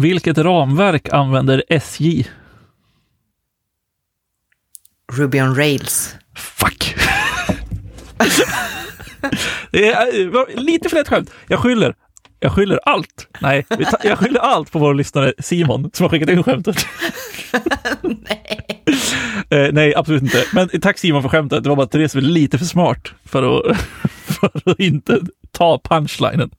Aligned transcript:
Vilket 0.00 0.38
ramverk 0.38 1.08
använder 1.08 1.64
SJ? 1.68 2.26
Ruby 5.12 5.40
on 5.40 5.54
Rails. 5.54 6.16
Fuck! 6.36 6.94
det 9.70 9.88
är, 9.88 10.36
eh, 10.36 10.62
lite 10.62 10.88
för 10.88 10.96
lätt 10.96 11.08
skämt. 11.08 11.30
Jag 11.46 11.58
skyller. 11.58 11.94
Jag 12.38 12.52
skyller 12.52 12.80
allt. 12.82 13.28
Nej, 13.40 13.66
jag 14.04 14.18
skyller 14.18 14.40
allt 14.40 14.72
på 14.72 14.78
vår 14.78 14.94
lyssnare 14.94 15.32
Simon 15.38 15.90
som 15.92 16.04
har 16.04 16.10
skickat 16.10 16.28
in 16.28 16.42
skämtet. 16.42 16.86
nej. 18.02 18.84
Eh, 19.50 19.72
nej, 19.72 19.94
absolut 19.94 20.22
inte. 20.22 20.44
Men 20.52 20.68
tack 20.80 20.98
Simon 20.98 21.22
för 21.22 21.28
skämtet. 21.28 21.62
Det 21.62 21.68
var 21.68 21.76
bara 21.76 21.84
att 21.84 21.92
Therese 21.92 22.14
var 22.14 22.22
lite 22.22 22.58
för 22.58 22.66
smart 22.66 23.12
för 23.24 23.58
att, 23.58 23.76
för 24.10 24.70
att 24.70 24.80
inte 24.80 25.20
ta 25.52 25.80
punchlinen. 25.84 26.50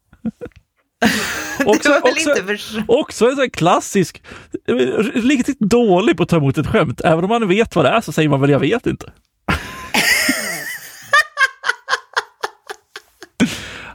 också, 1.65 1.99
också, 2.03 2.35
också 2.87 3.29
en 3.29 3.35
sån 3.35 3.49
klassisk, 3.49 4.23
riktigt 5.13 5.59
dålig 5.59 6.17
på 6.17 6.23
att 6.23 6.29
ta 6.29 6.37
emot 6.37 6.57
ett 6.57 6.67
skämt. 6.67 7.01
Även 7.03 7.23
om 7.23 7.29
man 7.29 7.47
vet 7.47 7.75
vad 7.75 7.85
det 7.85 7.89
är 7.89 8.01
så 8.01 8.11
säger 8.11 8.29
man 8.29 8.41
väl 8.41 8.49
jag 8.49 8.59
vet 8.59 8.87
inte. 8.87 9.11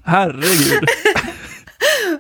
Herregud. 0.04 0.88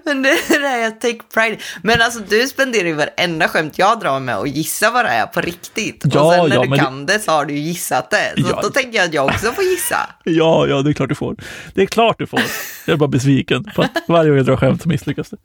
Men 0.06 0.22
det 0.22 0.28
är 0.28 0.60
det 0.60 0.80
jag 0.80 1.00
take 1.00 1.18
pride 1.34 1.58
Men 1.82 2.02
alltså 2.02 2.20
du 2.28 2.46
spenderar 2.46 2.84
ju 2.84 2.92
varenda 2.92 3.48
skämt 3.48 3.78
jag 3.78 4.00
drar 4.00 4.20
med 4.20 4.38
och 4.38 4.48
gissa 4.48 4.90
vad 4.90 5.04
det 5.04 5.08
är 5.08 5.26
på 5.26 5.40
riktigt. 5.40 6.04
Ja, 6.04 6.20
och 6.20 6.32
sen 6.32 6.48
när 6.48 6.56
ja, 6.56 6.62
du 6.62 6.78
kan 6.78 7.06
det 7.06 7.18
så 7.18 7.30
har 7.30 7.44
du 7.44 7.54
gissat 7.54 8.10
det. 8.10 8.42
Så 8.42 8.48
ja. 8.50 8.60
då 8.62 8.68
tänker 8.68 8.98
jag 8.98 9.06
att 9.06 9.14
jag 9.14 9.24
också 9.24 9.52
får 9.52 9.64
gissa. 9.64 9.96
Ja, 10.24 10.66
ja, 10.66 10.82
det 10.82 10.90
är 10.90 10.94
klart 10.94 11.08
du 11.08 11.14
får. 11.14 11.36
Det 11.74 11.82
är 11.82 11.86
klart 11.86 12.18
du 12.18 12.26
får. 12.26 12.40
Jag 12.86 12.94
är 12.94 12.96
bara 12.96 13.08
besviken 13.08 13.64
på 13.64 13.82
att 13.82 13.90
varje 14.08 14.30
gång 14.30 14.36
jag 14.36 14.46
drar 14.46 14.56
skämt 14.56 14.82
så 14.82 14.88
misslyckas 14.88 15.30
det. 15.30 15.36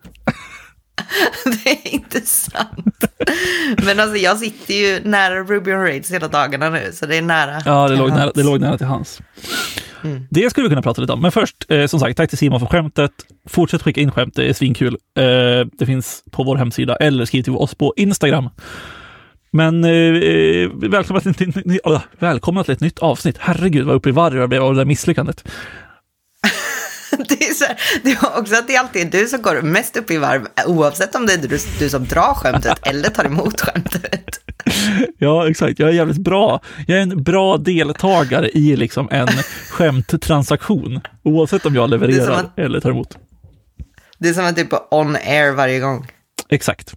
det 1.63 1.69
är 1.69 1.93
inte 1.93 2.21
sant. 2.21 3.05
Men 3.85 3.99
alltså 3.99 4.17
jag 4.17 4.37
sitter 4.37 4.73
ju 4.73 4.99
nära 5.03 5.43
Ruby 5.43 5.73
on 5.73 5.81
Raids 5.81 6.11
hela 6.11 6.27
dagarna 6.27 6.69
nu, 6.69 6.91
så 6.93 7.05
det 7.05 7.15
är 7.15 7.21
nära. 7.21 7.61
Ja, 7.65 7.87
det 7.87 7.95
låg 7.95 8.09
nära, 8.09 8.31
det 8.35 8.43
låg 8.43 8.59
nära 8.59 8.77
till 8.77 8.87
hans. 8.87 9.21
Mm. 10.03 10.27
Det 10.29 10.49
skulle 10.49 10.63
vi 10.63 10.69
kunna 10.69 10.81
prata 10.81 11.01
lite 11.01 11.13
om. 11.13 11.21
Men 11.21 11.31
först, 11.31 11.71
eh, 11.71 11.87
som 11.87 11.99
sagt, 11.99 12.17
tack 12.17 12.29
till 12.29 12.37
Simon 12.37 12.59
för 12.59 12.67
skämtet. 12.67 13.11
Fortsätt 13.49 13.81
skicka 13.81 14.01
in 14.01 14.11
skämt, 14.11 14.33
det 14.35 14.49
är 14.49 14.53
svinkul. 14.53 14.97
Eh, 15.17 15.23
det 15.73 15.85
finns 15.85 16.23
på 16.31 16.43
vår 16.43 16.55
hemsida 16.55 16.95
eller 16.95 17.25
skriv 17.25 17.43
till 17.43 17.53
oss 17.53 17.75
på 17.75 17.93
Instagram. 17.97 18.49
Men 19.51 19.83
eh, 19.83 19.91
eh 19.91 20.69
välkomna, 20.73 21.21
till, 21.21 21.79
välkomna 22.19 22.63
till 22.63 22.73
ett 22.73 22.79
nytt 22.79 22.99
avsnitt. 22.99 23.35
Herregud 23.39 23.85
vad 23.85 23.95
uppe 23.95 24.09
i 24.09 24.11
varv 24.11 24.37
jag 24.37 24.49
blev 24.49 24.63
av 24.63 24.73
det 24.73 24.79
där 24.79 24.85
misslyckandet. 24.85 25.43
det, 27.29 27.43
är 27.43 27.53
så 27.53 27.65
det 28.03 28.11
är 28.11 28.39
också 28.39 28.55
att 28.55 28.67
det 28.67 28.77
alltid 28.77 29.15
är 29.15 29.19
du 29.19 29.27
som 29.27 29.41
går 29.41 29.61
mest 29.61 29.97
upp 29.97 30.11
i 30.11 30.17
varv, 30.17 30.47
oavsett 30.67 31.15
om 31.15 31.25
det 31.25 31.33
är 31.33 31.37
du, 31.37 31.57
du 31.79 31.89
som 31.89 32.05
drar 32.05 32.33
skämtet 32.33 32.79
eller 32.87 33.09
tar 33.09 33.25
emot 33.25 33.61
skämtet. 33.61 34.39
Ja, 35.17 35.49
exakt. 35.49 35.79
Jag 35.79 35.89
är 35.89 35.93
jävligt 35.93 36.17
bra. 36.17 36.61
Jag 36.87 36.97
är 36.97 37.01
en 37.01 37.23
bra 37.23 37.57
deltagare 37.57 38.49
i 38.49 38.75
liksom 38.75 39.07
en 39.11 39.27
skämttransaktion, 39.69 41.01
oavsett 41.23 41.65
om 41.65 41.75
jag 41.75 41.89
levererar 41.89 42.31
att, 42.31 42.59
eller 42.59 42.79
tar 42.79 42.89
emot. 42.89 43.17
Det 44.19 44.29
är 44.29 44.33
som 44.33 44.45
att 44.45 44.55
du 44.55 44.61
är 44.61 44.65
på 44.65 44.87
on 44.91 45.15
air 45.15 45.51
varje 45.51 45.79
gång. 45.79 46.07
Exakt. 46.49 46.93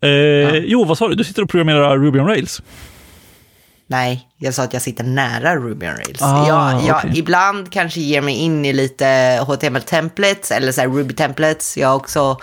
Eh, 0.00 0.08
ja. 0.10 0.50
Jo, 0.54 0.84
vad 0.84 0.98
sa 0.98 1.08
du? 1.08 1.14
Du 1.14 1.24
sitter 1.24 1.42
och 1.42 1.50
programmerar 1.50 1.98
Ruby 1.98 2.18
on 2.18 2.26
Rails. 2.26 2.62
Nej, 3.90 4.28
jag 4.38 4.54
sa 4.54 4.62
att 4.62 4.72
jag 4.72 4.82
sitter 4.82 5.04
nära 5.04 5.56
Ruby 5.56 5.86
on 5.86 5.92
Rails. 5.92 6.22
Ah, 6.22 6.48
jag, 6.48 6.84
jag 6.84 6.96
okay. 6.96 7.18
ibland 7.18 7.72
kanske 7.72 8.00
ger 8.00 8.20
mig 8.20 8.34
in 8.34 8.64
i 8.64 8.72
lite 8.72 9.04
HTML-templates 9.46 10.52
eller 10.52 10.72
så 10.72 10.82
Ruby-templates. 10.82 11.78
Jag 11.78 11.88
har 11.88 11.96
också 11.96 12.38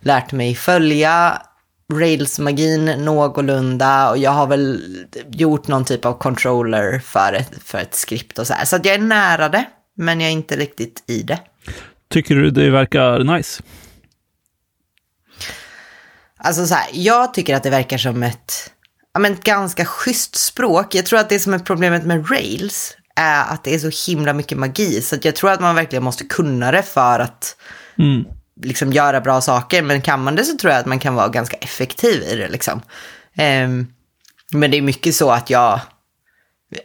lärt 0.00 0.32
mig 0.32 0.54
följa 0.54 1.42
Rails-magin 1.92 2.84
någorlunda 2.84 4.10
och 4.10 4.18
jag 4.18 4.30
har 4.30 4.46
väl 4.46 4.80
gjort 5.30 5.68
någon 5.68 5.84
typ 5.84 6.04
av 6.04 6.18
controller 6.18 6.98
för 6.98 7.32
ett, 7.32 7.50
för 7.64 7.78
ett 7.78 7.94
skript 7.94 8.38
och 8.38 8.46
så 8.46 8.54
här. 8.54 8.64
Så 8.64 8.76
jag 8.76 8.94
är 8.94 8.98
nära 8.98 9.48
det, 9.48 9.64
men 9.96 10.20
jag 10.20 10.28
är 10.28 10.32
inte 10.32 10.56
riktigt 10.56 11.04
i 11.06 11.22
det. 11.22 11.38
Tycker 12.10 12.34
du 12.34 12.50
det 12.50 12.70
verkar 12.70 13.18
nice? 13.18 13.62
Alltså 16.36 16.66
så 16.66 16.74
här, 16.74 16.86
jag 16.92 17.34
tycker 17.34 17.56
att 17.56 17.62
det 17.62 17.70
verkar 17.70 17.98
som 17.98 18.22
ett 18.22 18.72
ja, 19.14 19.20
men, 19.20 19.36
ganska 19.44 19.84
schysst 19.84 20.36
språk. 20.36 20.94
Jag 20.94 21.06
tror 21.06 21.18
att 21.18 21.28
det 21.28 21.38
som 21.38 21.54
är 21.54 21.58
problemet 21.58 22.06
med 22.06 22.30
rails 22.30 22.96
är 23.16 23.52
att 23.52 23.64
det 23.64 23.74
är 23.74 23.78
så 23.78 24.10
himla 24.10 24.32
mycket 24.32 24.58
magi. 24.58 25.02
Så 25.02 25.16
jag 25.22 25.36
tror 25.36 25.50
att 25.50 25.60
man 25.60 25.74
verkligen 25.74 26.02
måste 26.02 26.24
kunna 26.24 26.72
det 26.72 26.82
för 26.82 27.20
att 27.20 27.56
mm. 27.98 28.24
Liksom, 28.62 28.92
göra 28.92 29.20
bra 29.20 29.40
saker. 29.40 29.82
Men 29.82 30.02
kan 30.02 30.22
man 30.22 30.36
det 30.36 30.44
så 30.44 30.56
tror 30.56 30.72
jag 30.72 30.80
att 30.80 30.86
man 30.86 30.98
kan 30.98 31.14
vara 31.14 31.28
ganska 31.28 31.56
effektiv 31.56 32.22
i 32.22 32.36
det. 32.36 32.48
Liksom. 32.48 32.82
Um, 33.38 33.86
men 34.52 34.70
det 34.70 34.76
är 34.76 34.82
mycket 34.82 35.14
så 35.14 35.30
att 35.30 35.50
jag 35.50 35.80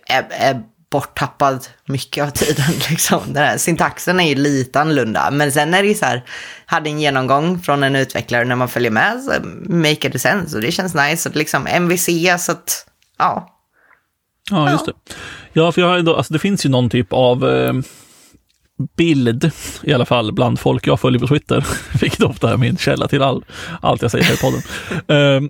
är, 0.10 0.26
är 0.30 0.62
borttappad 0.92 1.68
mycket 1.86 2.24
av 2.24 2.30
tiden. 2.30 2.66
Liksom. 2.90 3.22
Den 3.28 3.44
här 3.44 3.58
syntaxen 3.58 4.20
är 4.20 4.30
ju 4.30 4.36
lite 4.36 4.82
annorlunda. 4.82 5.32
Men 5.32 5.52
sen 5.52 5.74
är 5.74 5.82
det 5.82 5.88
ju 5.88 5.96
så 5.96 6.06
här, 6.06 6.24
hade 6.66 6.90
en 6.90 7.00
genomgång 7.00 7.60
från 7.60 7.84
en 7.84 7.96
utvecklare 7.96 8.46
när 8.46 8.56
man 8.56 8.70
följer 8.70 8.92
med, 8.92 9.24
så 9.24 9.32
make 9.70 10.08
it 10.08 10.22
sense 10.22 10.56
och 10.56 10.62
det 10.62 10.72
känns 10.72 10.96
nice. 10.96 11.30
Och 11.30 11.36
liksom 11.36 11.68
MVC, 11.68 12.10
så 12.40 12.52
att 12.52 12.88
ja. 13.18 13.52
Ja, 14.52 14.72
just 14.72 14.86
det. 14.86 14.94
Ja, 15.54 15.72
för 15.72 15.82
jag 15.82 15.88
har 15.88 15.98
ändå, 15.98 16.16
alltså 16.16 16.34
det 16.34 16.40
finns 16.40 16.66
ju 16.66 16.70
någon 16.70 16.90
typ 16.90 17.14
av 17.14 17.50
eh, 17.50 17.74
bild, 18.98 19.52
i 19.84 19.94
alla 19.94 20.06
fall 20.06 20.32
bland 20.32 20.60
folk 20.60 20.88
jag 20.88 21.00
följer 21.00 21.20
på 21.20 21.28
Twitter, 21.28 21.66
vilket 22.02 22.24
ofta 22.24 22.54
är 22.54 22.58
min 22.58 22.78
källa 22.78 23.08
till 23.08 23.22
all, 23.22 23.46
allt 23.82 24.02
jag 24.02 24.12
säger 24.12 24.26
här 24.26 24.34
i 24.34 24.38
podden. 24.38 24.62
eh, 25.44 25.50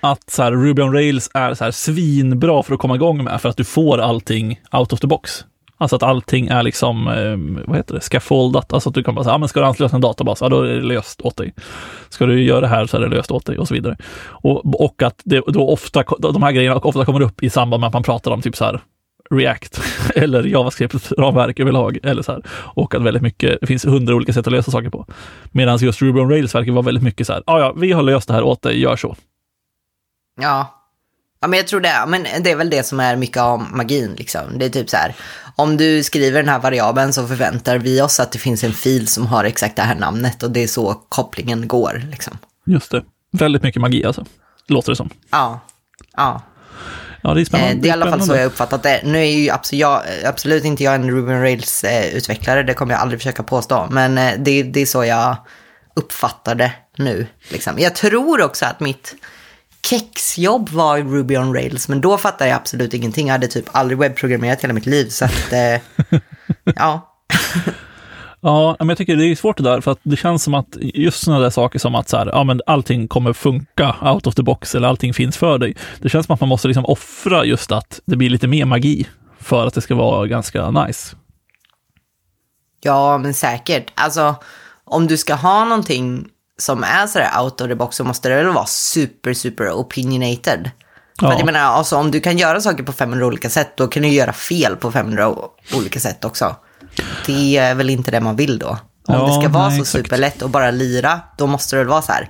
att 0.00 0.30
så 0.30 0.42
här, 0.42 0.52
Ruby 0.52 0.82
on 0.82 0.92
Rails 0.92 1.30
är 1.34 1.54
så 1.54 1.64
här 1.64 1.70
svinbra 1.70 2.62
för 2.62 2.74
att 2.74 2.80
komma 2.80 2.94
igång 2.94 3.24
med, 3.24 3.40
för 3.40 3.48
att 3.48 3.56
du 3.56 3.64
får 3.64 3.98
allting 3.98 4.60
out 4.72 4.92
of 4.92 5.00
the 5.00 5.06
box. 5.06 5.44
Alltså 5.78 5.96
att 5.96 6.02
allting 6.02 6.46
är 6.46 6.62
liksom, 6.62 7.08
eh, 7.08 7.64
vad 7.66 7.76
heter 7.76 7.94
det, 7.94 8.00
scaffoldat. 8.00 8.72
Alltså 8.72 8.88
att 8.88 8.94
du 8.94 9.02
kan 9.02 9.14
bara 9.14 9.24
säga, 9.24 9.34
ah, 9.34 9.38
men 9.38 9.48
ska 9.48 9.60
du 9.60 9.66
ansluta 9.66 9.94
en 9.94 10.00
databas, 10.00 10.40
ja 10.40 10.48
då 10.48 10.62
är 10.62 10.74
det 10.74 10.82
löst 10.82 11.20
åt 11.20 11.36
dig. 11.36 11.54
Ska 12.08 12.26
du 12.26 12.42
göra 12.42 12.60
det 12.60 12.66
här 12.66 12.86
så 12.86 12.96
är 12.96 13.00
det 13.00 13.08
löst 13.08 13.30
åt 13.30 13.46
dig 13.46 13.58
och 13.58 13.68
så 13.68 13.74
vidare. 13.74 13.96
Och, 14.24 14.84
och 14.84 15.02
att 15.02 15.20
det 15.24 15.42
då 15.46 15.68
ofta, 15.68 16.04
de 16.18 16.42
här 16.42 16.52
grejerna 16.52 16.76
ofta 16.76 17.04
kommer 17.04 17.20
upp 17.20 17.42
i 17.42 17.50
samband 17.50 17.80
med 17.80 17.88
att 17.88 17.94
man 17.94 18.02
pratar 18.02 18.30
om 18.30 18.42
typ 18.42 18.56
så 18.56 18.64
här 18.64 18.80
React 19.32 19.80
eller 20.14 20.42
JavaScript-ramverk 20.42 21.60
överlag. 21.60 21.98
Eller 22.02 22.22
så 22.22 22.32
här. 22.32 22.42
Och 22.50 22.94
att 22.94 23.02
väldigt 23.02 23.22
mycket, 23.22 23.60
det 23.60 23.66
finns 23.66 23.84
hundra 23.84 24.14
olika 24.14 24.32
sätt 24.32 24.46
att 24.46 24.52
lösa 24.52 24.70
saker 24.70 24.90
på. 24.90 25.06
Medan 25.52 25.78
just 25.78 26.02
Ruby 26.02 26.20
on 26.20 26.30
Rails 26.30 26.54
verkar 26.54 26.72
vara 26.72 26.82
väldigt 26.82 27.04
mycket 27.04 27.26
så 27.26 27.32
här, 27.32 27.42
ja, 27.46 27.60
ja, 27.60 27.72
vi 27.72 27.92
har 27.92 28.02
löst 28.02 28.28
det 28.28 28.34
här 28.34 28.42
åt 28.42 28.62
dig, 28.62 28.80
gör 28.80 28.96
så. 28.96 29.16
Ja. 30.40 30.78
Ja, 31.40 31.48
men 31.48 31.56
jag 31.56 31.66
tror 31.66 31.80
det. 31.80 32.04
Men 32.08 32.22
det 32.22 32.50
är 32.50 32.56
väl 32.56 32.70
det 32.70 32.82
som 32.82 33.00
är 33.00 33.16
mycket 33.16 33.42
av 33.42 33.66
magin. 33.72 34.14
Liksom. 34.18 34.58
Det 34.58 34.64
är 34.64 34.70
typ 34.70 34.90
så 34.90 34.96
här, 34.96 35.14
om 35.56 35.76
du 35.76 36.02
skriver 36.02 36.40
den 36.40 36.48
här 36.48 36.58
variabeln 36.58 37.12
så 37.12 37.26
förväntar 37.26 37.78
vi 37.78 38.02
oss 38.02 38.20
att 38.20 38.32
det 38.32 38.38
finns 38.38 38.64
en 38.64 38.72
fil 38.72 39.08
som 39.08 39.26
har 39.26 39.44
exakt 39.44 39.76
det 39.76 39.82
här 39.82 39.94
namnet 39.94 40.42
och 40.42 40.50
det 40.50 40.62
är 40.62 40.66
så 40.66 40.94
kopplingen 41.08 41.68
går. 41.68 42.02
Liksom. 42.10 42.38
Just 42.66 42.90
det. 42.90 43.02
Väldigt 43.32 43.62
mycket 43.62 43.80
magi 43.80 44.04
alltså, 44.04 44.24
låter 44.66 44.92
det 44.92 44.96
som. 44.96 45.10
Ja. 45.30 45.60
Ja. 46.16 46.42
Ja, 47.22 47.34
det 47.34 47.40
är 47.40 47.44
spännande. 47.44 47.72
Eh, 47.72 47.78
det 47.80 47.88
är 47.88 47.90
i 47.90 47.92
alla 47.92 48.10
fall 48.10 48.22
så 48.22 48.34
jag 48.34 48.46
uppfattat 48.46 48.82
det. 48.82 49.00
Nu 49.04 49.18
är 49.18 49.24
ju 49.24 49.50
absolut, 49.50 49.80
jag, 49.80 50.02
absolut 50.24 50.64
inte 50.64 50.84
jag 50.84 50.94
en 50.94 51.10
Ruby 51.10 51.32
on 51.32 51.42
Rails-utvecklare, 51.42 52.60
eh, 52.60 52.66
det 52.66 52.74
kommer 52.74 52.94
jag 52.94 53.00
aldrig 53.00 53.20
försöka 53.20 53.42
påstå. 53.42 53.88
Men 53.90 54.18
eh, 54.18 54.32
det, 54.38 54.62
det 54.62 54.80
är 54.80 54.86
så 54.86 55.04
jag 55.04 55.36
uppfattar 55.94 56.54
det 56.54 56.72
nu. 56.96 57.26
Liksom. 57.48 57.78
Jag 57.78 57.94
tror 57.94 58.42
också 58.42 58.66
att 58.66 58.80
mitt 58.80 59.14
kexjobb 59.86 60.68
var 60.68 60.98
Ruby 60.98 61.36
on 61.36 61.54
Rails, 61.54 61.88
men 61.88 62.00
då 62.00 62.18
fattade 62.18 62.50
jag 62.50 62.56
absolut 62.56 62.94
ingenting. 62.94 63.26
Jag 63.26 63.32
hade 63.32 63.48
typ 63.48 63.64
aldrig 63.72 63.98
webbprogrammerat 63.98 64.64
hela 64.64 64.74
mitt 64.74 64.86
liv, 64.86 65.08
så 65.08 65.24
att, 65.24 65.52
eh, 65.52 65.80
ja. 66.76 67.08
Ja, 68.44 68.76
men 68.78 68.88
jag 68.88 68.98
tycker 68.98 69.16
det 69.16 69.24
är 69.24 69.36
svårt 69.36 69.56
det 69.56 69.62
där, 69.62 69.80
för 69.80 69.90
att 69.90 69.98
det 70.02 70.16
känns 70.16 70.42
som 70.42 70.54
att 70.54 70.76
just 70.80 71.24
sådana 71.24 71.42
där 71.42 71.50
saker 71.50 71.78
som 71.78 71.94
att 71.94 72.08
så 72.08 72.16
här, 72.16 72.26
ja, 72.26 72.44
men 72.44 72.60
allting 72.66 73.08
kommer 73.08 73.32
funka 73.32 73.96
out 74.02 74.26
of 74.26 74.34
the 74.34 74.42
box, 74.42 74.74
eller 74.74 74.88
allting 74.88 75.14
finns 75.14 75.36
för 75.36 75.58
dig. 75.58 75.76
Det 75.98 76.08
känns 76.08 76.26
som 76.26 76.34
att 76.34 76.40
man 76.40 76.48
måste 76.48 76.68
liksom 76.68 76.84
offra 76.84 77.44
just 77.44 77.72
att 77.72 78.00
det 78.04 78.16
blir 78.16 78.30
lite 78.30 78.46
mer 78.46 78.64
magi 78.64 79.08
för 79.40 79.66
att 79.66 79.74
det 79.74 79.80
ska 79.80 79.94
vara 79.94 80.26
ganska 80.26 80.70
nice. 80.70 81.16
Ja, 82.80 83.18
men 83.18 83.34
säkert. 83.34 83.92
Alltså, 83.94 84.34
om 84.84 85.06
du 85.06 85.16
ska 85.16 85.34
ha 85.34 85.64
någonting 85.64 86.28
som 86.58 86.84
är 86.84 87.06
sådär 87.06 87.30
out 87.42 87.60
of 87.60 87.68
the 87.68 87.74
box 87.74 87.96
så 87.96 88.04
måste 88.04 88.28
det 88.28 88.34
väl 88.34 88.52
vara 88.52 88.66
super, 88.66 89.34
super 89.34 89.70
opinionated. 89.70 90.70
Ja. 91.20 91.30
För 91.30 91.38
jag 91.38 91.46
menar, 91.46 91.60
alltså, 91.60 91.96
om 91.96 92.10
du 92.10 92.20
kan 92.20 92.38
göra 92.38 92.60
saker 92.60 92.82
på 92.82 92.92
500 92.92 93.26
olika 93.26 93.50
sätt, 93.50 93.76
då 93.76 93.86
kan 93.86 94.02
du 94.02 94.08
göra 94.08 94.32
fel 94.32 94.76
på 94.76 94.92
500 94.92 95.34
olika 95.74 96.00
sätt 96.00 96.24
också. 96.24 96.56
Det 97.26 97.56
är 97.56 97.74
väl 97.74 97.90
inte 97.90 98.10
det 98.10 98.20
man 98.20 98.36
vill 98.36 98.58
då. 98.58 98.68
Om 99.06 99.14
ja, 99.14 99.26
det 99.26 99.32
ska 99.32 99.52
vara 99.52 99.68
nej, 99.68 99.76
så 99.76 99.82
exakt. 99.82 100.04
superlätt 100.04 100.42
och 100.42 100.50
bara 100.50 100.70
lira, 100.70 101.20
då 101.38 101.46
måste 101.46 101.76
det 101.76 101.80
väl 101.80 101.88
vara 101.88 102.02
så 102.02 102.12
här. 102.12 102.28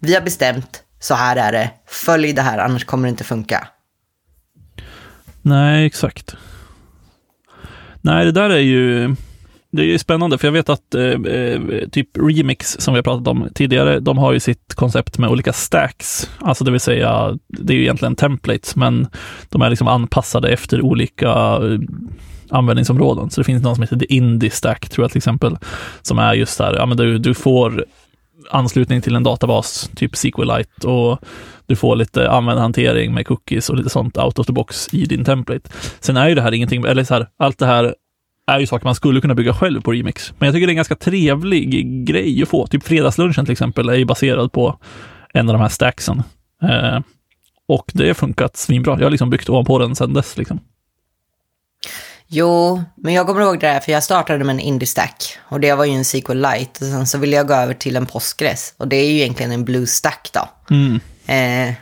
Vi 0.00 0.14
har 0.14 0.20
bestämt, 0.20 0.82
så 1.00 1.14
här 1.14 1.36
är 1.36 1.52
det, 1.52 1.70
följ 1.86 2.32
det 2.32 2.42
här, 2.42 2.58
annars 2.58 2.84
kommer 2.84 3.08
det 3.08 3.10
inte 3.10 3.24
funka. 3.24 3.68
Nej, 5.42 5.86
exakt. 5.86 6.36
Nej, 8.00 8.24
det 8.24 8.32
där 8.32 8.50
är 8.50 8.58
ju 8.58 9.16
det 9.72 9.94
är 9.94 9.98
spännande, 9.98 10.38
för 10.38 10.46
jag 10.46 10.52
vet 10.52 10.68
att 10.68 10.94
eh, 10.94 11.04
eh, 11.04 11.60
typ 11.92 12.08
Remix, 12.18 12.76
som 12.80 12.94
vi 12.94 12.98
har 12.98 13.02
pratat 13.02 13.28
om 13.28 13.48
tidigare, 13.54 14.00
de 14.00 14.18
har 14.18 14.32
ju 14.32 14.40
sitt 14.40 14.74
koncept 14.74 15.18
med 15.18 15.30
olika 15.30 15.52
stacks. 15.52 16.30
Alltså 16.38 16.64
det 16.64 16.70
vill 16.70 16.80
säga, 16.80 17.38
det 17.48 17.72
är 17.72 17.76
ju 17.76 17.82
egentligen 17.82 18.16
templates, 18.16 18.76
men 18.76 19.06
de 19.48 19.62
är 19.62 19.70
liksom 19.70 19.88
anpassade 19.88 20.48
efter 20.48 20.80
olika 20.82 21.28
eh, 21.28 21.78
användningsområden. 22.50 23.30
Så 23.30 23.40
det 23.40 23.44
finns 23.44 23.62
någon 23.62 23.74
som 23.74 23.82
heter 23.82 23.96
The 23.96 24.14
Indie 24.14 24.50
Stack, 24.50 24.88
tror 24.88 25.04
jag 25.04 25.10
till 25.10 25.18
exempel, 25.18 25.56
som 26.02 26.18
är 26.18 26.34
just 26.34 26.58
där, 26.58 26.74
ja 26.74 26.86
men 26.86 26.96
du, 26.96 27.18
du 27.18 27.34
får 27.34 27.84
anslutning 28.50 29.02
till 29.02 29.14
en 29.16 29.22
databas, 29.22 29.90
typ 29.96 30.16
SQLite, 30.16 30.88
och 30.88 31.18
du 31.66 31.76
får 31.76 31.96
lite 31.96 32.30
användarhantering 32.30 33.14
med 33.14 33.26
cookies 33.26 33.70
och 33.70 33.76
lite 33.76 33.90
sånt 33.90 34.18
out 34.18 34.38
of 34.38 34.46
the 34.46 34.52
box 34.52 34.94
i 34.94 35.04
din 35.04 35.24
template. 35.24 35.70
Sen 36.00 36.16
är 36.16 36.28
ju 36.28 36.34
det 36.34 36.42
här 36.42 36.52
ingenting, 36.52 36.84
eller 36.84 37.04
så 37.04 37.14
här, 37.14 37.26
allt 37.36 37.58
det 37.58 37.66
här 37.66 37.94
är 38.46 38.58
ju 38.58 38.66
saker 38.66 38.84
man 38.84 38.94
skulle 38.94 39.20
kunna 39.20 39.34
bygga 39.34 39.54
själv 39.54 39.80
på 39.80 39.92
Remix. 39.92 40.32
Men 40.38 40.46
jag 40.46 40.54
tycker 40.54 40.66
det 40.66 40.70
är 40.70 40.72
en 40.72 40.76
ganska 40.76 40.94
trevlig 40.94 42.06
grej 42.06 42.42
att 42.42 42.48
få. 42.48 42.66
Typ 42.66 42.82
fredagslunchen 42.82 43.44
till 43.44 43.52
exempel 43.52 43.88
är 43.88 43.94
ju 43.94 44.04
baserad 44.04 44.52
på 44.52 44.78
en 45.34 45.48
av 45.48 45.52
de 45.52 45.62
här 45.62 45.68
stacksen. 45.68 46.22
Eh, 46.62 47.00
och 47.68 47.90
det 47.94 48.06
har 48.06 48.14
funkat 48.14 48.56
svinbra. 48.56 48.96
Jag 48.98 49.06
har 49.06 49.10
liksom 49.10 49.30
byggt 49.30 49.48
ovanpå 49.48 49.78
den 49.78 49.96
sedan 49.96 50.12
dess. 50.12 50.36
Liksom. 50.36 50.60
Jo, 52.32 52.82
men 52.94 53.14
jag 53.14 53.26
kommer 53.26 53.40
ihåg 53.40 53.60
det 53.60 53.68
här 53.68 53.80
för 53.80 53.92
jag 53.92 54.02
startade 54.02 54.44
med 54.44 54.54
en 54.54 54.60
Indie-stack 54.60 55.38
och 55.48 55.60
det 55.60 55.74
var 55.74 55.84
ju 55.84 55.92
en 55.92 56.04
SQLite 56.04 56.84
och 56.84 56.90
sen 56.90 57.06
så 57.06 57.18
ville 57.18 57.36
jag 57.36 57.48
gå 57.48 57.54
över 57.54 57.74
till 57.74 57.96
en 57.96 58.06
Postgres 58.06 58.74
och 58.76 58.88
det 58.88 58.96
är 58.96 59.10
ju 59.10 59.20
egentligen 59.20 59.52
en 59.52 59.64
Blue-stack 59.64 60.30
då. 60.32 60.74
Mm. 60.74 61.00
Eh, 61.26 61.74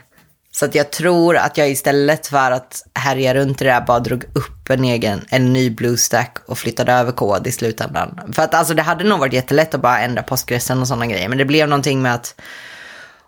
så 0.53 0.65
att 0.65 0.75
jag 0.75 0.91
tror 0.91 1.37
att 1.37 1.59
jag 1.59 1.71
istället 1.71 2.27
för 2.27 2.51
att 2.51 2.83
härja 2.95 3.35
runt 3.35 3.61
i 3.61 3.65
det 3.65 3.71
där 3.71 3.81
bara 3.81 4.01
drog 4.01 4.25
upp 4.25 4.71
en 4.71 4.85
egen, 4.85 5.25
en 5.29 5.53
ny 5.53 5.71
Bluestack 5.71 6.39
och 6.47 6.59
flyttade 6.59 6.93
över 6.93 7.13
kod 7.13 7.47
i 7.47 7.53
slutändan. 7.53 8.21
För 8.33 8.43
att 8.43 8.55
alltså 8.55 8.75
det 8.75 8.83
hade 8.83 9.05
nog 9.05 9.19
varit 9.19 9.33
jättelätt 9.33 9.75
att 9.75 9.83
bara 9.83 10.01
ändra 10.01 10.23
postgressen 10.23 10.81
och 10.81 10.89
sådana 10.89 11.07
grejer. 11.07 11.29
Men 11.29 11.39
det 11.39 11.45
blev 11.45 11.69
någonting 11.69 12.03
med 12.03 12.15
att 12.15 12.41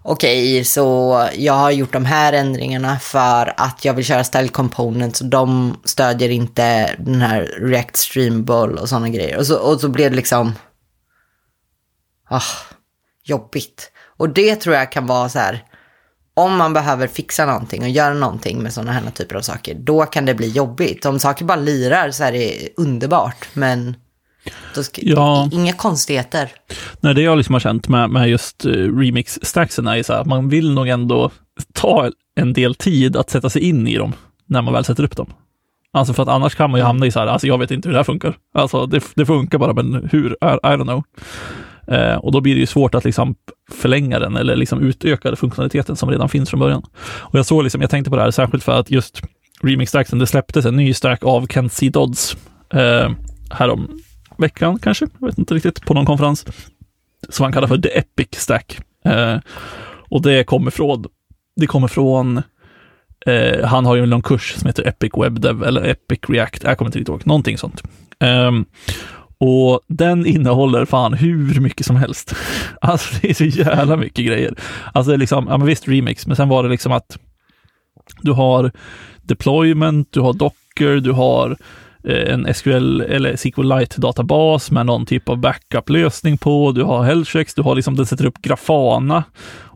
okej, 0.03 0.53
okay, 0.53 0.65
så 0.65 1.29
jag 1.35 1.53
har 1.53 1.71
gjort 1.71 1.93
de 1.93 2.05
här 2.05 2.33
ändringarna 2.33 2.99
för 2.99 3.55
att 3.57 3.85
jag 3.85 3.95
vill 3.95 4.05
köra 4.05 4.25
style 4.25 4.49
components 4.49 5.21
och 5.21 5.27
de 5.27 5.77
stödjer 5.85 6.29
inte 6.29 6.95
den 6.99 7.21
här 7.21 7.43
React 7.61 7.97
Streamable 7.97 8.81
och 8.81 8.89
sådana 8.89 9.09
grejer. 9.09 9.39
Och 9.39 9.47
så, 9.47 9.59
och 9.59 9.81
så 9.81 9.89
blev 9.89 10.11
det 10.11 10.17
liksom, 10.17 10.53
ah, 12.29 12.43
jobbigt. 13.25 13.93
Och 14.17 14.29
det 14.29 14.57
tror 14.57 14.75
jag 14.75 14.93
kan 14.93 15.07
vara 15.07 15.29
så 15.29 15.39
här, 15.39 15.65
om 16.35 16.57
man 16.57 16.73
behöver 16.73 17.07
fixa 17.07 17.47
någonting 17.47 17.83
och 17.83 17.89
göra 17.89 18.15
någonting 18.15 18.63
med 18.63 18.73
sådana 18.73 18.93
här 18.93 19.11
typer 19.11 19.37
av 19.37 19.41
saker, 19.41 19.75
då 19.75 20.07
kan 20.07 20.25
det 20.25 20.35
bli 20.35 20.49
jobbigt. 20.49 21.07
Om 21.07 21.19
saker 21.19 21.45
bara 21.45 21.57
lirar 21.57 22.11
så 22.11 22.25
är 22.25 22.33
det 22.33 22.69
underbart, 22.77 23.49
men 23.53 23.97
ja. 24.97 25.49
inga 25.53 25.73
konstigheter. 25.73 26.49
Nej, 27.01 27.15
det 27.15 27.23
jag 27.23 27.37
liksom 27.37 27.53
har 27.53 27.61
känt 27.61 27.89
med, 27.89 28.11
med 28.11 28.29
just 28.29 28.67
uh, 28.67 28.99
remix-stacksen 28.99 29.87
är 29.87 29.97
ju 29.97 30.03
så 30.03 30.13
här, 30.13 30.25
man 30.25 30.49
vill 30.49 30.75
nog 30.75 30.89
ändå 30.89 31.31
ta 31.73 32.11
en 32.35 32.53
del 32.53 32.75
tid 32.75 33.17
att 33.17 33.31
sätta 33.31 33.51
sig 33.51 33.63
in 33.63 33.89
i 33.89 33.97
dem 33.97 34.13
när 34.47 34.63
man 34.63 34.75
väl 34.75 34.85
sätter 34.85 35.05
upp 35.05 35.17
dem. 35.17 35.33
Alltså 35.93 36.15
för 36.15 36.23
att 36.23 36.29
annars 36.29 36.55
kan 36.55 36.71
man 36.71 36.81
ju 36.81 36.85
hamna 36.85 37.07
i 37.07 37.11
så 37.11 37.21
här, 37.21 37.27
alltså 37.27 37.47
jag 37.47 37.59
vet 37.59 37.71
inte 37.71 37.89
hur 37.89 37.93
det 37.93 37.99
här 37.99 38.05
funkar. 38.05 38.37
Alltså 38.55 38.87
det, 38.87 39.05
det 39.15 39.27
funkar 39.27 39.59
bara, 39.59 39.73
men 39.73 40.09
hur? 40.13 40.31
I, 40.33 40.47
I 40.47 40.77
don't 40.77 40.83
know. 40.83 41.05
Eh, 41.87 42.15
och 42.15 42.33
då 42.33 42.41
blir 42.41 42.55
det 42.55 42.61
ju 42.61 42.67
svårt 42.67 42.95
att 42.95 43.05
liksom 43.05 43.35
förlänga 43.71 44.19
den 44.19 44.37
eller 44.37 44.57
liksom 44.57 44.81
utöka 44.81 45.37
funktionaliteten 45.37 45.97
som 45.97 46.11
redan 46.11 46.29
finns 46.29 46.51
från 46.51 46.61
början. 46.61 46.83
Och 47.03 47.39
jag 47.39 47.47
såg 47.47 47.63
liksom, 47.63 47.81
jag 47.81 47.91
tänkte 47.91 48.11
på 48.11 48.17
det 48.17 48.23
här 48.23 48.31
särskilt 48.31 48.65
för 48.65 48.73
att 48.73 48.91
just 48.91 49.23
Remix-stacksen, 49.63 50.19
det 50.19 50.27
släpptes 50.27 50.67
en 50.67 50.77
ny 50.77 50.95
stack 50.95 51.25
av 51.25 51.47
Kent 51.47 51.73
C. 51.73 51.89
Dodds 51.89 52.37
eh, 52.73 53.11
härom 53.51 54.01
veckan 54.41 54.79
kanske, 54.79 55.07
jag 55.19 55.27
vet 55.27 55.39
inte 55.39 55.55
riktigt, 55.55 55.85
på 55.85 55.95
någon 55.95 56.07
konferens, 56.07 56.47
som 57.29 57.45
han 57.45 57.53
kallar 57.53 57.69
för 57.69 57.79
The 57.79 57.99
Epic 57.99 58.29
Stack. 58.33 58.81
Eh, 59.05 59.39
och 60.09 60.23
det 60.23 60.45
kommer 60.45 60.71
från, 60.71 61.05
det 61.57 61.67
kommer 61.67 61.89
från 61.89 62.43
eh, 63.27 63.65
han 63.67 63.87
har 63.87 63.97
ju 63.97 64.07
någon 64.07 64.23
kurs 64.23 64.55
som 64.55 64.67
heter 64.67 64.89
Epic 64.89 65.13
Web 65.17 65.41
Dev 65.41 65.65
eller 65.65 65.91
Epic 65.91 66.21
React, 66.29 66.63
jag 66.63 66.79
kommer 66.79 66.89
inte 66.89 66.99
riktigt 66.99 67.09
ihåg, 67.09 67.27
någonting 67.27 67.59
sånt. 67.59 67.83
Eh, 68.21 68.51
och 69.39 69.81
den 69.87 70.27
innehåller 70.27 70.85
fan 70.85 71.15
hur 71.15 71.61
mycket 71.61 71.87
som 71.87 71.97
helst. 71.97 72.35
Alltså 72.81 73.15
det 73.23 73.31
är 73.31 73.35
så 73.35 73.45
jävla 73.45 73.97
mycket 73.97 74.27
grejer. 74.27 74.55
Alltså 74.93 75.11
det 75.11 75.17
är 75.17 75.19
liksom, 75.19 75.47
ja 75.51 75.59
men 75.59 75.67
visst 75.67 75.89
remix, 75.89 76.27
men 76.27 76.37
sen 76.37 76.49
var 76.49 76.63
det 76.63 76.69
liksom 76.69 76.93
att 76.93 77.19
du 78.23 78.33
har 78.33 78.73
deployment, 79.23 80.09
du 80.11 80.21
har 80.21 80.33
docker, 80.33 80.97
du 80.97 81.13
har 81.13 81.57
en 82.05 82.55
SQL 82.55 83.01
eller 83.01 83.37
SQLite 83.37 84.01
databas 84.01 84.71
med 84.71 84.87
någon 84.87 85.07
typ 85.07 85.29
av 85.29 85.37
backup-lösning 85.37 86.39
på. 86.39 86.73
Du 86.73 86.83
har 86.83 87.05
Hellchecks, 87.05 87.55
du 87.55 87.63
har 87.63 87.75
liksom, 87.75 87.97
den 87.97 88.07
sätter 88.07 88.27
upp 88.27 88.43
Grafana 88.43 89.25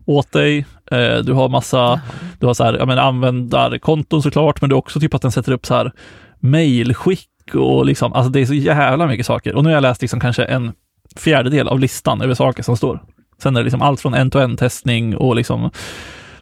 åt 0.05 0.31
dig. 0.31 0.65
Eh, 0.91 1.17
du 1.17 1.33
har 1.33 1.49
massa, 1.49 2.01
du 2.39 2.45
har 2.45 2.53
så 2.53 2.63
här, 2.63 2.73
jag 2.73 2.87
menar 2.87 3.03
användarkonton 3.03 4.21
såklart, 4.21 4.61
men 4.61 4.69
du 4.69 4.75
har 4.75 4.79
också 4.79 4.99
typ 4.99 5.13
att 5.13 5.21
den 5.21 5.31
sätter 5.31 5.51
upp 5.51 5.65
så 5.65 5.75
här 5.75 5.91
mailskick 6.39 7.29
och 7.53 7.85
liksom, 7.85 8.13
alltså 8.13 8.29
det 8.29 8.39
är 8.39 8.45
så 8.45 8.53
jävla 8.53 9.07
mycket 9.07 9.25
saker. 9.25 9.55
Och 9.55 9.63
nu 9.63 9.69
har 9.69 9.73
jag 9.73 9.81
läst 9.81 10.01
liksom 10.01 10.19
kanske 10.19 10.43
en 10.43 10.71
fjärdedel 11.15 11.67
av 11.67 11.79
listan 11.79 12.21
över 12.21 12.33
saker 12.33 12.63
som 12.63 12.77
står. 12.77 13.03
Sen 13.41 13.55
är 13.55 13.59
det 13.59 13.63
liksom 13.63 13.81
allt 13.81 14.01
från 14.01 14.13
en-to-en 14.13 14.57
testning 14.57 15.17
och 15.17 15.35
liksom 15.35 15.71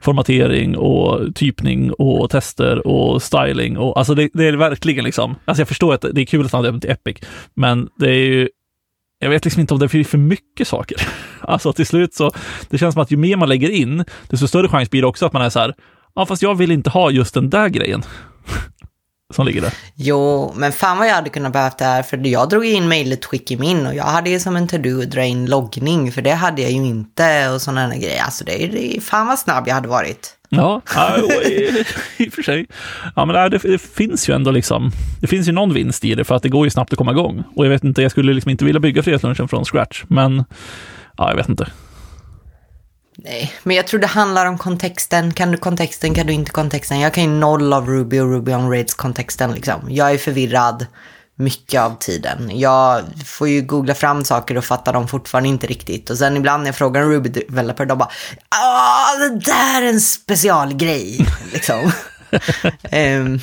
formatering 0.03 0.77
och 0.77 1.35
typning 1.35 1.93
och 1.93 2.29
tester 2.29 2.87
och 2.87 3.23
styling 3.23 3.77
och 3.77 3.97
alltså 3.97 4.15
det, 4.15 4.29
det 4.33 4.45
är 4.45 4.53
verkligen 4.53 5.03
liksom, 5.03 5.35
alltså 5.45 5.61
jag 5.61 5.67
förstår 5.67 5.93
att 5.93 6.05
det 6.11 6.21
är 6.21 6.25
kul 6.25 6.45
att 6.45 6.51
han 6.51 6.65
har 6.65 6.79
till 6.79 6.91
Epic, 6.91 7.17
men 7.53 7.89
det 7.97 8.09
är 8.09 8.25
ju 8.25 8.49
jag 9.19 9.29
vet 9.29 9.45
liksom 9.45 9.61
inte 9.61 9.73
om 9.73 9.79
det 9.79 9.87
blir 9.87 10.03
för 10.03 10.17
mycket 10.17 10.67
saker. 10.67 10.97
Alltså 11.45 11.73
till 11.73 11.85
slut 11.85 12.13
så, 12.13 12.31
det 12.69 12.77
känns 12.77 12.93
som 12.93 13.01
att 13.01 13.11
ju 13.11 13.17
mer 13.17 13.37
man 13.37 13.49
lägger 13.49 13.69
in, 13.69 14.05
desto 14.29 14.47
större 14.47 14.69
chans 14.69 14.89
blir 14.89 15.01
det 15.01 15.07
också 15.07 15.25
att 15.25 15.33
man 15.33 15.41
är 15.41 15.49
så 15.49 15.59
här, 15.59 15.73
ja 16.15 16.25
fast 16.25 16.41
jag 16.41 16.55
vill 16.55 16.71
inte 16.71 16.89
ha 16.89 17.11
just 17.11 17.33
den 17.33 17.49
där 17.49 17.69
grejen 17.69 18.03
som 19.35 19.45
ligger 19.45 19.61
där. 19.61 19.73
Jo, 19.95 20.53
men 20.55 20.71
fan 20.71 20.97
vad 20.97 21.07
jag 21.07 21.15
hade 21.15 21.29
kunnat 21.29 21.53
behövt 21.53 21.77
det 21.77 21.85
här, 21.85 22.03
för 22.03 22.27
jag 22.27 22.49
drog 22.49 22.65
in 22.65 22.87
mejlet 22.87 23.25
skick 23.25 23.51
i 23.51 23.57
min 23.57 23.87
och 23.87 23.95
jag 23.95 24.03
hade 24.03 24.29
ju 24.29 24.39
som 24.39 24.55
en 24.55 24.67
to-do 24.67 25.01
att 25.01 25.11
dra 25.11 25.23
in 25.23 25.45
loggning, 25.45 26.11
för 26.11 26.21
det 26.21 26.31
hade 26.31 26.61
jag 26.61 26.71
ju 26.71 26.77
inte 26.77 27.49
och 27.49 27.61
sådana 27.61 27.87
här 27.87 27.99
grejer. 27.99 28.23
Alltså 28.23 28.45
det 28.45 28.63
är, 28.63 29.01
fan 29.01 29.27
vad 29.27 29.39
snabb 29.39 29.67
jag 29.67 29.75
hade 29.75 29.87
varit. 29.87 30.37
Ja, 30.49 30.81
i, 32.17 32.29
och 32.29 32.33
för 32.33 32.41
sig. 32.41 32.65
Ja, 33.15 33.25
men 33.25 33.51
det, 33.51 33.57
det, 33.57 33.81
finns 33.81 34.29
ju 34.29 34.33
ändå 34.35 34.51
liksom, 34.51 34.91
det 35.21 35.27
finns 35.27 35.47
ju 35.47 35.51
någon 35.51 35.73
vinst 35.73 36.05
i 36.05 36.15
det 36.15 36.23
för 36.23 36.35
att 36.35 36.43
det 36.43 36.49
går 36.49 36.65
ju 36.65 36.69
snabbt 36.69 36.93
att 36.93 36.97
komma 36.97 37.11
igång. 37.11 37.43
Och 37.55 37.65
jag 37.65 37.69
vet 37.69 37.83
inte, 37.83 38.01
jag 38.01 38.11
skulle 38.11 38.33
liksom 38.33 38.51
inte 38.51 38.65
vilja 38.65 38.79
bygga 38.79 39.03
fredagslunchen 39.03 39.47
från 39.47 39.65
scratch, 39.65 40.03
men 40.07 40.43
ja, 41.17 41.29
jag 41.29 41.35
vet 41.35 41.49
inte. 41.49 41.67
Nej, 43.17 43.53
men 43.63 43.75
jag 43.75 43.87
tror 43.87 43.99
det 43.99 44.07
handlar 44.07 44.45
om 44.45 44.57
kontexten. 44.57 45.33
Kan 45.33 45.51
du 45.51 45.57
kontexten, 45.57 46.13
kan 46.13 46.27
du 46.27 46.33
inte 46.33 46.51
kontexten? 46.51 46.99
Jag 46.99 47.13
kan 47.13 47.23
ju 47.23 47.29
noll 47.29 47.73
av 47.73 47.87
Ruby 47.87 48.19
och 48.19 48.31
Ruby 48.31 48.53
on 48.53 48.71
Rails 48.71 48.93
kontexten 48.93 49.53
liksom. 49.53 49.81
Jag 49.89 50.11
är 50.11 50.17
förvirrad 50.17 50.85
mycket 51.35 51.81
av 51.81 51.97
tiden. 51.99 52.59
Jag 52.59 53.03
får 53.25 53.49
ju 53.49 53.61
googla 53.61 53.95
fram 53.95 54.25
saker 54.25 54.57
och 54.57 54.65
fatta 54.65 54.91
dem 54.91 55.07
fortfarande 55.07 55.49
inte 55.49 55.67
riktigt. 55.67 56.09
Och 56.09 56.17
sen 56.17 56.37
ibland 56.37 56.63
när 56.63 56.67
jag 56.67 56.75
frågar 56.75 57.01
en 57.01 57.09
Ruby 57.09 57.29
developer, 57.29 57.85
de 57.85 57.97
bara 57.97 58.09
ah 58.49 59.17
det 59.17 59.39
där 59.39 59.81
är 59.81 59.87
en 59.87 60.01
specialgrej. 60.01 61.27
liksom. 61.53 61.79
um, 62.91 63.39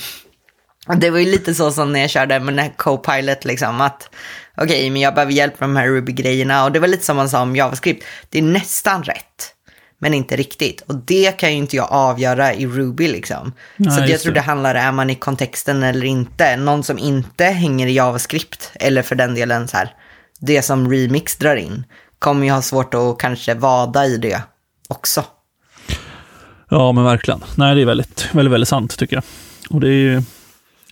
det 0.96 1.10
var 1.10 1.18
ju 1.18 1.30
lite 1.30 1.54
så 1.54 1.72
som 1.72 1.92
när 1.92 2.00
jag 2.00 2.10
körde 2.10 2.40
med 2.40 2.54
den 2.54 2.64
här 2.64 2.72
Copilot, 2.76 3.44
liksom 3.44 3.80
att 3.80 4.08
okej, 4.56 4.64
okay, 4.64 4.90
men 4.90 5.00
jag 5.00 5.14
behöver 5.14 5.32
hjälp 5.32 5.60
med 5.60 5.68
de 5.68 5.76
här 5.76 5.88
Ruby-grejerna. 5.88 6.64
Och 6.64 6.72
det 6.72 6.78
var 6.78 6.88
lite 6.88 7.04
som 7.04 7.16
man 7.16 7.28
sa 7.28 7.42
om 7.42 7.56
JavaScript, 7.56 8.04
det 8.28 8.38
är 8.38 8.42
nästan 8.42 9.02
rätt 9.02 9.54
men 10.02 10.14
inte 10.14 10.36
riktigt. 10.36 10.80
Och 10.80 10.94
det 10.94 11.38
kan 11.38 11.50
ju 11.50 11.56
inte 11.56 11.76
jag 11.76 11.92
avgöra 11.92 12.54
i 12.54 12.66
Ruby 12.66 13.08
liksom. 13.08 13.52
Nej, 13.76 13.90
så 13.90 14.12
jag 14.12 14.20
tror 14.20 14.32
det 14.32 14.40
handlar, 14.40 14.74
är 14.74 14.92
man 14.92 15.10
i 15.10 15.14
kontexten 15.14 15.82
eller 15.82 16.06
inte? 16.06 16.56
Någon 16.56 16.82
som 16.82 16.98
inte 16.98 17.44
hänger 17.44 17.86
i 17.86 17.92
JavaScript, 17.92 18.70
eller 18.74 19.02
för 19.02 19.14
den 19.14 19.34
delen 19.34 19.68
så 19.68 19.76
här, 19.76 19.94
det 20.40 20.62
som 20.62 20.92
Remix 20.92 21.36
drar 21.36 21.56
in, 21.56 21.84
kommer 22.18 22.46
ju 22.46 22.52
ha 22.52 22.62
svårt 22.62 22.94
att 22.94 23.18
kanske 23.18 23.54
vada 23.54 24.06
i 24.06 24.16
det 24.16 24.42
också. 24.88 25.24
Ja, 26.68 26.92
men 26.92 27.04
verkligen. 27.04 27.44
Nej, 27.56 27.74
det 27.74 27.80
är 27.80 27.86
väldigt, 27.86 28.28
väldigt, 28.32 28.52
väldigt 28.52 28.68
sant 28.68 28.98
tycker 28.98 29.16
jag. 29.16 29.24
Och 29.70 29.80
det 29.80 29.88
är 29.88 29.92
ju, 29.92 30.22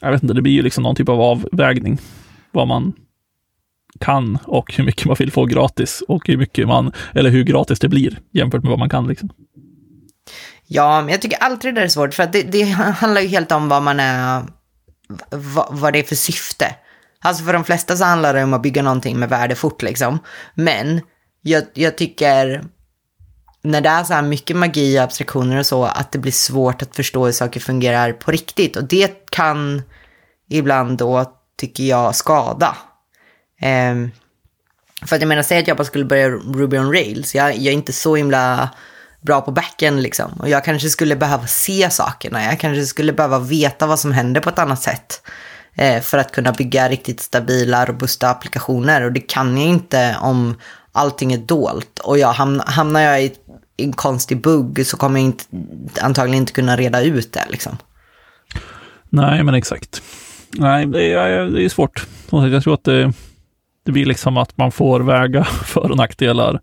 jag 0.00 0.10
vet 0.10 0.22
inte, 0.22 0.34
det 0.34 0.42
blir 0.42 0.52
ju 0.52 0.62
liksom 0.62 0.82
någon 0.82 0.96
typ 0.96 1.08
av 1.08 1.20
avvägning. 1.20 1.98
Vad 2.52 2.68
man 2.68 2.92
kan 4.00 4.38
och 4.44 4.74
hur 4.74 4.84
mycket 4.84 5.06
man 5.06 5.16
vill 5.18 5.32
få 5.32 5.44
gratis 5.44 6.02
och 6.08 6.28
hur 6.28 6.36
mycket 6.36 6.68
man, 6.68 6.92
eller 7.14 7.30
hur 7.30 7.44
gratis 7.44 7.78
det 7.78 7.88
blir 7.88 8.18
jämfört 8.32 8.62
med 8.62 8.70
vad 8.70 8.78
man 8.78 8.90
kan 8.90 9.06
liksom. 9.06 9.30
Ja, 10.66 11.00
men 11.00 11.10
jag 11.10 11.22
tycker 11.22 11.38
alltid 11.38 11.74
det 11.74 11.82
är 11.82 11.88
svårt 11.88 12.14
för 12.14 12.22
att 12.22 12.32
det, 12.32 12.42
det 12.42 12.62
handlar 12.62 13.20
ju 13.20 13.28
helt 13.28 13.52
om 13.52 13.68
vad 13.68 13.82
man 13.82 14.00
är, 14.00 14.42
vad, 15.30 15.68
vad 15.70 15.92
det 15.92 15.98
är 15.98 16.02
för 16.02 16.14
syfte. 16.14 16.74
Alltså 17.20 17.44
för 17.44 17.52
de 17.52 17.64
flesta 17.64 17.96
så 17.96 18.04
handlar 18.04 18.34
det 18.34 18.44
om 18.44 18.54
att 18.54 18.62
bygga 18.62 18.82
någonting 18.82 19.18
med 19.18 19.28
värde 19.28 19.54
fort 19.54 19.82
liksom. 19.82 20.18
Men 20.54 21.00
jag, 21.42 21.64
jag 21.74 21.98
tycker 21.98 22.64
när 23.62 23.80
det 23.80 23.88
är 23.88 24.04
så 24.04 24.14
här 24.14 24.22
mycket 24.22 24.56
magi, 24.56 24.98
och 24.98 25.02
abstraktioner 25.02 25.58
och 25.58 25.66
så, 25.66 25.84
att 25.84 26.12
det 26.12 26.18
blir 26.18 26.32
svårt 26.32 26.82
att 26.82 26.96
förstå 26.96 27.24
hur 27.24 27.32
saker 27.32 27.60
fungerar 27.60 28.12
på 28.12 28.30
riktigt. 28.30 28.76
Och 28.76 28.84
det 28.84 29.30
kan 29.30 29.82
ibland 30.50 30.98
då, 30.98 31.24
tycker 31.56 31.84
jag, 31.84 32.14
skada 32.14 32.76
Um, 33.62 34.10
för 35.06 35.16
att 35.16 35.22
jag 35.22 35.28
menar, 35.28 35.42
säg 35.42 35.58
att 35.58 35.68
jag 35.68 35.76
bara 35.76 35.84
skulle 35.84 36.04
börja 36.04 36.28
Ruby 36.28 36.78
on 36.78 36.92
Rails. 36.92 37.34
Jag, 37.34 37.56
jag 37.56 37.66
är 37.66 37.72
inte 37.72 37.92
så 37.92 38.16
himla 38.16 38.68
bra 39.20 39.40
på 39.40 39.50
backen 39.50 40.02
liksom. 40.02 40.32
Och 40.32 40.48
jag 40.48 40.64
kanske 40.64 40.88
skulle 40.88 41.16
behöva 41.16 41.46
se 41.46 41.90
sakerna. 41.90 42.44
Jag 42.44 42.60
kanske 42.60 42.84
skulle 42.84 43.12
behöva 43.12 43.38
veta 43.38 43.86
vad 43.86 44.00
som 44.00 44.12
händer 44.12 44.40
på 44.40 44.48
ett 44.48 44.58
annat 44.58 44.82
sätt. 44.82 45.22
Eh, 45.74 46.02
för 46.02 46.18
att 46.18 46.32
kunna 46.32 46.52
bygga 46.52 46.88
riktigt 46.88 47.20
stabila, 47.20 47.86
robusta 47.86 48.30
applikationer. 48.30 49.02
Och 49.02 49.12
det 49.12 49.20
kan 49.20 49.56
jag 49.56 49.66
inte 49.66 50.16
om 50.20 50.56
allting 50.92 51.32
är 51.32 51.38
dolt. 51.38 51.98
Och 51.98 52.18
jag 52.18 52.32
hamnar, 52.32 52.66
hamnar 52.66 53.00
jag 53.00 53.22
i 53.22 53.32
en 53.76 53.92
konstig 53.92 54.42
bugg 54.42 54.86
så 54.86 54.96
kommer 54.96 55.20
jag 55.20 55.26
inte, 55.26 55.44
antagligen 56.00 56.42
inte 56.42 56.52
kunna 56.52 56.76
reda 56.76 57.02
ut 57.02 57.32
det 57.32 57.44
liksom. 57.50 57.76
Nej, 59.08 59.42
men 59.42 59.54
exakt. 59.54 60.02
Nej, 60.50 60.86
det 60.86 61.12
är, 61.12 61.46
det 61.46 61.64
är 61.64 61.68
svårt. 61.68 62.06
Jag 62.30 62.62
tror 62.62 62.74
att 62.74 62.84
det, 62.84 63.12
det 63.88 63.92
blir 63.92 64.06
liksom 64.06 64.36
att 64.36 64.58
man 64.58 64.72
får 64.72 65.00
väga 65.00 65.44
för 65.64 65.90
och 65.90 65.96
nackdelar 65.96 66.60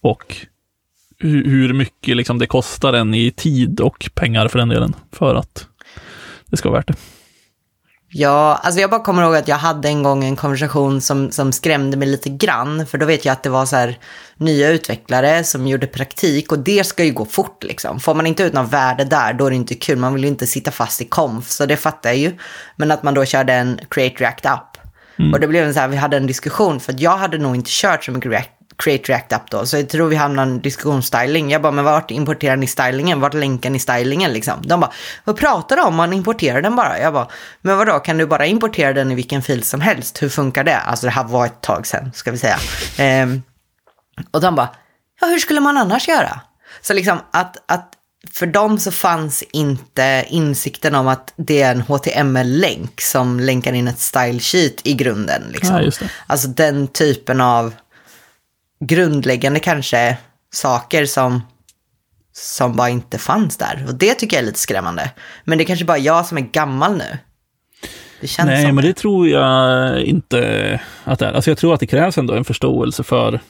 och 0.00 0.36
hur 1.18 1.72
mycket 1.72 2.16
liksom 2.16 2.38
det 2.38 2.46
kostar 2.46 2.92
en 2.92 3.14
i 3.14 3.30
tid 3.30 3.80
och 3.80 4.10
pengar 4.14 4.48
för 4.48 4.58
den 4.58 4.68
delen 4.68 4.96
för 5.12 5.34
att 5.34 5.66
det 6.46 6.56
ska 6.56 6.68
vara 6.68 6.78
värt 6.78 6.86
det. 6.86 6.94
Ja, 8.08 8.60
alltså 8.62 8.80
jag 8.80 8.90
bara 8.90 9.00
kommer 9.00 9.22
ihåg 9.22 9.36
att 9.36 9.48
jag 9.48 9.56
hade 9.56 9.88
en 9.88 10.02
gång 10.02 10.24
en 10.24 10.36
konversation 10.36 11.00
som, 11.00 11.30
som 11.30 11.52
skrämde 11.52 11.96
mig 11.96 12.08
lite 12.08 12.28
grann. 12.28 12.86
För 12.86 12.98
då 12.98 13.06
vet 13.06 13.24
jag 13.24 13.32
att 13.32 13.42
det 13.42 13.50
var 13.50 13.66
så 13.66 13.76
här 13.76 13.98
nya 14.36 14.70
utvecklare 14.70 15.44
som 15.44 15.66
gjorde 15.66 15.86
praktik 15.86 16.52
och 16.52 16.58
det 16.58 16.86
ska 16.86 17.04
ju 17.04 17.12
gå 17.12 17.24
fort 17.24 17.64
liksom. 17.64 18.00
Får 18.00 18.14
man 18.14 18.26
inte 18.26 18.42
ut 18.42 18.52
något 18.52 18.72
värde 18.72 19.04
där, 19.04 19.32
då 19.32 19.46
är 19.46 19.50
det 19.50 19.56
inte 19.56 19.74
kul. 19.74 19.98
Man 19.98 20.14
vill 20.14 20.22
ju 20.22 20.28
inte 20.28 20.46
sitta 20.46 20.70
fast 20.70 21.00
i 21.00 21.04
konf, 21.04 21.48
så 21.48 21.66
det 21.66 21.76
fattar 21.76 22.10
jag 22.10 22.18
ju. 22.18 22.38
Men 22.76 22.90
att 22.90 23.02
man 23.02 23.14
då 23.14 23.24
körde 23.24 23.52
en 23.52 23.80
Create 23.90 24.24
React 24.24 24.46
App. 24.46 24.71
Mm. 25.22 25.34
Och 25.34 25.40
det 25.40 25.48
blev 25.48 25.64
en 25.64 25.74
så 25.74 25.80
här, 25.80 25.88
vi 25.88 25.96
hade 25.96 26.16
en 26.16 26.26
diskussion, 26.26 26.80
för 26.80 26.94
jag 26.98 27.16
hade 27.16 27.38
nog 27.38 27.56
inte 27.56 27.70
kört 27.72 28.04
så 28.04 28.12
mycket 28.12 28.30
React, 28.30 28.50
Create 28.76 29.12
React 29.12 29.32
App 29.32 29.50
då. 29.50 29.66
Så 29.66 29.76
jag 29.76 29.88
tror 29.88 30.08
vi 30.08 30.16
hamnade 30.16 30.50
i 30.50 30.54
en 30.54 30.60
diskussionsstyling. 30.60 31.50
Jag 31.50 31.62
bara, 31.62 31.72
men 31.72 31.84
vart 31.84 32.10
importerar 32.10 32.56
ni 32.56 32.66
stylingen? 32.66 33.20
Vart 33.20 33.34
länkar 33.34 33.70
ni 33.70 33.78
stylingen 33.78 34.32
liksom? 34.32 34.54
De 34.62 34.80
bara, 34.80 34.92
vad 35.24 35.36
pratar 35.36 35.76
du 35.76 35.82
om? 35.82 35.94
Man 35.94 36.12
importerar 36.12 36.62
den 36.62 36.76
bara. 36.76 36.98
Jag 36.98 37.12
bara, 37.12 37.28
men 37.60 37.76
vadå, 37.76 37.98
kan 37.98 38.18
du 38.18 38.26
bara 38.26 38.46
importera 38.46 38.92
den 38.92 39.12
i 39.12 39.14
vilken 39.14 39.42
fil 39.42 39.62
som 39.62 39.80
helst? 39.80 40.22
Hur 40.22 40.28
funkar 40.28 40.64
det? 40.64 40.78
Alltså 40.78 41.06
det 41.06 41.12
här 41.12 41.24
var 41.24 41.46
ett 41.46 41.60
tag 41.60 41.86
sedan, 41.86 42.10
ska 42.14 42.30
vi 42.30 42.38
säga. 42.38 42.58
Ehm, 42.98 43.42
och 44.30 44.40
de 44.40 44.54
bara, 44.54 44.68
ja 45.20 45.26
hur 45.26 45.38
skulle 45.38 45.60
man 45.60 45.76
annars 45.76 46.08
göra? 46.08 46.40
Så 46.80 46.94
liksom 46.94 47.18
att, 47.30 47.56
att 47.66 47.92
för 48.30 48.46
dem 48.46 48.78
så 48.78 48.90
fanns 48.90 49.42
inte 49.52 50.24
insikten 50.28 50.94
om 50.94 51.08
att 51.08 51.32
det 51.36 51.62
är 51.62 51.70
en 51.70 51.80
HTML-länk 51.80 53.00
som 53.00 53.40
länkar 53.40 53.72
in 53.72 53.88
ett 53.88 53.98
style 53.98 54.40
sheet 54.40 54.86
i 54.86 54.94
grunden. 54.94 55.42
Liksom. 55.52 55.76
Ja, 56.00 56.08
alltså 56.26 56.48
den 56.48 56.88
typen 56.88 57.40
av 57.40 57.74
grundläggande 58.80 59.60
kanske 59.60 60.16
saker 60.52 61.06
som, 61.06 61.40
som 62.32 62.76
bara 62.76 62.88
inte 62.88 63.18
fanns 63.18 63.56
där. 63.56 63.84
Och 63.88 63.94
det 63.94 64.14
tycker 64.14 64.36
jag 64.36 64.42
är 64.42 64.46
lite 64.46 64.58
skrämmande. 64.58 65.10
Men 65.44 65.58
det 65.58 65.64
är 65.64 65.66
kanske 65.66 65.84
bara 65.84 65.98
jag 65.98 66.26
som 66.26 66.38
är 66.38 66.42
gammal 66.42 66.96
nu. 66.96 67.18
Det 68.20 68.44
Nej, 68.44 68.66
men 68.66 68.76
det. 68.76 68.82
det 68.82 68.94
tror 68.94 69.28
jag 69.28 70.02
inte 70.02 70.80
att 71.04 71.18
det 71.18 71.26
är. 71.26 71.32
Alltså 71.32 71.50
jag 71.50 71.58
tror 71.58 71.74
att 71.74 71.80
det 71.80 71.86
krävs 71.86 72.18
ändå 72.18 72.34
en 72.34 72.44
förståelse 72.44 73.02
för 73.02 73.40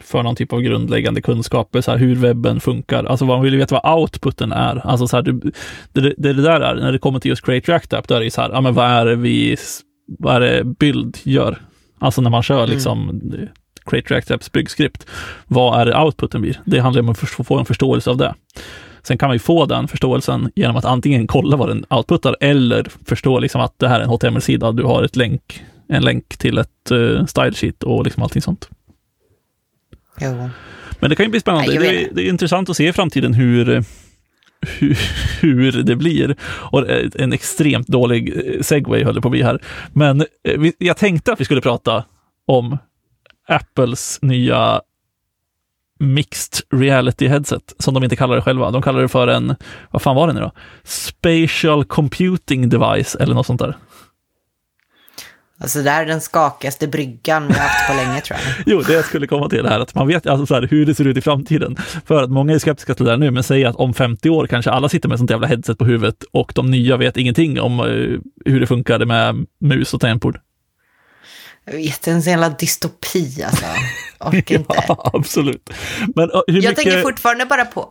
för 0.00 0.22
någon 0.22 0.36
typ 0.36 0.52
av 0.52 0.60
grundläggande 0.60 1.22
kunskaper, 1.22 1.80
så 1.80 1.90
här, 1.90 1.98
hur 1.98 2.16
webben 2.16 2.60
funkar. 2.60 3.04
Alltså 3.04 3.24
man 3.24 3.42
vill 3.42 3.52
ju 3.52 3.58
veta 3.58 3.80
vad 3.82 3.98
outputen 3.98 4.52
är. 4.52 4.86
Alltså 4.86 5.08
så 5.08 5.16
här, 5.16 5.22
det, 5.22 5.52
det, 5.92 6.14
det 6.16 6.32
där 6.32 6.60
är, 6.60 6.74
när 6.74 6.92
det 6.92 6.98
kommer 6.98 7.20
till 7.20 7.28
just 7.28 7.44
Create 7.44 7.72
React 7.72 7.92
App, 7.92 8.08
då 8.08 8.14
är 8.14 8.20
det 8.20 8.30
så 8.30 8.40
här, 8.40 8.50
ja 8.50 8.60
men 8.60 8.74
vad 8.74 8.86
är 8.86 9.06
det 9.06 9.16
vi, 9.16 9.56
vad 10.18 10.36
är 10.36 10.40
det 10.40 10.64
bild 10.64 11.18
gör? 11.22 11.58
Alltså 11.98 12.20
när 12.20 12.30
man 12.30 12.42
kör 12.42 12.64
mm. 12.64 12.70
liksom 12.70 13.10
mm. 13.10 13.48
Create 13.86 14.14
React 14.14 14.30
Apps 14.30 14.52
byggskript. 14.52 15.06
Vad 15.46 15.80
är 15.80 15.86
det 15.86 15.98
outputen 15.98 16.40
blir? 16.40 16.60
Det 16.64 16.78
handlar 16.78 17.02
om 17.02 17.08
att 17.08 17.18
få 17.18 17.58
en 17.58 17.64
förståelse 17.64 18.10
av 18.10 18.16
det. 18.16 18.34
Sen 19.02 19.18
kan 19.18 19.28
man 19.28 19.34
ju 19.34 19.38
få 19.38 19.66
den 19.66 19.88
förståelsen 19.88 20.50
genom 20.54 20.76
att 20.76 20.84
antingen 20.84 21.26
kolla 21.26 21.56
vad 21.56 21.68
den 21.68 21.84
outputar 21.90 22.36
eller 22.40 22.86
förstå 23.06 23.38
liksom 23.38 23.60
att 23.60 23.78
det 23.78 23.88
här 23.88 24.00
är 24.00 24.04
en 24.04 24.08
HTML-sida, 24.08 24.72
du 24.72 24.82
har 24.82 25.02
ett 25.02 25.16
länk, 25.16 25.64
en 25.88 26.04
länk 26.04 26.36
till 26.36 26.58
ett 26.58 26.92
uh, 26.92 27.24
style 27.24 27.52
sheet 27.52 27.82
och 27.82 28.04
liksom 28.04 28.22
allting 28.22 28.42
sånt. 28.42 28.68
Jo. 30.20 30.50
Men 31.00 31.10
det 31.10 31.16
kan 31.16 31.26
ju 31.26 31.30
bli 31.30 31.40
spännande. 31.40 31.68
Nej, 31.68 31.78
det, 31.78 32.04
är, 32.04 32.08
det, 32.12 32.22
är, 32.22 32.28
intressant 32.28 32.70
att 32.70 32.76
se 32.76 32.88
i 32.88 32.92
framtiden 32.92 33.34
hur, 33.34 33.84
hur, 34.60 34.98
hur 35.40 35.72
det 35.72 35.96
blir. 35.96 36.36
Och 36.42 36.90
en 37.14 37.32
extremt 37.32 37.88
dålig 37.88 38.36
eh, 38.36 38.62
segway 38.62 39.04
höll 39.04 39.14
det 39.14 39.20
på 39.20 39.28
att 39.28 39.32
bli 39.32 39.42
här. 39.42 39.62
Men 39.92 40.20
eh, 40.20 40.70
jag 40.78 40.96
tänkte 40.96 41.32
att 41.32 41.40
vi 41.40 41.44
skulle 41.44 41.60
prata 41.60 42.04
om 42.46 42.78
Apples 43.48 44.18
nya 44.22 44.80
Mixed 45.98 46.80
Reality 46.80 47.28
Headset, 47.28 47.74
som 47.78 47.94
de 47.94 48.04
inte 48.04 48.16
kallar 48.16 48.36
det 48.36 48.42
själva. 48.42 48.70
De 48.70 48.82
kallar 48.82 49.02
det 49.02 49.08
för 49.08 49.28
en, 49.28 49.56
vad 49.90 50.02
fan 50.02 50.16
var 50.16 50.26
det 50.26 50.32
nu 50.32 50.40
då? 50.40 50.52
Spatial 50.84 51.84
Computing 51.84 52.68
Device 52.68 53.16
eller 53.20 53.34
något 53.34 53.46
sånt 53.46 53.60
där. 53.60 53.76
Alltså 55.58 55.82
det 55.82 55.90
här 55.90 56.02
är 56.02 56.06
den 56.06 56.20
skakigaste 56.20 56.88
bryggan 56.88 57.46
vi 57.48 57.54
har 57.54 57.60
haft 57.60 57.88
på 57.88 57.94
länge 57.94 58.20
tror 58.20 58.38
jag. 58.38 58.54
jo, 58.66 58.80
det 58.80 59.02
skulle 59.02 59.26
komma 59.26 59.48
till 59.48 59.62
det 59.62 59.68
här 59.68 59.80
att 59.80 59.94
man 59.94 60.06
vet 60.08 60.26
alltså 60.26 60.46
så 60.46 60.54
här, 60.54 60.62
hur 60.62 60.86
det 60.86 60.94
ser 60.94 61.06
ut 61.06 61.16
i 61.16 61.20
framtiden. 61.20 61.76
För 62.06 62.22
att 62.22 62.30
många 62.30 62.54
är 62.54 62.58
skeptiska 62.58 62.94
till 62.94 63.04
det 63.04 63.10
här 63.10 63.18
nu, 63.18 63.30
men 63.30 63.42
säger 63.42 63.66
att 63.66 63.76
om 63.76 63.94
50 63.94 64.30
år 64.30 64.46
kanske 64.46 64.70
alla 64.70 64.88
sitter 64.88 65.08
med 65.08 65.18
sånt 65.18 65.30
jävla 65.30 65.46
headset 65.46 65.78
på 65.78 65.84
huvudet 65.84 66.24
och 66.32 66.52
de 66.54 66.70
nya 66.70 66.96
vet 66.96 67.16
ingenting 67.16 67.60
om 67.60 67.80
uh, 67.80 68.20
hur 68.44 68.60
det 68.60 68.66
funkade 68.66 69.06
med 69.06 69.46
mus 69.60 69.94
och 69.94 70.00
tangentbord. 70.00 70.40
Jag 71.64 71.72
vet, 71.72 72.08
en 72.08 72.22
sån 72.22 72.30
jävla 72.30 72.48
dystopi 72.48 73.42
alltså. 73.42 73.64
Orkar 74.20 74.54
inte. 74.58 74.84
ja, 74.88 75.10
absolut. 75.14 75.70
Men 76.14 76.30
uh, 76.30 76.42
hur 76.46 76.54
jag 76.54 76.70
mycket... 76.70 76.76
tänker 76.76 77.02
fortfarande 77.02 77.46
bara 77.46 77.64
på... 77.64 77.88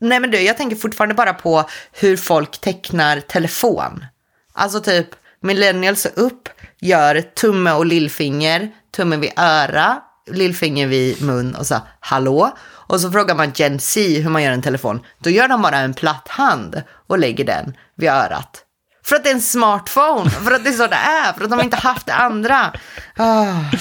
Nej 0.00 0.20
men 0.20 0.30
du, 0.30 0.40
jag 0.40 0.56
tänker 0.56 0.76
fortfarande 0.76 1.14
bara 1.14 1.34
på 1.34 1.64
hur 1.92 2.16
folk 2.16 2.60
tecknar 2.60 3.20
telefon. 3.20 4.04
Alltså 4.52 4.80
typ 4.80 5.06
millennials 5.40 6.06
upp, 6.06 6.48
gör 6.86 7.20
tumme 7.20 7.72
och 7.72 7.86
lillfinger, 7.86 8.70
tumme 8.96 9.16
vid 9.16 9.32
öra, 9.36 9.96
lillfinger 10.30 10.86
vid 10.86 11.22
mun 11.22 11.54
och 11.54 11.66
så 11.66 11.74
hallå. 12.00 12.56
Och 12.88 13.00
så 13.00 13.10
frågar 13.10 13.34
man 13.34 13.52
Gen 13.54 13.78
Z 13.78 14.20
hur 14.20 14.30
man 14.30 14.42
gör 14.42 14.52
en 14.52 14.62
telefon. 14.62 15.00
Då 15.18 15.30
gör 15.30 15.48
de 15.48 15.62
bara 15.62 15.76
en 15.76 15.94
platt 15.94 16.28
hand 16.28 16.82
och 17.06 17.18
lägger 17.18 17.44
den 17.44 17.76
vid 17.96 18.10
örat. 18.10 18.62
För 19.04 19.16
att 19.16 19.24
det 19.24 19.30
är 19.30 19.34
en 19.34 19.40
smartphone, 19.40 20.30
för 20.30 20.52
att 20.52 20.64
det 20.64 20.70
är 20.70 20.72
så 20.72 20.86
det 20.86 20.94
är, 20.94 21.32
för 21.32 21.44
att 21.44 21.50
de 21.50 21.60
inte 21.60 21.76
haft 21.76 22.06
det 22.06 22.14
andra. 22.14 22.72
Oh, 23.18 23.74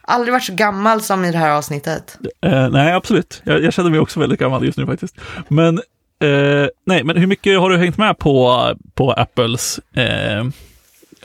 aldrig 0.00 0.32
varit 0.32 0.44
så 0.44 0.54
gammal 0.54 1.00
som 1.00 1.24
i 1.24 1.32
det 1.32 1.38
här 1.38 1.50
avsnittet. 1.50 2.18
Uh, 2.46 2.68
nej, 2.68 2.92
absolut. 2.92 3.42
Jag, 3.44 3.62
jag, 3.62 3.72
känner 3.72 3.90
mig 3.90 4.00
också 4.00 4.20
väldigt 4.20 4.40
gammal 4.40 4.64
just 4.64 4.78
nu 4.78 4.86
faktiskt. 4.86 5.16
Men, 5.48 5.78
uh, 6.24 6.68
nej, 6.86 7.04
men 7.04 7.16
hur 7.16 7.26
mycket 7.26 7.60
har 7.60 7.70
du 7.70 7.76
hängt 7.76 7.96
med 7.96 8.18
på, 8.18 8.74
på 8.94 9.12
Apples 9.12 9.80
uh, 9.96 10.50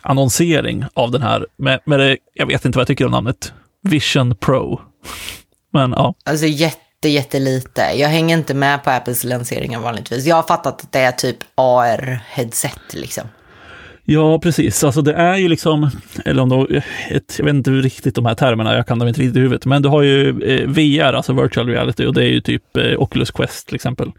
annonsering 0.01 0.85
av 0.93 1.11
den 1.11 1.21
här? 1.21 1.47
Med, 1.57 1.79
med 1.85 1.99
det, 1.99 2.17
jag 2.33 2.45
vet 2.45 2.65
inte 2.65 2.77
vad 2.77 2.81
jag 2.81 2.87
tycker 2.87 3.05
om 3.05 3.11
namnet. 3.11 3.53
Vision 3.83 4.35
Pro. 4.35 4.81
Men 5.73 5.91
ja. 5.91 6.15
Alltså 6.25 6.45
jätte, 6.45 7.09
jättelite. 7.09 7.81
Jag 7.95 8.09
hänger 8.09 8.37
inte 8.37 8.53
med 8.53 8.83
på 8.83 8.89
Apples 8.89 9.23
lanseringar 9.23 9.79
vanligtvis. 9.79 10.25
Jag 10.25 10.35
har 10.35 10.43
fattat 10.43 10.83
att 10.83 10.91
det 10.91 10.99
är 10.99 11.11
typ 11.11 11.37
AR-headset 11.55 12.93
liksom. 12.93 13.23
Ja, 14.03 14.39
precis. 14.39 14.83
Alltså 14.83 15.01
det 15.01 15.13
är 15.13 15.37
ju 15.37 15.47
liksom, 15.47 15.89
eller 16.25 16.41
om 16.41 16.49
det 16.49 16.83
ett, 17.09 17.35
jag 17.37 17.45
vet 17.45 17.53
inte 17.53 17.71
riktigt 17.71 18.15
de 18.15 18.25
här 18.25 18.35
termerna, 18.35 18.75
jag 18.75 18.87
kan 18.87 18.99
dem 18.99 19.07
inte 19.07 19.21
riktigt 19.21 19.37
i 19.37 19.39
huvudet, 19.39 19.65
men 19.65 19.81
du 19.81 19.89
har 19.89 20.01
ju 20.01 20.29
eh, 20.43 20.67
VR, 20.67 21.13
alltså 21.13 21.33
virtual 21.33 21.67
reality, 21.67 22.05
och 22.05 22.13
det 22.13 22.23
är 22.23 22.29
ju 22.29 22.41
typ 22.41 22.77
eh, 22.77 23.01
Oculus 23.01 23.31
Quest 23.31 23.67
till 23.67 23.75
exempel. 23.75 24.11